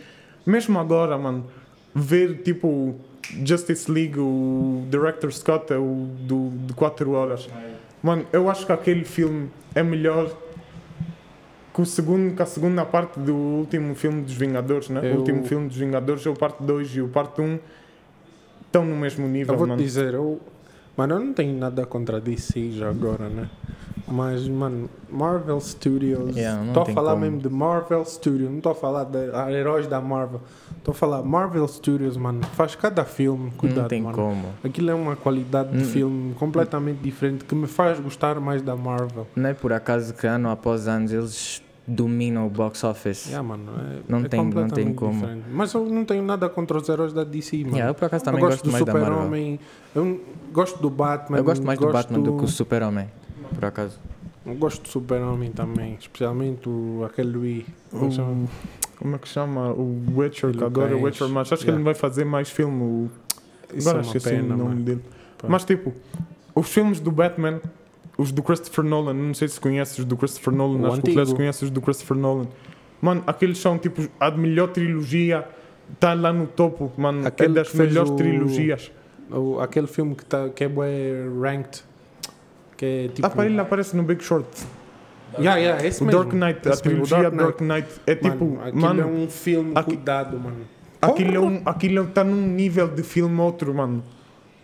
Mesmo 0.44 0.78
agora, 0.78 1.16
mano, 1.16 1.46
ver 1.94 2.42
tipo 2.42 2.96
Justice 3.44 3.90
League, 3.90 4.18
o 4.18 4.87
Director 4.90 5.32
Scott, 5.32 5.72
é 5.72 5.78
o 5.78 6.08
do, 6.20 6.50
de 6.66 6.72
4 6.74 7.11
horas. 7.11 7.48
Mano, 8.02 8.26
eu 8.32 8.48
acho 8.48 8.64
que 8.64 8.72
aquele 8.72 9.04
filme 9.04 9.50
é 9.74 9.82
melhor 9.82 10.30
que, 11.79 11.83
o 11.83 11.87
segundo, 11.87 12.35
que 12.35 12.43
a 12.43 12.47
segunda 12.47 12.85
parte 12.85 13.21
do 13.21 13.33
último 13.35 13.95
filme 13.95 14.21
dos 14.23 14.33
Vingadores, 14.35 14.88
né? 14.88 15.01
Eu- 15.05 15.14
O 15.14 15.19
último 15.19 15.45
filme 15.45 15.69
dos 15.69 15.77
Vingadores 15.77 16.27
é 16.27 16.29
o 16.29 16.35
parte 16.35 16.61
2 16.61 16.88
e 16.97 17.01
o 17.01 17.07
parte 17.09 17.41
1 17.41 17.57
estão 18.67 18.85
no 18.85 18.97
mesmo 18.97 19.29
nível, 19.29 19.55
Eu 19.55 19.59
vou 19.59 19.67
te 19.67 19.71
mano. 19.71 19.81
dizer, 19.83 20.14
eu, 20.14 20.41
mano, 20.97 21.14
eu 21.14 21.21
não 21.21 21.33
tenho 21.33 21.57
nada 21.57 21.87
contra 21.87 22.17
a 22.17 22.21
DC 22.21 22.73
já 22.73 22.88
agora, 22.91 23.29
né? 23.29 23.49
Mas, 24.09 24.49
mano, 24.49 24.88
Marvel 25.09 25.61
Studios. 25.61 26.35
Yeah, 26.35 26.59
não 26.61 26.69
Estou 26.69 26.83
a 26.83 26.87
tem 26.87 26.95
falar 26.97 27.11
como. 27.12 27.23
mesmo 27.27 27.38
de 27.41 27.49
Marvel 27.49 28.05
Studios, 28.07 28.49
não 28.51 28.57
estou 28.57 28.73
a 28.73 28.75
falar 28.75 29.05
de 29.05 29.31
ah, 29.35 29.53
heróis 29.53 29.87
da 29.87 30.01
Marvel. 30.01 30.41
Estou 30.79 30.93
a 30.93 30.95
falar 30.95 31.23
Marvel 31.23 31.69
Studios, 31.69 32.17
mano. 32.17 32.43
Faz 32.55 32.75
cada 32.75 33.05
filme, 33.05 33.51
cuidado, 33.53 33.83
não 33.83 33.88
tem 33.88 34.03
mano. 34.03 34.17
como. 34.17 34.47
Aquilo 34.64 34.91
é 34.91 34.95
uma 34.95 35.14
qualidade 35.14 35.71
de 35.77 35.85
Hum. 35.85 35.87
filme 35.87 36.35
completamente 36.35 36.99
diferente 37.03 37.45
que 37.45 37.55
me 37.55 37.67
faz 37.69 38.01
gostar 38.01 38.41
mais 38.41 38.62
da 38.62 38.75
Marvel. 38.75 39.27
Não 39.37 39.51
é 39.51 39.55
por 39.55 39.73
acaso 39.73 40.12
que 40.14 40.27
ano 40.27 40.49
após 40.51 40.88
ano 40.88 41.09
eles 41.12 41.62
dominam 41.88 42.46
o 42.46 42.51
box 42.51 42.85
office. 42.85 43.27
Yeah, 43.27 43.42
mano, 43.42 43.64
é, 43.79 44.01
Não 44.09 44.18
é 44.20 44.29
tem- 44.29 44.44
não 44.44 44.68
tem 44.68 44.92
como. 44.94 45.12
diferente. 45.14 45.44
Mas 45.51 45.72
eu 45.72 45.85
não 45.87 46.05
tenho 46.05 46.22
nada 46.22 46.48
contra 46.48 46.77
os 46.77 46.88
heróis 46.88 47.12
da 47.12 47.24
DC, 47.24 47.57
mano. 47.59 47.70
Yeah, 47.70 47.90
eu 47.90 47.94
por 47.94 48.05
acaso 48.05 48.24
também 48.24 48.40
eu 48.42 48.46
gosto, 48.48 48.64
gosto 48.64 48.66
do 48.66 48.72
mais 48.72 48.85
Marvel. 48.85 49.05
Super-Homem, 49.14 49.61
eu 49.96 50.20
gosto 50.53 50.81
do 50.83 50.90
Batman. 50.90 51.38
Eu 51.38 51.44
gosto 51.44 51.66
mais 51.66 51.79
do 51.79 51.90
Batman 51.90 52.20
do 52.20 52.37
que 52.37 52.44
o 52.44 52.48
Super-Homem. 52.48 53.09
Por 53.55 53.64
acaso. 53.64 53.98
Eu 54.46 54.55
gosto 54.55 54.83
do 54.83 54.88
Super-Homem 54.88 55.51
também, 55.53 55.96
especialmente 55.98 56.68
o, 56.68 57.03
aquele 57.05 57.31
Louis. 57.37 57.64
Como 57.90 58.05
é 58.05 58.09
que 58.09 58.14
chama? 58.14 58.31
O, 58.33 58.48
como 58.98 59.14
é 59.14 59.18
que 59.18 59.29
chama? 59.29 59.72
O 59.72 60.05
Witcher, 60.16 60.51
que 60.51 60.57
Ele 60.59 60.64
adora 60.64 60.96
o. 60.96 61.03
Witcher, 61.03 61.29
mas 61.29 61.53
acho 61.53 61.62
que 61.62 61.68
Yeah. 61.68 61.70
ele 61.70 61.77
não 61.79 61.85
vai 61.85 61.94
fazer 61.94 62.24
mais 62.24 62.51
filme. 62.51 62.83
O, 62.83 63.11
Isso 63.74 63.88
é 63.88 63.90
agora 63.90 64.05
uma 64.05 64.07
esqueci 64.16 64.29
pena, 64.31 64.55
o 64.55 64.59
nome 64.59 64.70
mano. 64.70 64.83
dele. 64.83 65.05
Pá. 65.38 65.48
Mas 65.48 65.64
tipo, 65.64 65.92
os 66.55 66.68
filmes 66.68 66.98
do 67.01 67.11
Batman, 67.11 67.61
os 68.18 68.31
do 68.33 68.42
Christopher 68.42 68.85
Nolan, 68.85 69.14
não 69.14 69.33
sei 69.33 69.48
se 69.48 69.59
conheces 69.61 69.98
os 70.00 70.04
do 70.04 70.16
Christopher 70.16 70.52
Nolan, 70.52 70.81
O 70.81 70.87
acho 70.87 70.96
que 70.96 70.96
o 70.96 70.98
antigo. 70.98 71.14
Clés 71.14 71.33
conhece 71.33 71.64
os 71.64 71.70
do 71.70 71.81
Christopher 71.81 72.16
Nolan. 72.16 72.46
Mano, 73.00 73.22
aqueles 73.26 73.59
são 73.59 73.78
tipo 73.78 74.07
a 74.18 74.31
melhor 74.33 74.68
trilogia, 74.68 75.46
está 75.94 76.12
lá 76.14 76.33
no 76.33 76.46
topo, 76.48 76.92
mano. 76.98 77.26
Aquele 77.26 77.52
é 77.52 77.54
das 77.54 77.72
melhores 77.72 78.11
o- 78.11 78.16
trilogias. 78.16 78.90
O, 79.31 79.61
aquele 79.61 79.87
filme 79.87 80.14
que, 80.14 80.24
tá, 80.24 80.48
que 80.48 80.64
é 80.64 80.68
ranked, 81.40 81.83
que 82.76 82.85
é 82.85 83.09
tipo... 83.09 83.26
Ah, 83.26 83.31
para 83.31 83.46
ele 83.46 83.61
aparece 83.61 83.96
no 83.96 84.02
Big 84.02 84.22
Short. 84.24 84.48
Yeah, 85.38 85.57
yeah, 85.61 85.87
esse 85.87 86.02
O 86.02 86.07
mesmo. 86.07 86.18
Dark 86.24 86.33
Knight, 86.35 86.66
a 86.68 86.72
Esse 86.72 86.81
o 86.81 86.83
trilogia 86.83 87.31
Dark 87.31 87.35
Dark 87.35 87.61
Knight. 87.61 87.88
É 88.07 88.14
tipo, 88.14 88.44
mano, 88.46 88.61
aquilo 88.62 88.81
mano, 88.81 89.00
é 89.02 89.04
um 89.07 89.28
filme, 89.28 89.72
aqui- 89.74 89.94
cuidado, 89.94 90.38
mano. 90.40 90.57
Aquilo 91.00 91.37
é 91.37 91.38
um, 91.40 91.62
aquilo 91.64 92.04
está 92.04 92.24
num 92.24 92.46
nível 92.48 92.88
de 92.88 93.02
filme 93.04 93.38
outro, 93.40 93.72
mano. 93.74 94.02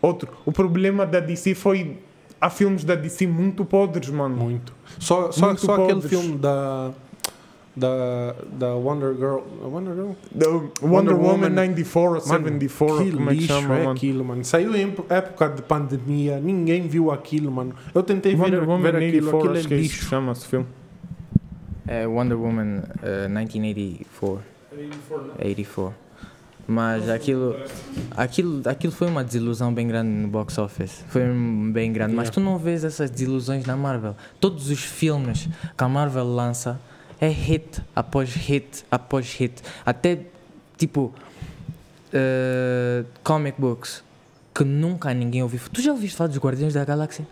Outro. 0.03 0.33
O 0.45 0.51
problema 0.51 1.07
da 1.07 1.21
DC 1.21 1.55
foi. 1.55 1.99
Há 2.41 2.51
filmes 2.51 2.85
da 2.85 2.95
DC 2.95 3.27
muito 3.27 3.65
podres, 3.65 4.09
mano. 4.11 4.37
Muito. 4.37 4.73
Só, 4.99 5.31
só, 5.33 5.47
Muito 5.47 5.61
só 5.65 5.83
aquele 5.83 6.03
filme 6.03 6.37
da... 6.39 6.91
da, 7.75 8.35
da 8.53 8.75
Wonder 8.75 9.15
Girl. 9.15 9.39
Wonder 9.63 9.95
Girl? 9.95 10.11
The 10.39 10.47
Wonder, 10.49 10.71
Wonder 10.83 11.15
Woman, 11.15 11.33
Woman. 11.33 11.51
94 11.51 12.01
ou 12.01 12.11
Mano, 12.29 12.45
74, 12.45 13.05
que 13.05 13.13
como 13.13 13.31
é 13.31 13.33
que 13.35 13.41
lixo 13.41 13.53
chama, 13.55 13.75
é 13.75 13.79
mano? 13.79 13.91
aquilo, 13.91 14.25
mano. 14.25 14.45
Saiu 14.45 14.77
em 14.77 14.95
época 15.09 15.49
de 15.49 15.63
pandemia, 15.63 16.39
ninguém 16.39 16.87
viu 16.87 17.11
aquilo, 17.11 17.51
mano. 17.51 17.75
Eu 17.95 18.03
tentei 18.03 18.35
ver, 18.35 18.43
Wonder 18.43 18.69
Woman 18.69 18.83
ver 18.83 18.97
aquilo, 18.97 19.27
84, 19.37 19.39
aquilo 19.39 19.55
é 19.55 19.59
acho 19.59 19.69
que 19.69 19.75
é 19.75 19.77
lixo. 19.79 20.05
chama-se 20.07 20.47
o 20.47 20.49
filme. 20.49 20.67
É 21.87 22.07
Wonder 22.07 22.39
Woman 22.39 22.83
eh, 23.03 23.29
1984. 23.29 24.41
84. 25.39 25.95
Mas 26.67 27.09
aquilo, 27.09 27.57
aquilo, 28.17 28.63
aquilo 28.67 28.93
foi 28.93 29.09
uma 29.09 29.23
desilusão 29.23 29.73
bem 29.73 29.87
grande 29.87 30.09
no 30.09 30.29
box 30.29 30.59
office. 30.59 31.05
Foi 31.09 31.23
bem 31.73 31.93
grande. 31.93 32.15
Mas 32.15 32.31
tu 32.31 32.41
não 32.41 32.59
vês 32.59 32.85
essas 32.85 33.11
desilusões 33.11 33.67
na 33.67 33.77
Marvel. 33.77 34.17
Todos 34.41 34.71
os 34.71 34.81
filmes 34.81 35.49
que 35.77 35.85
a 35.85 35.89
Marvel 35.89 36.25
lança 36.25 36.81
é 37.21 37.29
hit 37.29 37.83
após 37.95 38.35
hit 38.35 38.85
após 38.91 39.35
hit. 39.35 39.63
Até 39.85 40.21
tipo 40.77 41.13
eh, 42.13 43.05
comic 43.23 43.61
books 43.61 44.03
que 44.55 44.65
nunca 44.65 45.13
ninguém 45.13 45.43
ouviu. 45.43 45.61
Tu 45.73 45.83
já 45.83 45.93
ouviste 45.93 46.17
falar 46.17 46.29
dos 46.29 46.39
Guardiões 46.39 46.75
da 46.75 46.85
Galáxia? 46.85 47.27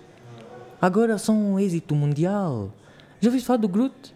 Agora 0.80 1.16
são 1.18 1.52
um 1.52 1.60
êxito 1.60 1.94
mundial. 1.94 2.70
Já 3.20 3.28
ouviste 3.28 3.46
falar 3.46 3.58
do 3.58 3.68
Groot? 3.68 4.12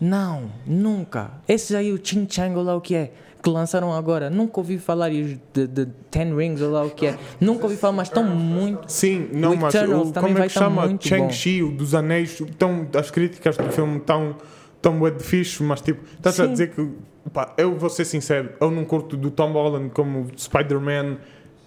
Não, 0.00 0.50
nunca. 0.66 1.30
Esse 1.46 1.76
aí, 1.76 1.92
o 1.92 2.00
Ching 2.04 2.26
Chang, 2.28 2.56
lá 2.56 2.74
o 2.74 2.80
que 2.80 2.96
é, 2.96 3.12
que 3.44 3.50
lançaram 3.50 3.92
agora, 3.92 4.30
nunca 4.30 4.58
ouvi 4.58 4.78
falar, 4.78 5.12
e 5.12 5.38
de, 5.52 5.66
de 5.66 5.86
Ten 6.10 6.34
Rings, 6.34 6.62
ou 6.62 6.72
lá 6.72 6.82
o 6.82 6.90
que 6.90 7.08
é, 7.08 7.18
nunca 7.38 7.64
ouvi 7.64 7.76
falar, 7.76 7.92
mas 7.92 8.08
estão 8.08 8.24
muito. 8.24 8.90
Sim, 8.90 9.28
não, 9.34 9.52
O 9.52 9.56
mas 9.58 9.74
o, 9.74 10.12
como 10.14 10.38
é 10.38 10.42
que 10.44 10.48
chama? 10.48 10.86
muito 10.86 11.06
Shang-Chi, 11.06 11.62
o 11.62 11.70
dos 11.70 11.94
Anéis, 11.94 12.42
tão, 12.58 12.88
as 12.98 13.10
críticas 13.10 13.58
do 13.58 13.70
filme 13.70 13.98
estão 13.98 14.34
tão 14.80 14.98
de 14.98 15.22
fixe, 15.22 15.62
mas 15.62 15.82
tipo, 15.82 16.02
estás 16.16 16.40
a 16.40 16.46
dizer 16.46 16.70
que, 16.70 16.90
pá, 17.34 17.52
eu 17.58 17.76
vou 17.76 17.90
ser 17.90 18.06
sincero, 18.06 18.48
eu 18.58 18.70
não 18.70 18.86
curto 18.86 19.14
do 19.14 19.30
Tom 19.30 19.52
Holland 19.52 19.90
como 19.90 20.26
Spider-Man, 20.36 21.18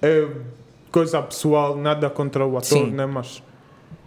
é 0.01 0.27
coisa 0.91 1.21
pessoal, 1.21 1.77
nada 1.77 2.09
contra 2.09 2.43
o 2.43 2.57
ator, 2.57 2.63
Sim. 2.69 2.91
né, 2.91 3.05
mas, 3.05 3.43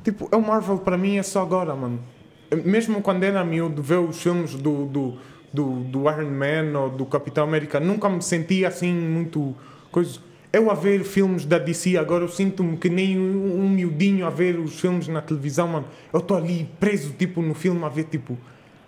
tipo, 0.03 0.29
é 0.33 0.37
o 0.37 0.43
Marvel 0.43 0.79
para 0.79 0.99
mim 0.99 1.19
é 1.19 1.23
só 1.23 1.41
agora, 1.41 1.73
mano. 1.77 2.01
Mesmo 2.65 3.01
quando 3.01 3.23
era 3.23 3.45
miúdo, 3.45 3.81
ver 3.81 4.01
os 4.01 4.21
filmes 4.21 4.57
do, 4.57 4.87
do, 4.87 5.19
do, 5.53 5.81
do 5.81 6.01
Iron 6.11 6.31
Man 6.31 6.79
ou 6.79 6.91
do 6.91 7.05
Capitão 7.07 7.45
América, 7.45 7.81
nunca 7.81 8.09
me 8.09 8.23
sentia 8.23 8.69
assim 8.69 8.93
muito 8.93 9.55
coisa. 9.91 10.19
Eu 10.53 10.69
a 10.71 10.75
ver 10.75 11.05
filmes 11.05 11.45
da 11.45 11.59
DC 11.59 11.97
agora, 11.97 12.25
eu 12.25 12.29
sinto-me 12.29 12.77
que 12.77 12.89
nem 12.89 13.17
um, 13.19 13.61
um 13.65 13.69
miudinho 13.69 14.27
a 14.27 14.31
ver 14.31 14.59
os 14.59 14.81
filmes 14.81 15.07
na 15.07 15.21
televisão, 15.21 15.69
mano. 15.69 15.87
Eu 16.13 16.19
estou 16.19 16.37
ali 16.37 16.69
preso, 16.81 17.13
tipo, 17.13 17.41
no 17.41 17.55
filme 17.55 17.85
a 17.85 17.89
ver, 17.89 18.05
tipo, 18.05 18.37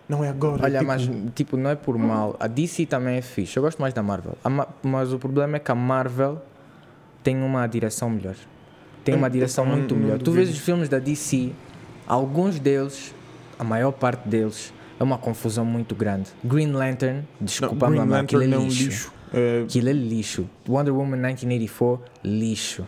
não 0.09 0.25
é 0.25 0.29
agora. 0.29 0.65
Olha, 0.65 0.79
tipo, 0.81 0.89
mas 0.89 1.11
tipo, 1.35 1.57
não 1.57 1.71
é 1.71 1.77
por 1.77 1.97
mal. 1.97 2.35
A 2.41 2.49
DC 2.49 2.87
também 2.87 3.17
é 3.19 3.23
fixe. 3.23 3.57
Eu 3.57 3.63
gosto 3.63 3.81
mais 3.81 3.95
da 3.95 4.03
Marvel. 4.03 4.37
Ma- 4.45 4.67
mas 4.83 5.13
o 5.13 5.19
problema 5.21 5.57
é 5.57 5.61
que 5.61 5.71
a 5.71 5.75
Marvel 5.75 6.43
tem 7.23 7.41
uma 7.41 7.65
direção 7.69 8.11
melhor. 8.11 8.35
Tem 9.05 9.15
uma 9.15 9.31
direção 9.31 9.65
muito 9.65 9.95
melhor. 9.95 10.19
Tu 10.19 10.33
vês 10.33 10.51
os 10.51 10.59
filmes 10.59 10.89
da 10.89 10.99
DC, 10.99 11.53
alguns 12.07 12.59
deles, 12.59 13.15
a 13.59 13.63
maior 13.65 13.93
parte 13.93 14.29
deles, 14.29 14.73
é 15.03 15.05
uma 15.05 15.19
confusão 15.19 15.65
muito 15.65 15.95
grande. 15.95 16.31
Green 16.45 16.73
Lantern, 16.73 17.19
não, 17.41 17.47
desculpa, 17.47 17.89
Green 17.91 18.05
mas 18.07 18.21
aquilo 18.25 18.43
é 18.43 18.47
Lantern 18.47 18.63
é 18.63 18.67
um 18.67 18.69
lixo. 18.69 18.85
lixo. 18.85 19.13
É, 19.35 19.63
Aquilo 19.65 19.89
é 19.89 19.93
lixo. 19.93 20.47
Wonder 20.69 20.95
Woman 20.95 21.17
1984, 21.17 22.01
lixo. 22.23 22.87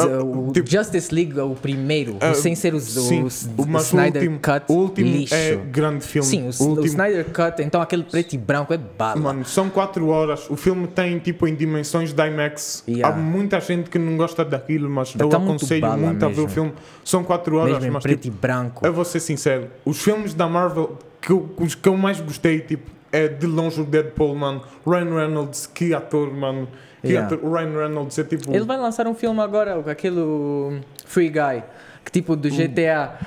O 0.00 0.52
tipo- 0.52 0.70
Justice 0.70 1.14
League, 1.14 1.38
o 1.40 1.54
primeiro, 1.54 2.16
Ah, 2.20 2.34
sem 2.34 2.54
ser 2.54 2.74
o, 2.74 2.76
o, 2.76 2.80
sim, 2.80 3.22
o, 3.56 3.66
mas 3.66 3.82
o 3.84 3.86
Snyder 3.96 4.22
último- 4.22 4.38
Cut, 4.40 4.64
o 4.68 4.72
último 4.74 5.10
lixo. 5.10 5.34
é 5.34 5.56
grande 5.56 6.04
filme. 6.04 6.26
Sim, 6.28 6.48
o, 6.60 6.80
o 6.80 6.84
Snyder 6.86 7.24
Cut, 7.26 7.62
então 7.62 7.80
aquele 7.80 8.04
preto 8.04 8.32
e 8.34 8.38
branco 8.38 8.72
é 8.72 8.78
bala. 8.78 9.20
Mano, 9.20 9.44
são 9.44 9.68
4 9.70 10.06
horas. 10.08 10.48
O 10.50 10.56
filme 10.56 10.86
tem 10.86 11.18
tipo 11.18 11.46
em 11.46 11.54
dimensões 11.54 12.12
de 12.12 12.22
IMAX. 12.26 12.84
Yeah. 12.88 13.14
Há 13.14 13.18
muita 13.20 13.60
gente 13.60 13.90
que 13.90 13.98
não 13.98 14.16
gosta 14.16 14.44
daquilo, 14.44 14.88
mas 14.88 15.12
Tá 15.12 15.24
eu 15.24 15.28
muito 15.28 15.44
aconselho 15.50 15.80
bala 15.80 15.96
muito 15.96 16.24
a 16.24 16.28
ver 16.28 16.40
o 16.40 16.48
filme. 16.48 16.72
São 17.04 17.24
4 17.24 17.56
horas, 17.56 17.78
Mesmo 17.78 17.92
mas 17.92 18.02
preto 18.02 18.20
tipo, 18.22 18.36
e 18.36 18.40
branco. 18.40 18.86
eu 18.86 18.92
vou 18.92 19.04
ser 19.04 19.20
sincero. 19.20 19.68
Os 19.84 20.00
filmes 20.00 20.34
da 20.34 20.48
Marvel, 20.48 20.96
que 21.20 21.30
eu, 21.30 21.48
os 21.58 21.74
que 21.74 21.88
eu 21.88 21.96
mais 21.96 22.20
gostei, 22.20 22.60
tipo, 22.60 22.90
é 23.10 23.28
de 23.28 23.46
longe 23.46 23.80
o 23.80 23.84
Deadpool, 23.84 24.34
mano. 24.34 24.62
Ryan 24.86 25.14
Reynolds, 25.14 25.66
que 25.66 25.92
ator, 25.94 26.32
mano. 26.32 26.66
Que 27.02 27.08
Yeah. 27.08 27.36
o 27.42 27.52
Ryan 27.52 27.78
Reynolds 27.78 28.18
é 28.18 28.24
tipo. 28.24 28.54
Ele 28.54 28.64
vai 28.64 28.78
lançar 28.78 29.06
um 29.08 29.14
filme 29.14 29.40
agora, 29.40 29.78
aquele 29.90 30.80
Free 31.04 31.28
Guy, 31.30 31.62
que 32.04 32.10
tipo 32.12 32.36
do 32.36 32.48
GTA. 32.48 33.18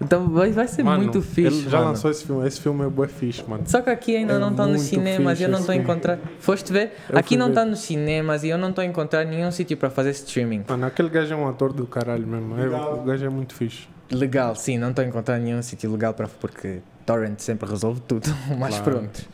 Então 0.00 0.28
vai, 0.28 0.50
vai 0.50 0.66
ser 0.68 0.82
Mano, 0.82 1.02
muito 1.04 1.22
fixe. 1.22 1.60
Ele 1.60 1.70
já 1.70 1.78
mano. 1.78 1.90
lançou 1.90 2.10
esse 2.10 2.24
filme. 2.24 2.46
Esse 2.46 2.60
filme 2.60 2.84
é 2.84 2.88
bué 2.88 3.08
fixe, 3.08 3.42
mano. 3.48 3.62
Só 3.66 3.80
que 3.80 3.88
aqui 3.90 4.16
ainda 4.16 4.34
É 4.34 4.38
não 4.38 4.50
está 4.50 4.66
nos 4.66 4.82
cinemas 4.82 5.40
e 5.40 5.44
eu 5.44 5.48
não 5.48 5.60
estou 5.60 5.72
a 5.72 5.76
encontrar. 5.76 6.18
Foste 6.40 6.72
ver? 6.72 6.92
Eu 7.08 7.18
aqui 7.18 7.36
não 7.36 7.48
está 7.48 7.64
nos 7.64 7.80
cinemas 7.80 8.44
e 8.44 8.48
eu 8.50 8.58
não 8.58 8.70
estou 8.70 8.82
a 8.82 8.84
encontrar 8.84 9.24
nenhum 9.24 9.50
sítio 9.50 9.76
para 9.76 9.90
fazer 9.90 10.10
streaming. 10.10 10.64
Mano, 10.68 10.86
aquele 10.86 11.08
gajo 11.08 11.32
é 11.32 11.36
um 11.36 11.48
ator 11.48 11.72
do 11.72 11.86
caralho 11.86 12.26
mesmo. 12.26 12.58
É, 12.60 12.66
o 12.68 13.02
gajo 13.02 13.24
é 13.24 13.28
muito 13.28 13.54
fixe. 13.54 13.86
Legal, 14.10 14.54
sim, 14.54 14.76
não 14.78 14.90
estou 14.90 15.04
a 15.04 15.08
encontrar 15.08 15.38
nenhum 15.38 15.62
sítio 15.62 15.90
legal 15.90 16.12
para 16.12 16.28
porque 16.28 16.80
Torrent 17.06 17.38
sempre 17.38 17.68
resolve 17.70 18.00
tudo. 18.00 18.28
Mas 18.58 18.78
Claro. 18.78 18.84
pronto. 18.98 19.24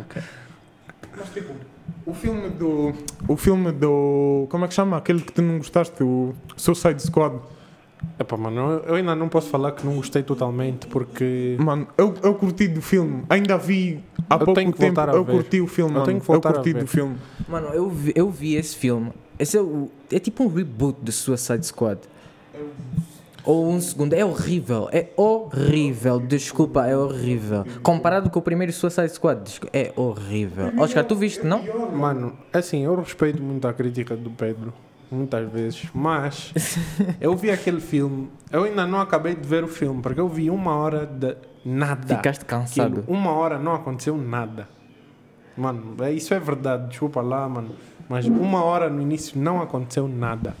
Ok. 0.00 0.22
Mas 1.16 1.28
tipo, 1.32 1.52
o 2.04 2.12
filme 2.14 2.48
do. 2.50 2.92
O 3.28 3.36
filme 3.36 3.72
do. 3.72 4.46
Como 4.50 4.64
é 4.64 4.68
que 4.68 4.74
chama? 4.74 4.96
Aquele 4.96 5.20
que 5.20 5.32
tu 5.32 5.42
não 5.42 5.58
gostaste, 5.58 6.02
o 6.02 6.34
Suicide 6.56 7.02
Squad. 7.02 7.36
Epá, 8.20 8.36
mano, 8.36 8.60
eu- 8.60 8.78
eu 8.80 8.94
ainda 8.96 9.14
não 9.16 9.28
posso 9.28 9.48
falar 9.48 9.72
que 9.72 9.84
não 9.86 9.96
gostei 9.96 10.22
totalmente 10.22 10.86
porque. 10.86 11.56
Mano, 11.58 11.88
eu, 11.96 12.14
eu 12.22 12.34
curti 12.34 12.68
do 12.68 12.80
filme. 12.82 13.24
Ainda 13.28 13.56
vi 13.56 14.00
há 14.28 14.34
Eu 14.34 14.38
pouco 14.40 14.54
tenho 14.54 14.72
que 14.72 14.78
tempo. 14.78 14.94
voltar 14.94 15.12
a 15.12 15.16
Eu 15.16 15.24
ver. 15.24 15.32
curti 15.32 15.60
o 15.60 15.66
filme, 15.66 15.90
Eu 15.90 15.94
mano. 15.94 16.06
tenho 16.06 16.20
que 16.20 16.26
voltar 16.26 16.50
a 16.50 16.52
curti 16.54 16.72
ver. 16.72 16.82
do 16.84 16.86
filme. 16.86 17.16
Mano, 17.48 17.68
eu 17.68 17.88
vi, 17.90 18.12
eu 18.14 18.30
vi 18.30 18.54
esse 18.54 18.76
filme. 18.76 19.10
Esse 19.38 19.56
é, 19.56 19.60
o, 19.62 19.90
é 20.12 20.18
tipo 20.18 20.44
um 20.44 20.48
reboot 20.48 20.98
de 21.02 21.10
Suicide 21.12 21.66
Squad. 21.66 21.98
Ou 23.46 23.70
um 23.70 23.80
segundo. 23.80 24.12
É 24.12 24.24
horrível. 24.24 24.88
É 24.92 25.08
horrível. 25.16 26.18
Desculpa, 26.20 26.86
é 26.86 26.96
horrível. 26.96 27.64
Comparado 27.82 28.28
com 28.28 28.38
o 28.38 28.42
primeiro 28.42 28.72
Suicide 28.72 29.08
Squad, 29.10 29.60
é 29.72 29.92
horrível. 29.96 30.72
Oscar, 30.78 31.04
tu 31.04 31.14
viste, 31.14 31.46
não? 31.46 31.62
Mano, 31.92 32.32
assim, 32.52 32.82
eu 32.84 32.94
respeito 32.96 33.40
muito 33.42 33.66
a 33.68 33.72
crítica 33.72 34.16
do 34.16 34.30
Pedro, 34.30 34.72
muitas 35.10 35.48
vezes, 35.50 35.88
mas 35.94 36.52
eu 37.20 37.36
vi 37.36 37.50
aquele 37.50 37.80
filme, 37.80 38.28
eu 38.50 38.64
ainda 38.64 38.84
não 38.86 39.00
acabei 39.00 39.34
de 39.36 39.46
ver 39.46 39.62
o 39.62 39.68
filme, 39.68 40.02
porque 40.02 40.20
eu 40.20 40.28
vi 40.28 40.50
uma 40.50 40.74
hora 40.76 41.06
de 41.06 41.36
nada. 41.64 42.16
Ficaste 42.16 42.44
cansado. 42.44 43.00
Aquilo, 43.00 43.04
uma 43.16 43.30
hora 43.32 43.58
não 43.58 43.72
aconteceu 43.74 44.16
nada. 44.16 44.68
Mano, 45.56 45.94
é- 46.00 46.12
isso 46.12 46.34
é 46.34 46.40
verdade, 46.40 46.88
desculpa 46.88 47.20
lá, 47.20 47.48
mano. 47.48 47.70
Mas 48.08 48.26
uma 48.26 48.62
hora 48.62 48.88
no 48.90 49.00
início 49.02 49.38
não 49.40 49.60
aconteceu 49.62 50.06
nada. 50.06 50.54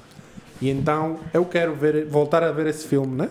E 0.60 0.70
então 0.70 1.18
eu 1.34 1.44
quero 1.44 1.74
ver, 1.74 2.04
voltar 2.06 2.42
a 2.42 2.50
ver 2.52 2.66
esse 2.66 2.86
filme, 2.86 3.16
né? 3.16 3.30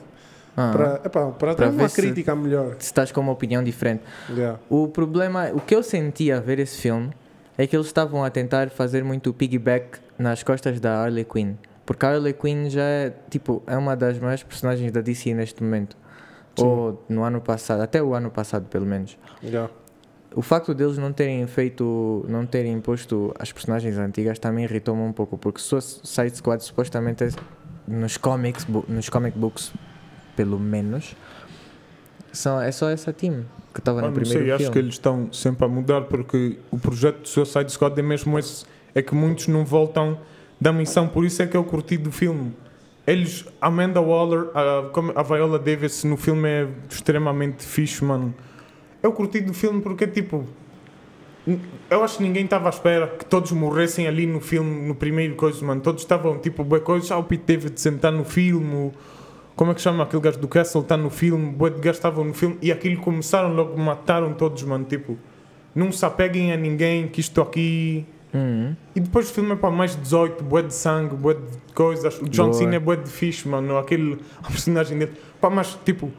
Ah, 0.58 0.72
Para, 0.72 1.02
epá, 1.04 1.26
para 1.32 1.50
ter 1.50 1.56
Para 1.64 1.70
uma 1.70 1.82
ver 1.84 1.90
se- 1.90 2.02
crítica 2.02 2.34
melhor. 2.36 2.76
se 2.80 2.86
estás 2.86 3.12
com 3.12 3.20
uma 3.22 3.32
opinião 3.34 3.62
diferente. 3.64 4.04
Yeah. 4.30 4.58
O 4.70 4.88
problema, 4.88 5.50
o 5.54 5.60
que 5.60 5.76
eu 5.76 5.84
senti 5.84 6.32
a 6.32 6.40
ver 6.40 6.60
esse 6.60 6.78
filme 6.82 7.12
é 7.58 7.68
que 7.68 7.76
eles 7.76 7.88
estavam 7.88 8.24
a 8.24 8.30
tentar 8.30 8.70
fazer 8.70 9.04
muito 9.04 9.34
piggyback 9.34 10.00
nas 10.18 10.44
costas 10.44 10.80
da 10.80 11.04
Harley 11.04 11.26
Quinn. 11.26 11.56
Porque 11.86 12.06
a 12.06 12.10
Harley 12.10 12.34
Quinn 12.34 12.70
já 12.70 12.82
é, 12.84 13.14
tipo, 13.30 13.62
é 13.68 13.76
uma 13.78 13.96
das 13.96 14.18
maiores 14.18 14.44
personagens 14.44 14.92
da 14.92 15.02
DC 15.02 15.34
neste 15.34 15.62
momento. 15.62 15.98
Sim. 16.58 16.66
Ou 16.66 17.04
no 17.10 17.24
ano 17.24 17.42
passado, 17.42 17.82
até 17.82 18.02
o 18.02 18.14
ano 18.14 18.32
passado 18.32 18.66
pelo 18.70 18.86
menos. 18.86 19.18
Yeah. 19.44 19.70
O 20.36 20.42
facto 20.42 20.74
deles 20.74 20.98
não 20.98 21.14
terem 21.14 21.48
feito, 21.48 22.26
não 22.28 22.46
terem 22.46 22.74
imposto 22.74 23.34
as 23.40 23.52
personagens 23.54 23.98
antigas 23.98 24.38
também 24.38 24.66
irritou-me 24.66 25.02
um 25.02 25.14
pouco, 25.14 25.38
porque 25.38 25.60
Suicide 25.62 26.36
Squad 26.36 26.62
supostamente 26.62 27.24
é, 27.24 27.30
nos 27.88 28.18
comics, 28.18 28.68
nos 28.90 29.08
comic 29.10 29.38
books, 29.38 29.72
pelo 30.36 30.60
menos, 30.60 31.16
são, 32.34 32.60
é 32.62 32.70
só 32.72 32.90
essa 32.90 33.14
team 33.14 33.46
que 33.74 33.80
estava 33.80 34.00
Ah, 34.02 34.08
no 34.08 34.12
primeiro 34.14 34.40
sei, 34.40 34.52
acho 34.52 34.58
filme. 34.64 34.74
que 34.74 34.80
eles 34.80 34.94
estão 34.96 35.32
sempre 35.32 35.66
a 35.66 35.70
mudar 35.70 36.02
porque 36.02 36.58
o 36.70 36.78
projeto 36.78 37.22
do 37.22 37.28
Suicide 37.30 37.72
Squad 37.72 37.98
é 37.98 38.04
mesmo 38.04 38.38
esse. 38.38 38.66
É 38.94 39.02
que 39.02 39.14
muitos 39.16 39.48
não 39.48 39.64
voltam 39.66 40.18
da 40.60 40.72
missão, 40.74 41.08
por 41.08 41.24
isso 41.26 41.42
é 41.42 41.48
que 41.48 41.56
eu 41.56 41.64
curti 41.64 41.98
do 41.98 42.12
filme. 42.12 42.54
Eles, 43.08 43.46
Amanda 43.62 44.02
Waller, 44.02 44.50
a, 44.54 45.20
a 45.20 45.24
Viola 45.24 45.60
Davis 45.60 46.04
no 46.04 46.18
filme 46.18 46.48
é 46.50 46.68
extremamente 46.90 47.64
fixe, 47.64 48.04
mano. 48.04 48.34
Eu 49.06 49.12
curti 49.12 49.40
do 49.40 49.54
filme 49.54 49.82
porque, 49.82 50.08
tipo, 50.08 50.44
eu 51.92 52.04
acho 52.04 52.18
que 52.18 52.24
ninguém 52.24 52.46
estava 52.46 52.70
à 52.70 52.72
espera 52.72 53.06
que 53.06 53.24
todos 53.24 53.52
morressem 53.52 54.08
ali 54.08 54.26
no 54.26 54.40
filme, 54.40 54.88
no 54.88 54.96
primeiro 54.96 55.36
coisa, 55.36 55.64
mano. 55.64 55.80
Todos 55.80 56.02
estavam, 56.02 56.40
tipo, 56.40 56.64
boa 56.64 56.82
coisa. 56.82 57.14
Ah, 57.14 57.20
o 57.20 57.24
Pete 57.24 57.56
Davidson 57.56 57.90
está 57.98 58.10
no 58.10 58.26
filme, 58.26 58.92
como 59.56 59.70
é 59.70 59.76
que 59.76 59.82
chama 59.82 60.02
aquele 60.02 60.24
gajo 60.24 60.40
do 60.40 60.48
Castle 60.48 60.82
está 60.82 60.98
no 60.98 61.12
filme, 61.12 61.52
bué 61.52 61.70
de 61.70 61.80
gajos 61.82 61.98
estavam 61.98 62.26
no 62.26 62.34
filme 62.34 62.58
e 62.64 62.72
aquilo 62.72 63.00
começaram 63.00 63.54
logo, 63.54 63.78
mataram 63.78 64.34
todos, 64.34 64.64
mano, 64.64 64.86
tipo, 64.86 65.20
não 65.76 65.92
se 65.92 66.04
apeguem 66.04 66.52
a 66.52 66.58
ninguém, 66.58 67.08
que 67.08 67.22
isto 67.22 67.40
aqui... 67.40 68.08
Uhum. 68.34 68.76
E 68.96 69.00
depois 69.00 69.30
o 69.30 69.34
filme 69.34 69.52
é 69.52 69.56
para 69.56 69.70
mais 69.70 69.96
18, 69.96 70.44
bué 70.44 70.64
de 70.64 70.74
sangue, 70.74 71.16
bué 71.16 71.36
de 71.36 71.74
coisas, 71.76 72.20
o 72.20 72.28
John 72.28 72.46
Boa. 72.46 72.54
Cena 72.54 72.76
é 72.76 72.80
bué 72.80 72.96
de 72.96 73.10
fixe, 73.10 73.48
mano, 73.48 73.78
aquele, 73.78 74.18
a 74.42 74.48
personagem 74.48 74.98
dele, 74.98 75.14
pá, 75.40 75.52
mas 75.52 75.78
tipo, 75.86 76.12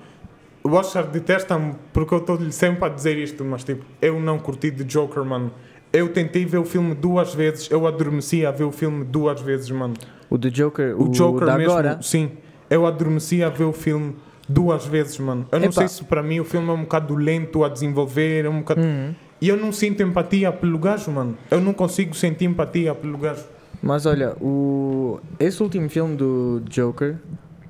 o 0.67 0.75
Oscar 0.75 1.07
detesta-me 1.07 1.75
porque 1.93 2.13
eu 2.15 2.19
estou-lhe 2.19 2.53
sempre 2.53 2.85
a 2.85 2.89
dizer 2.89 3.17
isto, 3.19 3.45
mas 3.45 3.65
tipo, 3.65 3.85
eu 4.01 4.21
não 4.21 4.39
curti 4.39 4.71
de 4.71 4.85
Joker, 4.85 5.25
mano. 5.25 5.51
Eu 5.93 6.13
tentei 6.13 6.45
ver 6.45 6.59
o 6.59 6.65
filme 6.65 6.95
duas 6.95 7.35
vezes, 7.35 7.71
eu 7.71 7.87
adormeci 7.87 8.45
a 8.45 8.51
ver 8.51 8.65
o 8.65 8.73
filme 8.73 9.05
duas 9.05 9.41
vezes, 9.41 9.71
mano. 9.71 9.95
O 10.29 10.37
do 10.37 10.51
Joker, 10.51 11.01
O, 11.01 11.05
o, 11.05 11.09
Joker 11.11 11.47
mesmo, 11.57 11.73
agora. 11.73 11.99
sim. 12.03 12.33
Eu 12.69 12.85
adormeci 12.85 13.45
a 13.45 13.49
ver 13.49 13.65
o 13.65 13.73
filme 13.73 14.17
duas 14.49 14.85
vezes, 14.87 15.19
mano. 15.19 15.47
Eu 15.53 15.61
não 15.61 15.67
Epá. 15.67 15.75
sei 15.75 15.89
se 15.89 16.05
para 16.05 16.23
mim 16.23 16.41
o 16.41 16.45
filme 16.45 16.69
é 16.69 16.73
um 16.73 16.83
bocado 16.83 17.15
lento 17.15 17.65
a 17.65 17.69
desenvolver, 17.69 18.45
é 18.45 18.49
um 18.49 18.59
bocado... 18.59 18.81
Uhum. 18.81 19.15
E 19.41 19.49
eu 19.49 19.57
não 19.57 19.71
sinto 19.71 20.03
empatia 20.03 20.51
pelo 20.51 20.79
gajo, 20.79 21.11
mano. 21.11 21.37
Eu 21.51 21.61
não 21.61 21.73
consigo 21.73 22.15
sentir 22.15 22.47
empatia 22.47 22.95
pelo 22.95 23.19
gajo. 23.19 23.45
Mas 23.83 24.07
olha, 24.07 24.35
o... 24.41 25.21
esse 25.39 25.63
último 25.63 25.89
filme 25.89 26.17
do 26.17 26.63
Joker 26.69 27.17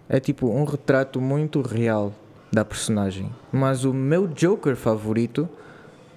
é 0.08 0.20
tipo 0.20 0.48
um 0.48 0.64
retrato 0.64 1.20
muito 1.20 1.60
real 1.60 2.12
da 2.52 2.64
personagem. 2.64 3.30
Mas 3.52 3.84
o 3.84 3.92
meu 3.92 4.26
Joker 4.26 4.76
favorito 4.76 5.48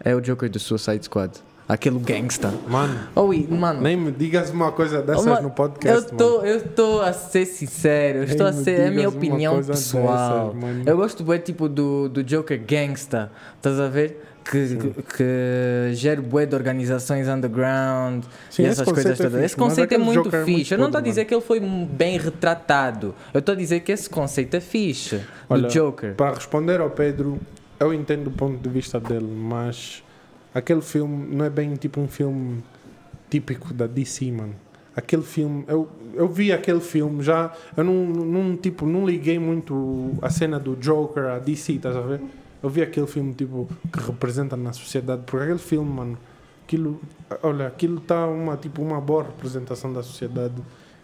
é 0.04 0.16
o 0.16 0.22
Joker 0.22 0.50
do 0.50 0.60
Suicide 0.60 1.04
Squad. 1.06 1.34
Aquele 1.68 2.00
gangsta. 2.00 2.52
Mano, 2.68 2.98
Oh, 3.16 3.32
e, 3.32 3.46
mano. 3.48 3.80
nem 3.82 3.96
me 3.96 4.12
digas 4.12 4.50
uma 4.50 4.72
coisa 4.72 5.04
dessas 5.04 5.24
Uma- 5.24 5.40
no 5.40 5.52
podcast, 5.52 6.12
eu 6.12 6.18
tô, 6.18 6.38
mano. 6.38 6.48
eu 6.48 6.68
tô 6.70 7.00
a 7.02 7.14
ser 7.14 7.46
sincero, 7.46 8.24
estou 8.24 8.48
a 8.48 8.54
ser, 8.54 8.80
é 8.80 8.88
a 8.88 8.92
minha 8.92 9.08
opinião 9.08 9.62
pessoal. 9.64 10.56
dessas, 10.56 10.88
eu 10.88 10.98
gosto 10.98 11.24
bué 11.24 11.38
tipo 11.38 11.70
do, 11.70 12.10
do 12.10 12.24
Joker 12.24 12.60
gangsta, 12.66 13.32
estás 13.56 13.80
a 13.80 13.88
ver? 13.88 14.29
Que, 14.44 14.76
que, 14.76 15.04
que 15.04 15.94
gera 15.94 16.22
bué 16.22 16.46
de 16.46 16.56
organizações 16.56 17.28
underground 17.28 18.24
Sim, 18.50 18.64
e 18.64 18.66
essas 18.66 18.86
coisas 18.86 19.06
é 19.06 19.16
todas. 19.16 19.32
fixe, 19.34 19.46
esse 19.46 19.56
conceito 19.56 19.92
é 19.92 19.96
aquele 19.96 20.04
muito 20.04 20.24
Joker 20.24 20.40
é 20.40 20.46
fixe. 20.46 20.56
muito 20.58 20.72
eu 20.74 20.78
não 20.78 20.86
estou 20.88 21.00
a 21.00 21.02
dizer 21.02 21.26
que 21.26 21.34
ele 21.34 21.42
foi 21.42 21.60
bem 21.60 22.18
retratado. 22.18 23.14
Eu 23.34 23.40
estou 23.40 23.54
a 23.54 23.56
dizer 23.56 23.82
que 23.82 23.92
esse 23.92 24.10
conceito 24.10 24.56
é 24.56 24.60
fixe 24.60 25.18
do 25.18 25.24
Olha, 25.50 25.70
Joker. 25.70 26.16
Para 26.16 26.36
responder 26.36 26.80
ao 26.82 26.90
Pedro, 26.90 27.40
eu 27.80 27.94
entendo 27.94 28.28
o 28.28 28.32
ponto 28.32 28.58
de 28.58 28.70
vista 28.70 29.00
dele, 29.00 29.28
mas 29.28 30.04
aquele 30.54 30.82
filme 30.82 31.36
não 31.36 31.46
é 31.46 31.50
bem 31.50 31.76
tipo 31.76 32.00
um 32.02 32.08
filme 32.08 32.64
típico 33.30 33.74
da 33.74 33.88
DC, 33.88 34.32
mano. 34.32 34.56
Aquele 34.96 35.22
filme, 35.22 35.64
eu, 35.68 35.88
eu 36.14 36.28
vi 36.28 36.52
aquele 36.52 36.82
filme 36.82 37.24
já, 37.24 37.54
eu 37.78 37.84
não, 37.84 37.94
não, 38.06 38.58
tipo, 38.58 38.86
não 38.86 39.06
liguei 39.06 39.40
muito 39.40 40.14
a 40.22 40.30
cena 40.30 40.60
do 40.60 40.76
Joker, 40.76 41.26
a 41.26 41.40
DC, 41.40 41.74
estás 41.74 41.96
a 41.96 42.02
ver? 42.02 42.20
Eu 42.62 42.70
vi 42.70 42.82
aquele 42.82 43.08
filme 43.08 43.34
tipo 43.34 43.68
que 43.92 44.00
representa 44.00 44.56
na 44.58 44.74
sociedade, 44.74 45.24
porque 45.26 45.44
aquele 45.44 45.60
filme, 45.60 45.90
mano, 45.90 46.18
aquilo, 46.66 47.00
olha, 47.42 47.68
aquilo 47.68 47.98
está 48.00 48.28
uma 48.28 48.58
tipo 48.58 48.82
uma 48.82 49.00
boa 49.00 49.24
representação 49.24 49.92
da 49.94 50.04
sociedade. 50.04 50.56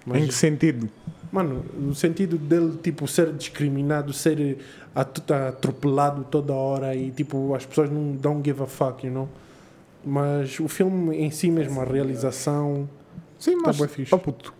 Mas 0.05 0.21
Em 0.23 0.27
que 0.27 0.33
sentido? 0.33 0.89
Mano, 1.31 1.65
no 1.73 1.95
sentido 1.95 2.37
dele, 2.37 2.77
tipo, 2.83 3.07
ser 3.07 3.33
discriminado, 3.33 4.13
ser 4.13 4.59
at- 4.93 5.31
atropelado 5.31 6.23
toda 6.25 6.53
hora 6.53 6.95
e, 6.95 7.09
tipo, 7.09 7.55
as 7.55 7.65
pessoas 7.65 7.89
não 7.89 8.11
don't 8.15 8.41
give 8.47 8.61
a 8.61 8.67
fuck, 8.67 9.05
you 9.05 9.11
know? 9.11 9.27
Mas 10.05 10.59
o 10.59 10.67
filme 10.67 11.15
em 11.17 11.31
si 11.31 11.49
mesmo, 11.49 11.81
a 11.81 11.83
realização... 11.83 12.87
Sim, 13.39 13.55
Tá 13.57 13.63
mas... 13.67 13.77
bué 13.77 13.87
fixe. 13.87 14.13
oh, 14.13 14.19
puto, 14.19 14.53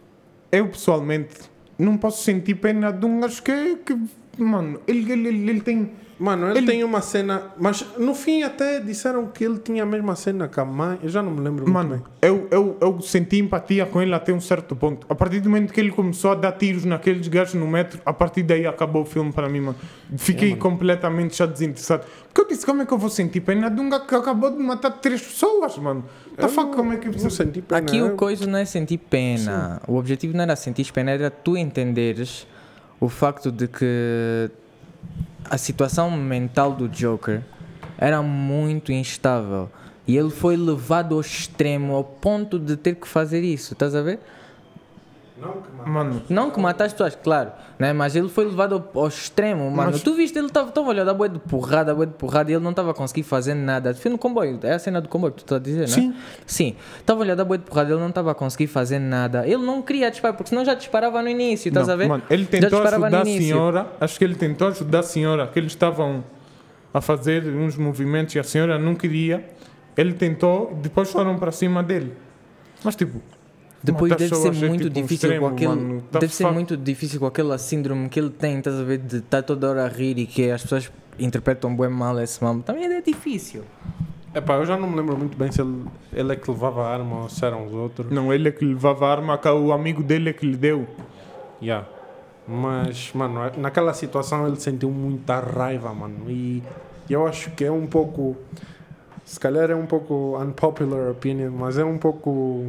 eu 0.52 0.68
pessoalmente 0.68 1.36
não 1.78 1.96
posso 1.98 2.24
sentir 2.24 2.56
pena 2.56 2.92
de 2.92 3.06
um 3.06 3.20
gajo 3.22 3.44
que... 3.44 3.76
que 3.78 4.00
mano, 4.38 4.80
ele, 4.88 5.12
ele, 5.12 5.28
ele, 5.28 5.50
ele 5.50 5.62
tem... 5.62 5.92
Mano, 6.18 6.48
ele, 6.50 6.60
Ele- 6.60 6.68
tem 6.68 6.82
uma 6.82 7.02
cena... 7.02 7.52
Mas 7.60 7.86
no 7.98 8.16
fim 8.16 8.42
até 8.42 8.80
disseram 8.80 9.28
que 9.28 9.44
ele 9.44 9.60
tinha 9.60 9.84
a 9.84 9.86
mesma 9.86 10.16
cena 10.16 10.48
que 10.48 10.58
a 10.58 10.64
mãe. 10.64 10.98
Eu 11.04 11.10
já 11.10 11.22
não 11.22 11.30
me 11.30 11.42
lembro 11.42 11.64
muito 11.66 11.74
Mano, 11.74 11.90
bem. 11.90 12.02
eu, 12.22 12.48
eu, 12.50 12.78
eu 12.80 13.02
senti 13.02 13.38
empatia 13.40 13.86
com 13.86 14.02
ele 14.02 14.14
até 14.16 14.32
um 14.32 14.40
certo 14.40 14.78
ponto. 14.78 15.06
A 15.10 15.14
partir 15.14 15.42
do 15.42 15.50
momento 15.50 15.74
que 15.74 15.80
ele 15.82 15.92
começou 15.92 16.32
a 16.32 16.36
dar 16.36 16.54
tiros 16.54 16.86
naqueles 16.86 17.28
gajos 17.28 17.56
no 17.56 17.68
metro, 17.68 18.00
a 18.06 18.14
partir 18.14 18.44
daí 18.44 18.66
acabou 18.66 19.02
o 19.02 19.06
filme 19.06 19.34
para 19.34 19.50
mim, 19.50 19.60
mano. 19.60 19.76
Fiquei 20.16 20.48
É, 20.48 20.52
mano. 20.52 20.62
completamente 20.62 21.36
já 21.38 21.46
desinteressado. 21.46 22.06
Porque 22.34 22.40
eu 22.40 22.48
disse, 22.48 22.66
como 22.66 22.82
é 22.82 22.86
que 22.86 22.94
eu 22.94 22.98
vou 22.98 23.10
sentir 23.10 23.42
pena 23.42 23.70
de 23.70 23.82
um 23.82 23.90
gajo 23.90 24.06
que 24.06 24.16
acabou 24.16 24.52
de 24.52 24.64
matar 24.64 24.92
três 24.92 25.22
pessoas, 25.22 25.78
mano? 25.78 26.06
The 26.38 26.46
Eu 26.46 26.50
fuck, 26.50 26.74
como 26.78 26.94
é 26.94 26.96
que... 26.98 27.10
Não 27.10 27.30
senti 27.30 27.62
pena. 27.62 27.82
Aqui 27.82 28.02
o 28.02 28.06
eu- 28.08 28.16
coisa 28.16 28.48
não 28.48 28.58
é 28.60 28.64
sentir 28.64 29.00
pena. 29.00 29.82
O 29.86 29.96
objetivo 29.98 30.34
não 30.38 30.44
era 30.44 30.56
sentir 30.56 30.90
pena, 30.94 31.12
era 31.12 31.30
tu 31.30 31.58
entenderes 31.58 32.48
o 33.00 33.10
facto 33.10 33.52
de 33.52 33.68
que 33.68 34.50
a 35.50 35.58
situação 35.58 36.10
mental 36.12 36.74
do 36.74 36.88
Joker 36.88 37.42
era 37.98 38.22
muito 38.22 38.92
instável. 38.92 39.70
E 40.08 40.16
ele 40.18 40.30
foi 40.30 40.56
levado 40.56 41.16
ao 41.16 41.22
extremo, 41.22 41.94
ao 41.96 42.04
ponto 42.04 42.60
de 42.60 42.76
ter 42.78 42.96
que 42.96 43.08
fazer 43.08 43.44
isso, 43.44 43.74
estás 43.74 43.96
a 43.96 44.02
ver? 44.02 44.20
Não, 45.38 45.52
que 45.62 45.70
mano. 45.70 45.92
Mano, 45.92 46.22
Não 46.30 46.50
que 46.50 46.60
matar 46.62 46.86
as 46.86 46.94
pessoas, 46.94 47.18
claro, 47.22 47.52
né? 47.78 47.92
mas 47.92 48.16
ele 48.16 48.30
foi 48.30 48.46
levado 48.46 48.76
ao, 48.76 49.02
ao 49.02 49.08
extremo, 49.10 49.70
mano. 49.70 49.92
Mas- 49.92 50.02
Tu 50.02 50.14
viste, 50.14 50.38
ele 50.38 50.48
estava 50.48 50.72
a 50.74 50.82
olhar 50.82 51.04
da 51.04 51.14
boia 51.14 51.30
de 51.30 51.40
porrada, 51.40 51.92
a 51.92 51.96
boia 51.96 52.08
de 52.08 52.14
porrada, 52.14 52.50
e 52.50 52.54
ele 52.54 52.64
não 52.64 52.70
estava 52.72 52.92
a 52.92 52.94
conseguir 52.94 53.24
fazer 53.24 53.54
nada. 53.54 53.94
Foi 53.94 54.10
no 54.10 54.18
comboio, 54.18 54.58
é 54.64 54.74
a 54.74 54.80
cena 54.80 55.02
do 55.02 55.10
comboio 55.10 55.34
que 55.34 55.44
tu 55.44 55.46
estás 55.46 55.60
a 55.60 55.64
dizer, 55.64 55.82
né? 55.82 55.88
Sim. 55.88 56.16
Sim, 56.46 56.76
estava 56.98 57.20
a 57.20 57.24
olhar 57.24 57.36
da 57.36 57.44
boia 57.44 57.58
de 57.58 57.66
porrada, 57.66 57.92
ele 57.92 58.00
não 58.00 58.10
estava 58.10 58.32
a 58.32 58.36
conseguir 58.36 58.68
fazer 58.68 58.98
nada. 59.00 59.46
Ele 59.46 59.58
não 59.66 59.82
queria 59.82 60.10
disparar, 60.10 60.38
porque 60.38 60.50
senão 60.50 60.64
já 60.64 60.74
disparava 60.74 61.22
no 61.22 61.28
início, 61.28 61.68
estás 61.68 61.88
não, 61.88 61.94
a 61.94 61.98
ver? 61.98 62.08
mano, 62.08 62.24
ele 62.30 62.46
tentou 62.46 62.82
ajudar 62.82 63.22
a 63.22 63.26
senhora, 63.26 63.88
acho 64.00 64.18
que 64.18 64.24
ele 64.24 64.36
tentou 64.36 64.68
ajudar 64.70 65.00
a 65.00 65.04
senhora, 65.04 65.48
que 65.48 65.60
eles 65.60 65.74
estavam 65.74 66.24
a 66.94 67.02
fazer 67.02 67.44
uns 67.46 67.76
movimentos 67.76 68.34
e 68.36 68.40
a 68.40 68.44
senhora 68.44 68.80
não 68.80 68.96
queria. 68.96 69.50
Ele 69.98 70.14
tentou, 70.14 70.78
depois 70.82 71.12
foram 71.12 71.38
para 71.38 71.52
cima 71.52 71.84
dele. 71.84 72.14
Mas 72.84 72.96
tipo... 72.96 73.22
Depois 73.86 74.12
matar 74.12 74.24
deve 74.24 74.36
ser 74.36 74.48
é, 74.48 74.68
muito 74.68 74.84
tipo, 74.84 75.00
um 75.00 75.02
difícil 75.02 75.30
extremo, 75.30 75.48
com 75.48 75.56
aquele. 75.56 76.02
The 76.12 76.20
deve 76.20 76.34
ser 76.34 76.52
muito 76.52 76.78
difícil 76.78 77.20
com 77.20 77.26
aquela 77.26 77.58
síndrome 77.58 78.10
que 78.10 78.20
ele 78.20 78.30
tem, 78.30 78.58
estás 78.58 78.80
a 78.80 78.84
ver? 78.84 78.98
De 78.98 79.18
estar 79.18 79.44
toda 79.44 79.70
hora 79.70 79.86
a 79.86 79.88
rir 79.88 80.18
e 80.18 80.26
que 80.26 80.50
as 80.50 80.62
pessoas 80.62 80.92
interpretam 81.20 81.76
bem 81.76 81.90
mal 81.90 82.20
esse 82.20 82.44
mal. 82.44 82.58
Também 82.60 82.86
é 82.86 83.02
difícil. 83.02 83.64
Epá, 84.34 84.56
eu 84.56 84.66
já 84.66 84.76
não 84.76 84.90
me 84.90 84.98
lembro 84.98 85.18
muito 85.18 85.38
bem 85.38 85.50
se 85.50 85.62
ele, 85.62 85.86
ele 86.12 86.34
é 86.34 86.36
que 86.36 86.52
levava 86.52 86.86
a 86.86 86.94
arma 86.94 87.24
ou 87.24 87.30
se 87.30 87.46
eram 87.46 87.68
os 87.68 87.74
outros. 87.74 88.12
Não, 88.12 88.34
ele 88.34 88.50
é 88.50 88.52
que 88.52 88.66
levava 88.66 89.08
a 89.08 89.12
arma, 89.12 89.38
que 89.38 89.48
o 89.48 89.72
amigo 89.72 90.04
dele 90.04 90.30
é 90.30 90.34
que 90.34 90.46
lhe 90.46 90.58
deu. 90.58 90.86
Yeah. 91.62 91.88
Mas, 92.48 93.12
mano, 93.14 93.40
naquela 93.58 93.94
situação 93.94 94.46
ele 94.46 94.58
sentiu 94.58 94.92
muita 94.92 95.40
raiva, 95.40 95.94
mano. 95.94 96.30
E 96.30 96.62
eu 97.10 97.26
acho 97.26 97.52
que 97.52 97.64
é 97.64 97.72
um 97.72 97.88
pouco. 97.88 98.36
Se 99.24 99.40
calhar 99.40 99.72
é 99.72 99.76
um 99.76 99.86
pouco 99.86 100.38
unpopular 100.38 101.10
opinion, 101.10 101.52
mas 101.52 101.78
é 101.78 101.86
um 101.86 101.98
pouco. 101.98 102.68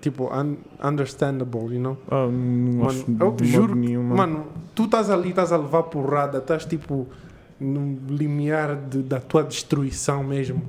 Tipo, 0.00 0.30
un 0.32 0.56
understandable, 0.82 1.74
you 1.74 1.80
know? 1.80 1.96
Ah, 2.08 2.26
não 2.28 2.84
Mano, 2.84 2.86
acho 2.88 3.04
eu 3.18 3.36
juro. 3.44 3.74
nenhum, 3.74 4.02
mano. 4.04 4.46
Tu 4.74 4.84
estás 4.84 5.10
ali, 5.10 5.30
estás 5.30 5.50
a 5.52 5.56
levar 5.56 5.82
porrada, 5.84 6.38
estás 6.38 6.64
tipo 6.64 7.06
no 7.58 7.98
limiar 8.08 8.76
de- 8.76 9.02
da 9.02 9.18
tua 9.18 9.42
destruição 9.42 10.22
mesmo. 10.22 10.62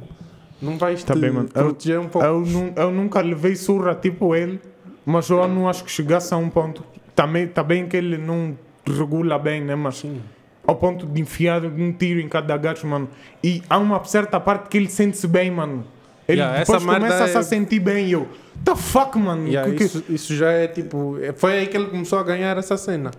Não 0.59 0.77
vais 0.79 1.03
Tá 1.03 1.13
te 1.13 1.19
bem, 1.19 1.29
mano. 1.31 1.49
Eu- 1.53 1.63
proteger 1.65 1.99
um 1.99 2.07
pouco. 2.07 2.25
Eu, 2.27 2.39
nu- 2.41 2.73
eu 2.75 2.91
nunca 2.91 3.21
levei 3.21 3.55
surra 3.55 3.93
tipo 3.93 4.33
ele, 4.35 4.59
mas 5.05 5.29
eu 5.29 5.47
não 5.47 5.69
acho 5.69 5.83
que 5.83 5.91
chegasse 5.91 6.33
a 6.33 6.37
um 6.37 6.49
ponto. 6.49 6.83
Também, 7.15 7.47
tá 7.47 7.61
bem 7.63 7.87
que 7.87 7.95
ele 7.97 8.17
não 8.17 8.57
regula 8.85 9.37
bem, 9.37 9.61
né? 9.63 9.75
Mas 9.75 9.97
Sim. 9.97 10.19
ao 10.65 10.75
ponto 10.75 11.05
de 11.05 11.21
enfiar 11.21 11.63
um 11.63 11.91
tiro 11.91 12.19
em 12.19 12.27
cada 12.27 12.57
gajo, 12.57 12.87
mano. 12.87 13.07
E 13.43 13.61
há 13.69 13.77
uma 13.77 14.03
certa 14.05 14.39
parte 14.39 14.69
que 14.69 14.77
ele 14.77 14.89
sente-se 14.89 15.27
bem, 15.27 15.51
mano. 15.51 15.83
Ele 16.27 16.41
Yeah, 16.41 16.59
depois 16.59 16.83
começa 16.83 17.23
é- 17.23 17.37
a 17.37 17.43
se 17.43 17.49
sentir 17.49 17.79
bem 17.79 18.07
e 18.07 18.11
eu. 18.11 18.27
The 18.65 18.75
fuck, 18.75 19.17
mano. 19.17 19.47
Yeah, 19.47 19.69
Que- 19.71 19.77
que- 19.77 19.83
isso, 19.85 20.03
isso 20.09 20.35
já 20.35 20.51
é 20.51 20.67
tipo. 20.67 21.17
é- 21.21 21.31
Foi 21.33 21.53
aí 21.53 21.67
que 21.67 21.77
ele 21.77 21.87
começou 21.87 22.19
a 22.19 22.23
ganhar 22.23 22.57
essa 22.57 22.75
cena. 22.75 23.11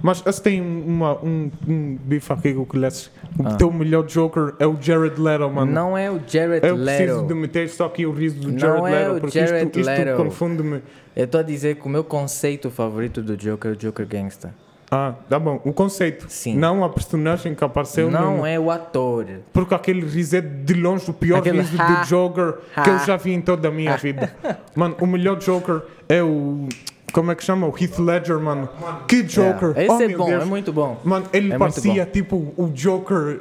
Mas 0.00 0.22
esse 0.26 0.42
tem 0.42 0.60
uma, 0.60 1.14
um, 1.24 1.50
um 1.66 1.96
bife 2.04 2.30
aqui 2.30 2.54
que 2.54 2.78
lhes. 2.78 3.10
O 3.38 3.46
Ah. 3.48 3.54
teu 3.54 3.72
melhor 3.72 4.04
Joker 4.04 4.54
é 4.58 4.66
o 4.66 4.76
Jared 4.80 5.18
Leto, 5.18 5.48
mano. 5.50 5.72
Não 5.72 5.96
é 5.96 6.10
o 6.10 6.20
Jared 6.26 6.64
eu 6.66 6.76
preciso 6.76 7.16
Leto. 7.16 7.26
de 7.28 7.34
meter 7.34 7.68
só 7.70 7.86
aqui 7.86 8.04
o 8.04 8.12
riso 8.12 8.38
do 8.38 8.52
Não 8.52 8.58
Jared 8.58 8.86
é 8.86 8.90
Leto, 9.08 9.16
o 9.16 9.20
porque 9.22 9.38
Jared 9.40 9.66
isto, 9.66 9.80
isto 9.80 9.88
Leto. 9.88 10.16
confunde-me. 10.18 10.82
Eu 11.16 11.24
estou 11.24 11.40
a 11.40 11.42
dizer 11.42 11.76
que 11.76 11.86
o 11.86 11.88
meu 11.88 12.04
conceito 12.04 12.70
favorito 12.70 13.22
do 13.22 13.36
Joker 13.38 13.70
é 13.70 13.74
o 13.74 13.76
Joker 13.76 14.06
Gangsta. 14.06 14.54
Ah, 14.90 15.14
tá 15.28 15.38
bom. 15.38 15.60
O 15.64 15.72
conceito. 15.72 16.26
Sim. 16.28 16.56
Não 16.56 16.84
a 16.84 16.88
personagem 16.88 17.54
que 17.54 17.64
apareceu. 17.64 18.08
não 18.10 18.38
no- 18.38 18.46
é 18.46 18.58
o 18.58 18.70
ator. 18.70 19.26
Porque 19.52 19.74
aquele 19.74 20.06
riso 20.06 20.36
é 20.36 20.40
de 20.40 20.74
longe 20.74 21.10
o 21.10 21.14
pior 21.14 21.38
Aquele 21.40 21.60
riso 21.60 21.76
ha, 21.80 22.02
do 22.02 22.06
Joker 22.06 22.54
que 22.84 22.90
eu 22.90 22.94
ha. 22.94 22.98
já 22.98 23.16
vi 23.16 23.32
em 23.32 23.40
toda 23.40 23.66
a 23.66 23.70
minha 23.70 23.96
vida. 23.98 24.32
Mano, 24.76 24.94
o 25.00 25.06
melhor 25.06 25.38
Joker 25.38 25.82
é 26.08 26.22
o. 26.22 26.68
Como 27.12 27.30
é 27.32 27.34
que 27.34 27.42
chama? 27.42 27.66
O 27.66 27.70
Heath 27.76 27.98
Ledger, 27.98 28.38
mano. 28.38 28.68
Que 29.08 29.22
Joker! 29.22 29.70
Yeah. 29.76 29.82
Esse 29.82 29.92
oh, 29.92 30.02
é 30.02 30.08
bom, 30.16 30.26
Deus. 30.26 30.42
é 30.42 30.44
muito 30.46 30.72
bom. 30.72 31.00
Mano, 31.02 31.26
ele 31.32 31.52
É 31.52 31.58
parecia 31.58 32.04
tipo 32.06 32.52
o 32.56 32.68
Joker. 32.68 33.40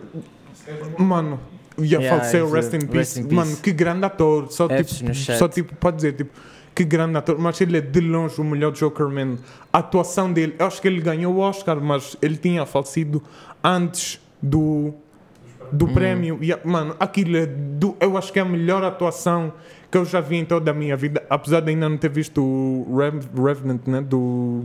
Mano, 0.97 1.39
ia 1.77 1.97
Yeah, 1.99 2.17
faleceu, 2.17 2.45
it's, 2.45 2.53
rest 2.53 2.73
in, 2.73 2.77
rest 2.79 2.89
peace. 2.91 3.19
in 3.19 3.23
peace. 3.23 3.35
Mano, 3.35 3.57
que 3.57 3.71
grande 3.71 4.05
ator. 4.05 4.47
Só 4.51 4.67
Fs 4.67 4.97
tipo, 4.97 5.13
só 5.13 5.47
tipo, 5.47 5.75
pode 5.75 5.97
dizer, 5.97 6.13
tipo, 6.13 6.31
que 6.76 6.84
grande 6.84 7.17
ator. 7.17 7.39
Mas 7.39 7.59
ele 7.61 7.78
é 7.78 7.82
de 7.82 8.01
longe 8.01 8.39
o 8.39 8.43
melhor 8.43 8.73
Joker, 8.73 9.07
man. 9.07 9.38
A 9.71 9.80
atuação 9.80 10.32
dele, 10.32 10.55
eu 10.59 10.67
acho 10.67 10.82
que 10.82 10.88
ele 10.88 11.01
ganhou 11.01 11.34
o 11.34 11.39
Oscar, 11.39 11.80
mas 11.82 12.17
ele 12.21 12.36
tinha 12.36 12.65
falecido 12.65 13.23
antes 13.63 14.19
do. 14.41 14.93
Do 15.71 15.88
prémio, 15.88 16.38
E, 16.43 16.55
mano, 16.63 16.95
aquilo 16.99 17.36
é 17.36 17.47
do, 17.47 17.97
eu 17.99 18.15
acho 18.17 18.32
que 18.32 18.38
é 18.38 18.43
a 18.43 18.45
melhor 18.45 18.84
atuação 18.84 19.51
que 19.89 19.97
eu 19.97 20.05
já 20.05 20.21
vi 20.21 20.36
em 20.36 20.45
toda 20.45 20.69
a 20.69 20.73
minha 20.73 20.95
vida, 20.95 21.23
apesar 21.28 21.59
de 21.61 21.71
ainda 21.71 21.89
não 21.89 21.97
ter 21.97 22.09
visto 22.09 22.39
o 22.39 22.95
Rev, 22.95 23.26
Revenant, 23.36 23.82
né? 23.88 23.99
Do 23.99 24.63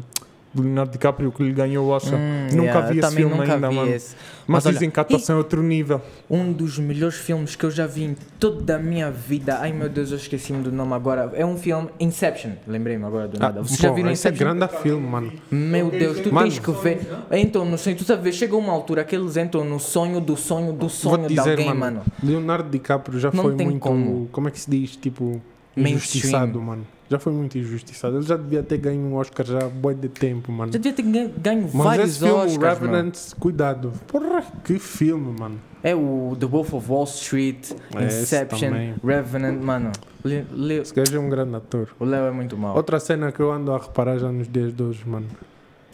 Leonardo 0.55 0.91
DiCaprio 0.93 1.31
que 1.31 1.43
lhe 1.43 1.53
ganhou 1.53 1.87
o 1.87 1.91
Oscar. 1.91 2.19
Hum, 2.19 2.49
nunca 2.53 2.63
yeah, 2.63 2.91
vi 2.91 2.99
esse 2.99 3.15
filme 3.15 3.41
ainda, 3.41 3.69
vi 3.69 3.75
mano. 3.75 3.91
esse. 3.93 4.17
Mas, 4.47 4.65
dizem 4.65 4.91
que 4.91 4.99
a 4.99 5.03
atuação 5.03 5.37
é 5.37 5.39
outro 5.39 5.63
nível. 5.63 6.03
Um 6.29 6.53
dos 6.53 6.77
melhores 6.79 7.17
filmes 7.17 7.55
que 7.55 7.65
eu 7.65 7.71
já 7.71 7.87
vi 7.87 8.03
em 8.03 8.17
toda 8.39 8.75
a 8.75 8.79
minha 8.79 9.09
vida. 9.09 9.59
Ai 9.61 9.73
meu 9.73 9.89
Deus, 9.89 10.11
eu 10.11 10.17
esqueci-me 10.17 10.61
do 10.63 10.73
nome 10.73 10.93
agora. 10.93 11.31
É 11.35 11.47
um 11.47 11.57
filme 11.57 11.89
Inception. 12.01 12.53
Lembrei-me 12.67 13.05
agora 13.05 13.29
do 13.29 13.39
nada. 13.39 13.63
Vocês 13.63 13.79
já 13.79 13.93
viram 13.93 14.11
esse 14.11 14.27
é 14.27 14.31
Inception? 14.33 14.57
grande 14.57 14.83
filme, 14.83 15.07
mano. 15.07 15.33
Meu 15.51 15.89
Deus, 15.91 16.19
tu 16.19 16.35
Mano. 16.35 16.49
tens 16.49 16.59
que 16.59 16.71
ver. 16.73 17.01
Entram 17.31 17.65
no 17.65 17.79
sonho, 17.79 17.97
tu 17.97 18.03
sabes, 18.05 18.35
chega 18.35 18.57
uma 18.57 18.73
altura 18.73 19.05
que 19.05 19.15
eles 19.15 19.37
entram 19.37 19.65
no 19.65 19.79
sonho 19.79 20.21
do 20.21 20.37
sonho 20.37 20.73
do 20.73 20.89
sonho 20.89 21.19
Vou-te 21.19 21.29
de 21.29 21.35
dizer, 21.37 21.51
alguém, 21.51 21.67
mano, 21.69 21.79
mano. 21.81 22.03
Leonardo 22.23 22.69
DiCaprio 22.71 23.21
já 23.21 23.31
Não 23.33 23.45
foi 23.45 23.55
tem 23.55 23.67
muito. 23.69 23.81
como. 23.81 24.29
Como 24.33 24.49
é 24.49 24.51
que 24.51 24.59
se 24.59 24.69
diz? 24.69 24.97
Tipo, 24.97 25.41
Mainstream. 25.77 25.97
injustiçado, 25.97 26.61
mano. 26.61 26.87
Já 27.09 27.19
foi 27.19 27.33
muito 27.33 27.59
injustiçado. 27.59 28.17
Ele 28.19 28.27
já 28.27 28.37
devia 28.37 28.63
ter 28.63 28.79
ganho 28.79 29.01
um 29.01 29.17
Oscar 29.17 29.45
já 29.45 29.59
há 29.59 29.69
boi 29.69 29.95
de 29.95 30.09
tempo, 30.09 30.53
mano. 30.53 30.73
Já 30.73 30.79
devia 30.79 30.93
ter 30.93 31.03
ganho, 31.03 31.33
ganho 31.37 31.63
Mas 31.73 31.85
vários 31.85 32.11
esse 32.11 32.19
filme, 32.21 32.33
Oscars, 32.35 32.53
o 32.55 32.61
mano. 32.83 32.93
Revenant, 32.95 33.15
cuidado. 33.39 33.93
Porra, 34.07 34.43
que 34.65 34.79
filme, 34.79 35.35
mano. 35.39 35.59
É 35.83 35.95
o 35.95 36.37
The 36.39 36.47
Wolf 36.47 36.73
of 36.75 36.91
Wall 36.91 37.05
Street, 37.05 37.73
É, 37.97 38.05
Inception. 38.05 38.71
Revenant, 39.03 39.61
mano. 39.63 39.91
Le- 40.25 40.47
Le- 40.53 40.75
Esse 40.83 40.95
gajo 40.95 41.17
é 41.17 41.19
um 41.21 41.29
grande 41.31 41.57
ator. 41.57 41.89
o 41.99 42.05
Léo 42.05 42.27
é 42.27 42.31
muito 42.31 42.57
mau. 42.57 42.77
Outra 42.77 43.01
cena 43.01 43.33
que 43.33 43.41
eu 43.41 43.51
ando 43.51 43.73
a 43.73 43.79
reparar 43.79 44.19
já 44.19 44.31
nos 44.31 44.47
dias 44.47 44.73
de 44.75 44.83
hoje, 44.83 45.03
mano. 45.07 45.27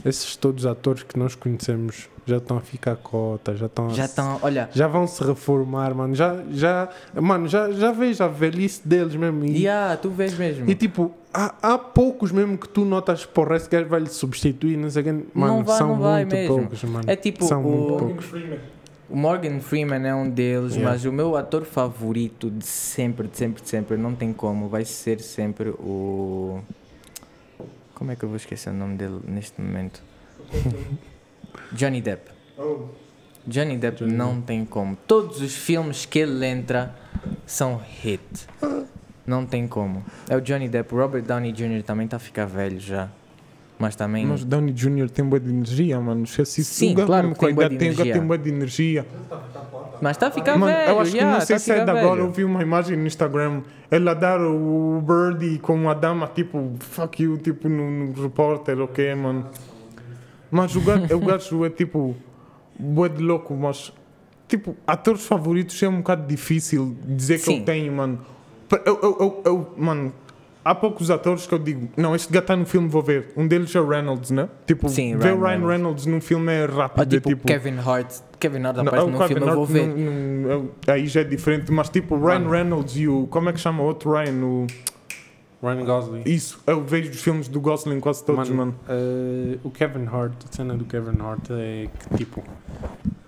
Esses 0.09 0.37
todos 0.37 0.65
os 0.65 0.71
atores 0.71 1.03
que 1.03 1.19
nós 1.19 1.35
conhecemos 1.35 2.09
já 2.25 2.37
estão 2.39 2.57
a 2.57 2.61
ficar 2.61 2.97
cota, 2.97 3.57
já 3.57 3.67
estão 3.67 3.87
a 3.87 3.93
Já 3.93 4.05
estão, 4.05 4.39
olha, 4.43 4.69
já 4.73 4.87
vão 4.87 5.07
se 5.07 5.23
reformar, 5.23 5.95
mano. 5.95 6.15
Já, 6.15 6.37
já, 6.51 6.89
mano, 7.15 7.49
já, 7.49 7.71
já 7.73 7.91
vejo 7.93 8.23
a 8.23 8.29
velhice 8.29 8.87
deles 8.87 9.15
mesmo. 9.17 9.45
E, 9.45 9.63
yeah, 9.63 9.97
tu 9.97 10.11
vês 10.11 10.37
mesmo. 10.37 10.69
e 10.69 10.75
tipo, 10.75 11.13
há, 11.33 11.55
há 11.63 11.79
poucos 11.79 12.31
mesmo 12.33 12.57
que 12.59 12.69
tu 12.69 12.85
notas, 12.85 13.25
porra, 13.27 13.57
esse 13.57 13.69
gajo 13.69 13.89
vai 13.89 14.01
lhe 14.01 14.09
substituir, 14.09 14.77
não 14.77 14.91
sei 14.91 15.03
quem. 15.03 15.25
Mano, 15.35 15.63
vai, 15.65 15.79
são 15.79 15.89
não 15.89 15.99
vai 16.01 16.25
muito 16.25 16.35
mesmo. 16.37 16.57
poucos, 16.57 16.85
mano. 16.85 17.05
É 17.07 17.17
tipo 17.17 17.45
São 17.45 17.63
muito 17.63 17.95
o, 17.95 17.99
poucos. 17.99 18.27
o 19.11 19.17
Morgan 19.17 19.61
Freeman 19.61 20.05
é 20.07 20.15
um 20.15 20.29
deles, 20.29 20.75
Yeah. 20.75 20.91
mas 20.93 21.05
o 21.05 21.13
meu 21.13 21.37
ator 21.37 21.65
favorito 21.65 22.51
de 22.51 22.65
sempre, 22.67 23.29
de 23.29 23.37
sempre, 23.37 23.63
de 23.63 23.69
sempre, 23.69 23.97
não 23.97 24.15
tem 24.15 24.33
como, 24.33 24.69
vai 24.69 24.85
ser 24.85 25.21
sempre 25.21 25.69
o. 25.71 26.61
Como 27.97 28.13
é 28.13 28.17
que 28.17 28.27
eu 28.27 28.29
vou 28.29 28.37
esquecer 28.37 28.69
o 28.69 28.75
nome 28.75 28.95
dele 28.99 29.21
neste 29.25 29.59
momento? 29.59 30.03
Johnny 31.73 32.03
Depp. 32.03 32.31
Johnny 33.47 33.79
Depp 33.79 34.01
Johnny 34.01 34.13
não 34.13 34.43
tem 34.43 34.67
como. 34.67 34.97
Todos 35.07 35.41
os 35.41 35.57
filmes 35.57 36.05
que 36.05 36.19
ele 36.19 36.45
entra 36.45 36.95
são 37.47 37.81
hit. 38.03 38.21
Não 39.27 39.47
tem 39.47 39.67
como. 39.67 40.05
É 40.29 40.37
o 40.37 40.43
Johnny 40.43 40.69
Depp. 40.69 40.95
O 40.95 40.99
Robert 40.99 41.23
Downey 41.23 41.53
Jr. 41.53 41.83
também 41.83 42.05
está 42.05 42.19
a 42.19 42.21
ficar 42.21 42.45
velho 42.45 42.79
já. 42.79 43.09
Mas 43.79 43.95
também. 43.95 44.25
Mas 44.27 44.45
Downey 44.45 44.73
Jr. 44.73 45.11
tem 45.11 45.25
boa 45.25 45.39
de 45.39 45.51
energia, 45.51 46.01
mano. 46.01 46.25
Esqueci 46.25 46.63
isso. 46.63 46.75
Sim, 46.75 46.93
O 46.93 46.95
gajo 46.95 47.07
claro 47.07 47.29
que 47.29 47.35
a 47.35 47.39
tem 47.39 47.51
idade 47.51 47.69
de 47.71 47.79
tem, 47.79 47.89
energia. 47.89 48.13
tem 48.15 48.23
boa 48.23 48.39
de 48.39 48.49
energia. 48.51 49.07
Mas 50.01 50.13
está 50.13 50.27
a 50.29 50.31
ficar 50.31 50.59
Mano, 50.59 50.73
velho. 50.73 50.91
eu 50.91 51.01
acho 51.01 51.11
que 51.11 51.17
yeah, 51.17 51.39
não 51.39 51.47
sei 51.47 51.55
tá 51.55 51.57
a 51.57 51.59
se 51.59 51.73
é 51.73 51.85
de 51.85 51.91
agora. 51.91 52.21
Eu 52.21 52.31
vi 52.31 52.45
uma 52.45 52.63
imagem 52.63 52.97
no 52.97 53.07
Instagram. 53.07 53.63
Ele 53.91 54.09
a 54.09 54.15
dar 54.15 54.41
o 54.41 55.03
Birdie 55.03 55.59
com 55.59 55.75
uma 55.75 55.95
dama, 55.95 56.27
tipo, 56.27 56.73
fuck 56.81 57.23
you, 57.23 57.39
tipo, 57.39 57.69
no, 57.69 57.91
no 57.91 58.23
repórter, 58.23 58.79
ok, 58.81 59.15
mano. 59.15 59.47
Mas 60.51 60.75
o 60.77 60.81
gajo, 60.81 61.15
o 61.17 61.21
gajo 61.21 61.65
é 61.65 61.71
tipo, 61.71 62.17
bué 62.79 63.09
de 63.09 63.23
louco, 63.23 63.55
mas, 63.55 63.93
tipo, 64.49 64.77
atores 64.87 65.25
favoritos 65.27 65.83
é 65.83 65.89
um 65.89 65.99
bocado 65.99 66.27
difícil 66.27 66.97
dizer 67.05 67.39
que 67.39 67.45
Sim. 67.45 67.59
eu 67.61 67.65
tenho, 67.65 67.93
mano. 67.93 68.21
Eu, 68.85 68.99
eu, 69.03 69.17
eu, 69.21 69.43
eu- 69.45 69.75
mano, 69.77 70.13
há 70.69 70.75
poucos 70.75 71.11
atores 71.11 71.47
que 71.47 71.55
eu 71.55 71.59
digo, 71.59 71.89
não, 71.97 72.15
este 72.15 72.33
gajo 72.33 72.43
está 72.43 72.57
no 72.57 72.67
filme, 72.67 72.89
vou 72.89 73.03
ver. 73.03 73.33
Um 73.37 73.47
deles 73.47 73.75
é 73.75 73.81
o 73.81 73.87
Reynolds, 73.89 74.31
né? 74.31 74.49
Tipo, 74.67 74.89
Sim, 74.89 75.17
ver 75.17 75.25
Ryan 75.29 75.35
o 75.35 75.39
Ryan 75.39 75.47
Reynolds. 75.49 75.69
Reynolds 75.71 76.07
num 76.07 76.21
filme 76.21 76.53
é 76.53 76.65
rápido. 76.65 76.99
Ou 76.99 77.03
é 77.05 77.07
tipo, 77.07 77.29
tipo 77.29 77.47
Kevin 77.47 77.79
Hart. 77.79 78.13
Kevin 78.41 78.65
Hart 78.65 78.79
aparece 78.79 79.07
é 79.07 79.11
num 79.11 79.19
Kevin 79.19 79.35
filme, 79.35 79.47
eu 79.49 79.55
vou 79.55 79.63
Hart 79.65 79.73
ver. 79.73 79.87
não- 79.87 79.97
não- 79.97 80.51
eu- 80.51 80.75
aí 80.89 81.07
já 81.07 81.21
é 81.21 81.25
diferente, 81.25 81.71
mas 81.73 81.89
tipo 81.89 82.17
o 82.17 82.19
Ryan 82.27 82.39
Mano. 82.41 82.51
Reynolds 82.51 82.97
e 82.97 83.07
o. 83.09 83.27
Como 83.29 83.49
é 83.49 83.53
que 83.53 83.61
chama 83.61 83.83
o 83.83 83.87
outro 83.87 84.13
Ryan? 84.13 84.45
O, 84.45 84.67
Ryan 85.63 85.85
Gosling. 85.87 86.23
isso, 86.27 86.61
eu 86.67 86.85
vejo 86.85 87.11
os 87.11 87.21
filmes 87.23 87.49
do 87.49 87.59
Gosling 87.61 87.99
quase 87.99 88.23
todos, 88.25 88.49
mano. 88.51 88.75
eh, 88.89 89.59
o 89.65 89.71
Kevin 89.71 90.05
Hart, 90.07 90.35
a 90.49 90.55
cena 90.55 90.75
do 90.77 90.85
Kevin 90.85 91.19
Hart 91.21 91.49
é 91.51 91.89
que, 92.11 92.17
tipo, 92.19 92.45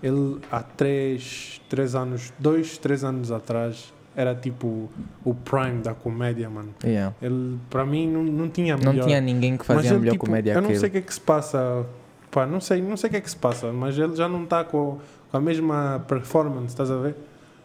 ele 0.01 0.37
há 0.51 0.61
três, 0.61 1.59
três 1.67 1.95
anos, 1.95 2.31
dois, 2.37 2.77
três 2.77 3.03
anos 3.03 3.31
atrás, 3.31 3.91
era 4.19 4.35
tipo 4.35 4.89
o 5.23 5.33
prime 5.33 5.81
da 5.81 5.93
comédia, 5.93 6.49
mano. 6.49 6.75
Yeah. 6.83 7.15
Ele, 7.21 7.57
para 7.69 7.85
mim, 7.85 8.05
não, 8.05 8.21
não 8.21 8.49
tinha 8.49 8.75
Não 8.75 8.91
melhor. 8.91 9.07
tinha 9.07 9.21
ninguém 9.21 9.55
que 9.55 9.65
fazia 9.65 9.91
ele, 9.91 9.99
melhor 9.99 10.11
tipo, 10.11 10.25
comédia 10.25 10.51
Eu 10.51 10.61
não 10.61 10.75
sei 10.75 10.89
o 10.89 10.91
que 10.91 10.97
é 10.97 11.01
que 11.01 11.13
se 11.13 11.21
passa, 11.21 11.85
pá, 12.29 12.45
não 12.45 12.59
sei, 12.59 12.81
não 12.81 12.97
sei 12.97 13.07
o 13.07 13.11
que 13.11 13.17
é 13.17 13.21
que 13.21 13.29
se 13.29 13.37
passa, 13.37 13.71
mas 13.71 13.97
ele 13.97 14.17
já 14.17 14.27
não 14.27 14.43
está 14.43 14.65
com, 14.65 14.99
com 15.31 15.37
a 15.37 15.39
mesma 15.39 16.03
performance, 16.05 16.67
estás 16.67 16.91
a 16.91 16.97
ver? 16.97 17.15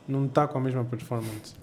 Não 0.07 0.27
está 0.27 0.47
com 0.47 0.57
a 0.57 0.61
mesma 0.61 0.85
performance. 0.85 1.57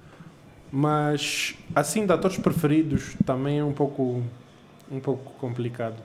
Mas, 0.69 1.55
assim, 1.73 2.05
de 2.05 2.11
atores 2.11 2.37
preferidos, 2.37 3.15
também 3.25 3.59
é 3.59 3.63
um 3.63 3.71
pouco, 3.71 4.21
um 4.91 4.99
pouco 4.99 5.31
complicado. 5.39 5.95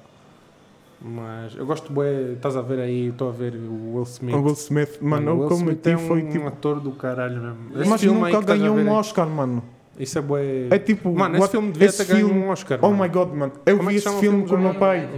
Mas 1.00 1.54
eu 1.54 1.66
gosto 1.66 1.92
bem, 1.92 2.32
estás 2.32 2.56
a 2.56 2.62
ver 2.62 2.80
aí, 2.80 3.08
estou 3.08 3.28
a 3.28 3.32
ver 3.32 3.54
o 3.54 3.94
Will 3.94 4.02
Smith. 4.04 4.34
O 4.34 4.42
Will 4.42 4.54
Smith, 4.54 4.98
mano, 5.00 5.26
o 5.30 5.34
eu 5.34 5.38
Will 5.40 5.48
como 5.48 5.60
Smith 5.70 5.86
é 5.86 5.90
ti 5.90 5.96
um, 5.96 6.06
foi 6.06 6.22
tipo. 6.22 6.46
ator 6.46 6.80
do 6.80 6.90
caralho 6.92 7.40
mesmo. 7.40 7.80
Esse 7.80 7.90
Mas 7.90 8.02
nunca 8.02 8.40
ganhou 8.40 8.76
um 8.76 8.90
Oscar, 8.90 9.28
mano. 9.28 9.62
Isso 9.98 10.18
é 10.18 10.22
bué... 10.22 10.66
É 10.70 10.78
tipo. 10.78 11.10
Mano, 11.14 11.34
esse 11.36 11.40
what- 11.42 11.50
filme 11.52 11.72
devia 11.72 11.88
esse 11.88 12.04
ter 12.04 12.12
ganho 12.14 12.32
um 12.32 12.48
Oscar. 12.48 12.78
Oh 12.82 12.90
mano. 12.90 13.02
my 13.02 13.08
god, 13.08 13.32
mano. 13.34 13.52
Eu 13.64 13.76
Como 13.76 13.90
é 13.90 13.92
vi 13.92 14.00
que 14.00 14.06
esse 14.06 14.14
o 14.14 14.18
filme 14.20 14.38
filme 14.46 14.48
com 14.48 14.54
o 14.56 14.58
meu 14.58 14.74
pai. 14.74 15.08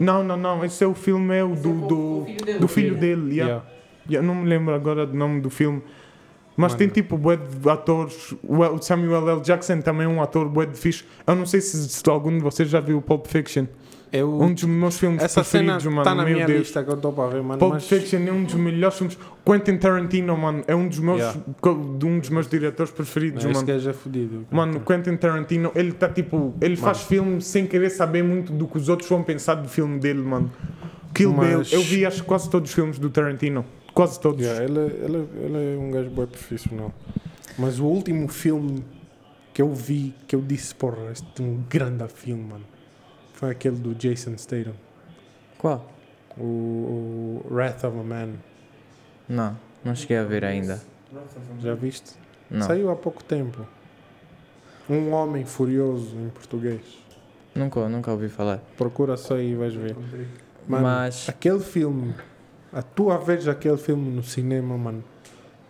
Não, 0.00 0.22
não, 0.24 0.36
não. 0.36 0.64
Esse 0.64 0.84
é 0.84 0.86
o 0.86 0.94
filme 0.94 1.24
meu 1.26 1.54
do, 1.54 1.72
do, 1.86 2.26
do 2.60 2.68
filho 2.68 2.96
dele. 2.96 3.34
yeah. 3.36 3.44
Yeah. 3.46 3.64
Yeah, 4.08 4.26
não 4.26 4.34
me 4.42 4.48
lembro 4.48 4.74
agora 4.74 5.06
do 5.06 5.16
nome 5.16 5.40
do 5.40 5.50
filme. 5.50 5.82
Mas 6.56 6.72
Mano. 6.72 6.78
tem 6.78 6.88
tipo 6.88 7.18
bué 7.18 7.36
de 7.36 7.68
atores. 7.68 8.34
O 8.42 8.58
o 8.62 8.80
Samuel 8.80 9.28
L. 9.28 9.40
Jackson 9.40 9.80
também 9.80 10.06
é 10.06 10.08
um 10.08 10.22
ator 10.22 10.48
bué 10.48 10.64
de 10.66 10.78
fixe. 10.78 11.04
Eu 11.26 11.34
não 11.34 11.44
sei 11.44 11.60
se, 11.60 11.88
se 11.88 12.02
algum 12.10 12.30
de 12.30 12.42
vocês 12.42 12.68
já 12.68 12.80
viu 12.80 13.00
Pulp 13.02 13.26
Fiction. 13.26 13.66
Eu, 14.12 14.40
Um 14.40 14.54
dos 14.54 14.62
meus 14.64 14.98
filmes 14.98 15.22
essa 15.22 15.42
cena 15.42 15.74
preferidos, 15.74 15.86
mano. 15.86 15.98
está 16.00 16.14
na 16.14 16.24
meu 16.24 16.34
minha 16.34 16.46
Deus. 16.46 16.58
lista 16.60 16.82
que 16.84 16.90
eu 16.90 16.94
estou 16.94 17.12
para 17.12 17.28
ver, 17.28 17.42
mano. 17.42 17.58
Pulp 17.58 17.74
mas... 17.74 17.86
Fiction 17.88 18.20
é 18.26 18.32
um 18.32 18.44
dos 18.44 18.54
melhores 18.54 18.96
filmes. 18.96 19.18
Quentin 19.44 19.76
Tarantino, 19.78 20.36
mano, 20.36 20.62
é 20.66 20.74
um 20.74 20.88
dos 20.88 20.98
meus, 21.00 21.18
Yeah. 21.18 21.40
um 22.04 22.18
dos 22.20 22.28
meus 22.30 22.48
diretores 22.48 22.92
preferidos, 22.92 23.44
esse 23.44 23.52
mano. 23.54 23.66
gajo 23.66 23.90
é 23.90 23.92
fodido. 23.92 24.46
Mano, 24.50 24.80
Quentin 24.80 25.16
Tarantino, 25.16 25.72
ele 25.74 25.92
tá 25.92 26.08
tipo, 26.08 26.54
ele 26.60 26.76
faz 26.76 27.02
filmes 27.02 27.46
sem 27.46 27.66
querer 27.66 27.90
saber 27.90 28.22
muito 28.22 28.52
do 28.52 28.66
que 28.66 28.76
os 28.78 28.88
outros 28.88 29.08
vão 29.08 29.22
pensar 29.22 29.54
do 29.56 29.68
filme 29.68 29.98
dele, 29.98 30.20
mano. 30.22 30.50
Kill 31.14 31.32
Mas- 31.32 31.70
Bill, 31.70 31.78
eu 31.80 31.82
vi 31.84 32.06
acho 32.06 32.22
quase 32.24 32.48
todos 32.48 32.70
os 32.70 32.74
filmes 32.74 32.98
do 32.98 33.10
Tarantino. 33.10 33.64
Quase 33.92 34.20
todos. 34.20 34.44
Yeah, 34.44 34.62
ele, 34.64 34.78
ele, 35.02 35.28
ele 35.42 35.74
é 35.74 35.78
um 35.78 35.90
gajo 35.90 36.10
bem 36.10 36.26
profissional. 36.26 36.92
Mas 37.58 37.78
o 37.80 37.86
último 37.86 38.28
filme 38.28 38.84
que 39.54 39.62
eu 39.62 39.72
vi, 39.72 40.14
que 40.28 40.36
eu 40.36 40.42
disse, 40.42 40.74
porra, 40.74 41.10
este 41.10 41.42
é 41.42 41.42
um 41.42 41.60
grande 41.70 42.04
filme, 42.14 42.42
mano, 42.44 42.64
foi 43.36 43.50
aquele 43.50 43.76
do 43.76 43.94
Jason 43.94 44.36
Statham. 44.38 44.72
Qual? 45.58 45.86
O, 46.38 46.42
o 46.42 47.46
Wrath 47.50 47.84
of 47.84 47.98
a 47.98 48.02
Man. 48.02 48.30
Não, 49.28 49.56
não 49.84 49.94
cheguei 49.94 50.16
a 50.16 50.24
ver 50.24 50.44
ainda. 50.44 50.82
Já 51.60 51.74
viste? 51.74 52.12
Não, 52.50 52.66
Saiu 52.66 52.90
há 52.90 52.96
pouco 52.96 53.22
tempo. 53.22 53.66
Um 54.88 55.12
Homem 55.12 55.44
Furioso 55.44 56.16
em 56.16 56.30
português. 56.30 56.80
nunca, 57.54 57.86
nunca 57.88 58.10
ouvi 58.10 58.28
falar. 58.28 58.58
Procura 58.76 59.16
só 59.18 59.34
aí 59.34 59.52
e 59.52 59.54
vais 59.54 59.74
ver. 59.74 59.94
Mano, 60.66 60.84
Mas, 60.84 61.28
aquele 61.28 61.60
filme, 61.60 62.14
a 62.72 62.82
tua 62.82 63.18
vez 63.18 63.46
aquele 63.46 63.76
filme 63.76 64.10
no 64.10 64.22
cinema, 64.22 64.78
mano. 64.78 65.04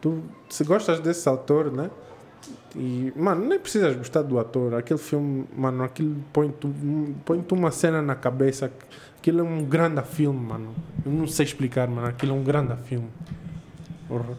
Tu, 0.00 0.22
se 0.48 0.62
gostas 0.62 1.00
desse 1.00 1.28
autor, 1.28 1.72
né? 1.72 1.90
E, 2.74 3.12
mano, 3.16 3.46
nem 3.46 3.58
precisas 3.58 3.96
gostar 3.96 4.22
do 4.22 4.38
ator. 4.38 4.74
Aquele 4.74 4.98
filme, 4.98 5.46
mano, 5.56 5.84
aquilo 5.84 6.16
põe-te 6.32 6.66
põe 7.24 7.44
uma 7.52 7.70
cena 7.70 8.02
na 8.02 8.14
cabeça. 8.14 8.70
Aquilo 9.18 9.40
é 9.40 9.42
um 9.42 9.64
grande 9.64 10.02
filme, 10.02 10.40
mano. 10.40 10.74
Eu 11.04 11.12
não 11.12 11.26
sei 11.26 11.46
explicar, 11.46 11.88
mano. 11.88 12.08
Aquilo 12.08 12.32
é 12.32 12.34
um 12.34 12.42
grande 12.42 12.76
filme. 12.84 13.08
Porra. 14.08 14.36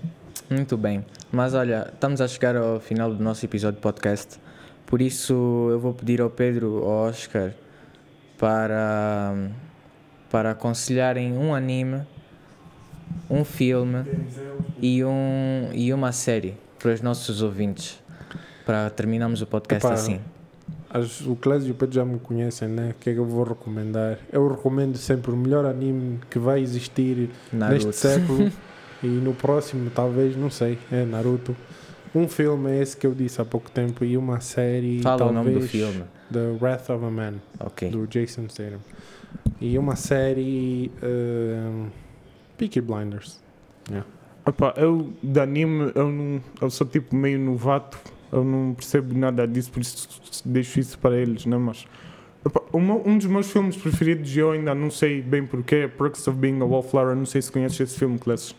muito 0.49 0.78
bem. 0.78 1.05
Mas 1.32 1.53
olha, 1.53 1.89
estamos 1.93 2.21
a 2.21 2.28
chegar 2.28 2.55
ao 2.55 2.80
final 2.80 3.13
do 3.13 3.23
nosso 3.23 3.45
episódio 3.45 3.78
de 3.78 3.82
podcast. 3.82 4.39
Por 4.86 5.01
isso, 5.01 5.67
eu 5.69 5.80
vou 5.80 5.93
pedir 5.93 6.21
ao 6.21 6.30
Pedro, 6.30 6.78
ao 6.84 7.09
Oscar, 7.09 7.53
para, 8.38 9.36
para 10.30 10.51
aconselharem 10.51 11.38
um 11.38 11.53
anime, 11.53 12.03
um 13.30 13.43
filme 13.43 14.05
e, 14.82 15.03
um, 15.03 15.69
e 15.73 15.91
uma 15.91 16.13
série 16.13 16.55
para 16.80 16.93
os 16.93 17.01
nossos 17.01 17.41
ouvintes. 17.41 18.01
Para 18.68 18.89
terminarmos 18.89 19.41
o 19.41 19.47
podcast 19.47 19.88
Epá, 19.88 19.95
assim. 19.95 20.20
As, 20.89 21.22
o 21.22 21.38
Clésio 21.38 21.70
e 21.70 21.72
o 21.72 21.74
Pedro 21.74 21.95
já 21.95 22.03
me 22.03 22.20
conhecem, 22.20 22.68
né? 22.68 22.91
O 22.91 23.01
que 23.01 23.09
é 23.09 23.13
que 23.13 23.20
eu 23.20 23.26
vou 23.26 23.45
recomendar? 23.45 24.20
Eu 24.30 24.45
recomendo 24.45 24.97
sempre 24.97 25.32
o 25.32 25.38
melhor 25.38 25.65
anime 25.65 26.20
que 26.30 26.38
vai 26.38 26.59
existir 26.59 27.30
Naruto. 27.53 27.86
neste 27.88 28.01
século 28.01 28.51
e 29.01 29.07
no 29.07 29.34
próximo, 29.34 29.89
talvez, 29.89 30.36
não 30.36 30.49
sei, 30.49 30.78
é 30.91 31.05
Naruto. 31.05 31.55
Um 32.13 32.28
filme 32.28 32.72
é 32.72 32.82
esse 32.82 32.97
que 32.97 33.07
eu 33.07 33.15
disse 33.15 33.39
há 33.41 33.45
pouco 33.45 33.72
tempo 33.72 34.03
e 34.03 34.18
uma 34.18 34.41
série. 34.41 35.01
Fala 35.01 35.15
o 35.15 35.20
talvez, 35.20 35.45
nome 35.45 35.59
do 35.59 35.65
filme. 35.65 36.03
The 36.30 36.57
Wrath 36.61 36.89
of 36.89 37.05
a 37.05 37.09
Man, 37.09 37.36
Ok. 37.61 37.89
do 37.89 38.05
Jason 38.05 38.49
Statham. 38.49 38.80
E 39.61 39.78
uma 39.78 39.95
série. 39.95 40.91
Uh, 41.01 41.88
Peaky 42.57 42.82
Blinders. 42.82 43.39
Epá, 44.45 44.74
eu 44.78 45.13
de 45.22 45.39
anime, 45.39 45.91
eu, 45.95 46.09
não, 46.09 46.41
eu 46.61 46.70
sou 46.70 46.88
tipo 46.88 47.15
meio 47.15 47.38
novato, 47.38 47.97
eu 48.32 48.43
não 48.43 48.73
percebo 48.73 49.17
nada 49.17 49.47
disso, 49.47 49.71
por 49.71 49.80
isso 49.82 50.07
deixo 50.45 50.80
isso 50.80 50.97
para 50.99 51.15
eles, 51.15 51.45
né? 51.45 51.57
Mas 51.57 51.86
uma- 52.71 52.95
um 52.95 53.17
dos 53.17 53.28
meus 53.28 53.51
filmes 53.51 53.75
preferidos, 53.78 54.36
eu 54.36 54.51
ainda 54.51 54.73
não 54.73 54.89
sei 54.89 55.21
bem 55.21 55.45
porquê, 55.45 55.75
é 55.75 55.88
Perks 55.88 56.28
of 56.28 56.38
Being 56.38 56.61
a 56.61 56.65
Wallflower. 56.65 57.15
Não 57.15 57.25
sei 57.25 57.41
se 57.41 57.51
conheces 57.51 57.80
esse 57.80 57.99
filme, 57.99 58.17
Classes. 58.17 58.55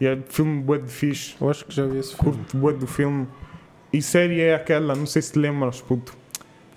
E 0.00 0.06
é 0.06 0.18
filme 0.28 0.60
bué 0.62 0.78
de 0.78 0.90
fixe, 0.90 1.34
Eu 1.40 1.48
acho 1.50 1.64
que 1.64 1.74
já 1.74 1.86
vi 1.86 1.98
esse 1.98 2.14
filme. 2.16 2.32
curto 2.38 2.56
bué 2.56 2.72
do 2.72 2.86
filme. 2.86 3.26
E 3.92 4.00
série 4.02 4.40
é 4.40 4.54
aquela, 4.54 4.94
não 4.94 5.06
sei 5.06 5.22
se 5.22 5.32
te 5.32 5.38
lembras, 5.38 5.80
puto, 5.80 6.16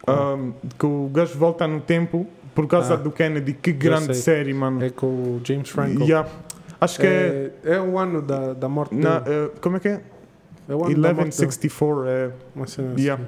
um, 0.07 0.53
que 0.78 0.86
o 0.86 1.09
gajo 1.13 1.38
volta 1.39 1.66
no 1.68 1.80
tempo 1.82 2.28
por 2.53 2.68
causa 2.68 2.93
Ah, 2.93 2.97
do 2.97 3.09
Kennedy. 3.11 3.53
Que 3.53 3.72
grande 3.72 4.13
série, 4.16 4.53
mano. 4.53 4.84
É 4.84 4.89
com 4.89 5.07
o 5.07 5.41
James 5.43 5.70
Franco. 5.70 6.03
Yeah. 6.03 6.30
Acho 6.80 6.99
que 6.99 7.07
é. 7.07 7.51
É, 7.63 7.76
é 7.76 7.82
o 7.82 7.97
ano 7.97 8.22
da, 8.22 8.53
da 8.53 8.68
morte 8.70 8.93
na, 8.95 9.20
dele. 9.20 9.36
eh, 9.55 9.59
como 9.61 9.78
é 9.78 9.80
que 9.80 9.88
é? 9.88 10.01
É 10.68 10.76
o 10.76 10.84
ano 10.86 11.01
da 11.01 11.13
morte 11.13 11.38
dele. 11.38 11.47
1164. 11.47 12.07
É, 12.07 12.32
Uma 12.55 12.68
cena 12.68 12.91
assim. 12.93 13.01
Yeah. 13.01 13.24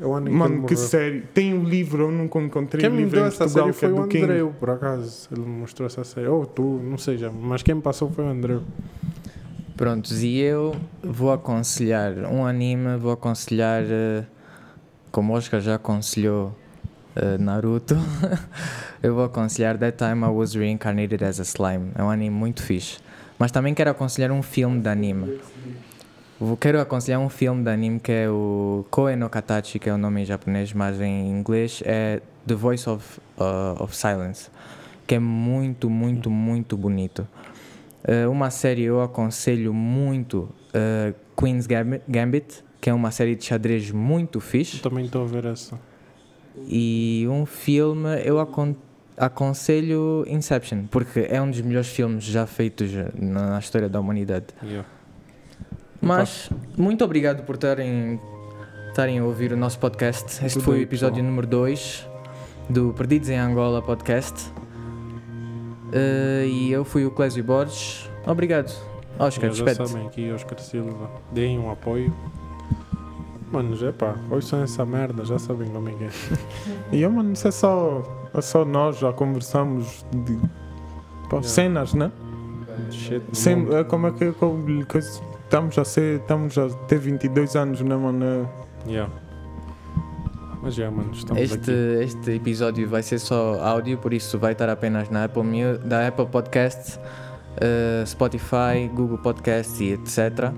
É 0.00 0.06
o 0.06 0.14
ano 0.14 0.28
em 0.28 0.32
que 0.32 0.36
Mano, 0.38 0.54
que 0.54 0.74
morreu. 0.74 0.76
série. 0.76 1.20
Tem 1.34 1.52
um 1.52 1.64
livro, 1.64 2.04
eu 2.04 2.10
nunca 2.10 2.38
encontrei 2.38 2.80
Quem 2.80 2.90
um 2.90 2.94
me 2.94 2.98
livro 3.00 3.16
deu 3.16 3.24
em 3.24 3.28
essa 3.28 3.48
série 3.48 3.66
que 3.66 3.72
foi 3.74 3.88
é 3.88 3.92
o 3.92 3.96
do 3.96 4.08
King. 4.08 4.24
Andreu, 4.24 4.54
por 4.58 4.70
acaso. 4.70 5.28
Ele 5.30 5.40
me 5.42 5.60
mostrou 5.60 5.86
essa 5.86 6.02
série. 6.04 6.26
Ou 6.26 6.46
tu, 6.46 6.80
não 6.82 6.96
sei 6.96 7.18
já. 7.18 7.30
Mas 7.30 7.62
quem 7.62 7.74
me 7.74 7.82
passou 7.82 8.10
foi 8.10 8.24
o 8.24 8.28
Andreu. 8.28 8.62
Prontos, 9.76 10.22
e 10.22 10.38
eu 10.38 10.74
vou 11.02 11.32
aconselhar 11.32 12.12
um 12.30 12.44
anime, 12.44 12.98
vou 12.98 13.12
aconselhar, 13.12 13.82
eh, 13.82 14.24
como 15.10 15.32
o 15.32 15.36
Oscar 15.36 15.58
já 15.60 15.76
aconselhou 15.76 16.54
eh, 17.16 17.38
Naruto, 17.38 17.96
eu 19.02 19.14
vou 19.14 19.24
aconselhar 19.24 19.78
That 19.78 19.96
Time 19.96 20.22
I 20.24 20.28
Was 20.28 20.54
Reincarnated 20.54 21.24
as 21.24 21.40
a 21.40 21.44
Slime. 21.44 21.92
É 21.94 22.02
um 22.02 22.10
anime 22.10 22.34
muito 22.34 22.62
fixe. 22.62 22.98
Mas 23.38 23.50
também 23.50 23.72
quero 23.72 23.90
aconselhar 23.90 24.30
um 24.30 24.42
filme 24.42 24.80
de 24.80 24.88
anime. 24.90 25.40
Quero 26.58 26.80
aconselhar 26.80 27.20
um 27.20 27.28
filme 27.28 27.62
de 27.62 27.68
anime 27.68 28.00
que 28.00 28.10
é 28.10 28.30
o 28.30 28.86
Koe 28.90 29.14
no 29.14 29.28
Katachi, 29.28 29.78
que 29.78 29.90
é 29.90 29.92
o 29.92 29.98
nome 29.98 30.22
em 30.22 30.24
japonês, 30.24 30.72
mas 30.72 30.98
em 30.98 31.28
inglês 31.28 31.82
é 31.84 32.22
The 32.46 32.54
Voice 32.54 32.88
of, 32.88 33.20
uh, 33.38 33.82
of 33.82 33.94
Silence, 33.94 34.48
que 35.06 35.16
é 35.16 35.18
muito, 35.18 35.90
muito, 35.90 36.30
muito 36.30 36.78
bonito. 36.78 37.28
Uh, 38.08 38.30
uma 38.30 38.50
série 38.50 38.84
eu 38.84 39.02
aconselho 39.02 39.74
muito 39.74 40.48
uh, 40.74 41.14
Queen's 41.38 41.66
Gambit, 42.08 42.64
que 42.80 42.88
é 42.88 42.94
uma 42.94 43.10
série 43.10 43.36
de 43.36 43.44
xadrez 43.44 43.90
muito 43.90 44.40
fixe. 44.40 44.78
Também 44.78 45.04
estou 45.04 45.22
a 45.22 45.26
ver 45.26 45.44
essa. 45.44 45.78
E 46.66 47.26
um 47.28 47.44
filme 47.44 48.18
eu 48.24 48.40
acon 48.40 48.74
aconselho 49.14 50.24
Inception, 50.26 50.86
porque 50.90 51.26
é 51.28 51.42
um 51.42 51.50
dos 51.50 51.60
melhores 51.60 51.88
filmes 51.88 52.24
já 52.24 52.46
feitos 52.46 52.90
na, 53.14 53.50
na 53.50 53.58
história 53.58 53.90
da 53.90 54.00
humanidade. 54.00 54.46
Yeah. 54.62 54.88
Mas 56.00 56.50
muito 56.76 57.04
obrigado 57.04 57.42
por 57.44 57.56
estarem, 57.56 58.20
estarem 58.88 59.18
a 59.18 59.24
ouvir 59.24 59.52
o 59.52 59.56
nosso 59.56 59.78
podcast. 59.78 60.44
Este 60.44 60.54
Tudo 60.58 60.64
foi 60.64 60.78
o 60.78 60.82
episódio 60.82 61.16
pessoal. 61.16 61.30
número 61.30 61.46
2 61.46 62.08
do 62.68 62.92
Perdidos 62.94 63.28
em 63.28 63.38
Angola 63.38 63.82
podcast. 63.82 64.50
Uh, 65.92 66.46
e 66.46 66.70
eu 66.72 66.84
fui 66.84 67.04
o 67.04 67.10
Clésio 67.10 67.42
Borges. 67.44 68.08
Obrigado. 68.26 68.72
Oscar, 69.18 69.52
já 69.52 69.64
despede 69.64 69.88
sabem 69.88 70.06
aqui, 70.06 70.32
Oscar 70.32 70.58
Silva. 70.58 71.10
Deem 71.32 71.58
um 71.58 71.70
apoio. 71.70 72.14
Manos, 73.52 73.82
é 73.82 73.90
pá, 73.90 74.14
hoje 74.30 74.46
são 74.46 74.62
essa 74.62 74.86
merda, 74.86 75.24
já 75.24 75.36
sabem 75.38 75.68
como 75.70 75.88
é 75.88 75.92
que 75.92 76.04
é. 76.04 76.10
E 76.96 77.02
eu, 77.02 77.10
mano, 77.10 77.32
isso 77.32 77.48
é 77.48 77.50
só, 77.50 78.00
é 78.32 78.40
só 78.40 78.64
nós, 78.64 78.98
já 78.98 79.12
conversamos 79.12 80.06
de 80.12 80.36
pá, 81.28 81.36
Yeah. 81.38 81.48
cenas, 81.48 81.92
né? 81.94 82.12
Shit, 82.90 83.22
Sem, 83.32 83.66
é, 83.74 83.82
como 83.84 84.06
é 84.06 84.12
que 84.12 84.32
como, 84.32 84.86
coisa, 84.86 85.20
estamos 85.50 85.76
a 85.76 85.84
ser, 85.84 86.20
estamos 86.20 86.56
a 86.56 86.68
ter 86.86 86.98
22 86.98 87.56
anos, 87.56 87.80
né, 87.80 87.96
mano? 87.96 88.48
Yeah. 88.86 89.12
Mas 90.62 90.74
já, 90.76 90.88
mano, 90.88 91.10
estamos 91.12 91.42
Este, 91.42 91.56
aqui. 91.56 92.04
este 92.04 92.30
episódio 92.36 92.88
vai 92.88 93.02
ser 93.02 93.18
só 93.18 93.60
áudio, 93.60 93.98
por 93.98 94.14
isso 94.14 94.38
vai 94.38 94.52
estar 94.52 94.68
apenas 94.68 95.10
na 95.10 95.24
Apple, 95.24 95.42
da 95.84 96.06
Apple 96.06 96.26
Podcasts, 96.26 97.00
uh, 97.56 98.06
Spotify, 98.06 98.88
Google 98.94 99.18
Podcasts 99.18 99.80
e 99.80 99.94
etc. 99.94 100.52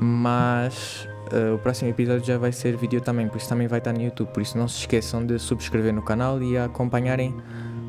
Mas 0.00 1.06
uh, 1.30 1.56
o 1.56 1.58
próximo 1.58 1.90
episódio 1.90 2.24
já 2.24 2.38
vai 2.38 2.52
ser 2.52 2.78
vídeo 2.78 3.02
também, 3.02 3.28
por 3.28 3.36
isso 3.36 3.48
também 3.50 3.68
vai 3.68 3.78
estar 3.78 3.92
no 3.92 4.00
YouTube. 4.00 4.28
Por 4.28 4.40
isso 4.40 4.56
não 4.56 4.68
se 4.68 4.78
esqueçam 4.78 5.26
de 5.26 5.38
subscrever 5.38 5.92
no 5.92 6.00
canal 6.00 6.42
e 6.42 6.56
acompanharem 6.56 7.34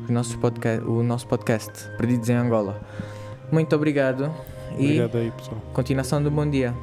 os 0.04 0.10
nossos 0.10 0.36
podca 0.36 0.82
o 0.86 1.02
nosso 1.02 1.26
podcast, 1.26 1.88
Perdidos 1.96 2.28
em 2.28 2.34
Angola. 2.34 2.78
Muito 3.50 3.74
obrigado 3.74 4.30
e 4.78 4.84
Obrigado 5.00 5.18
aí, 5.18 5.30
pessoal. 5.30 5.56
continuação 5.72 6.22
do 6.22 6.30
bom 6.30 6.48
dia. 6.48 6.74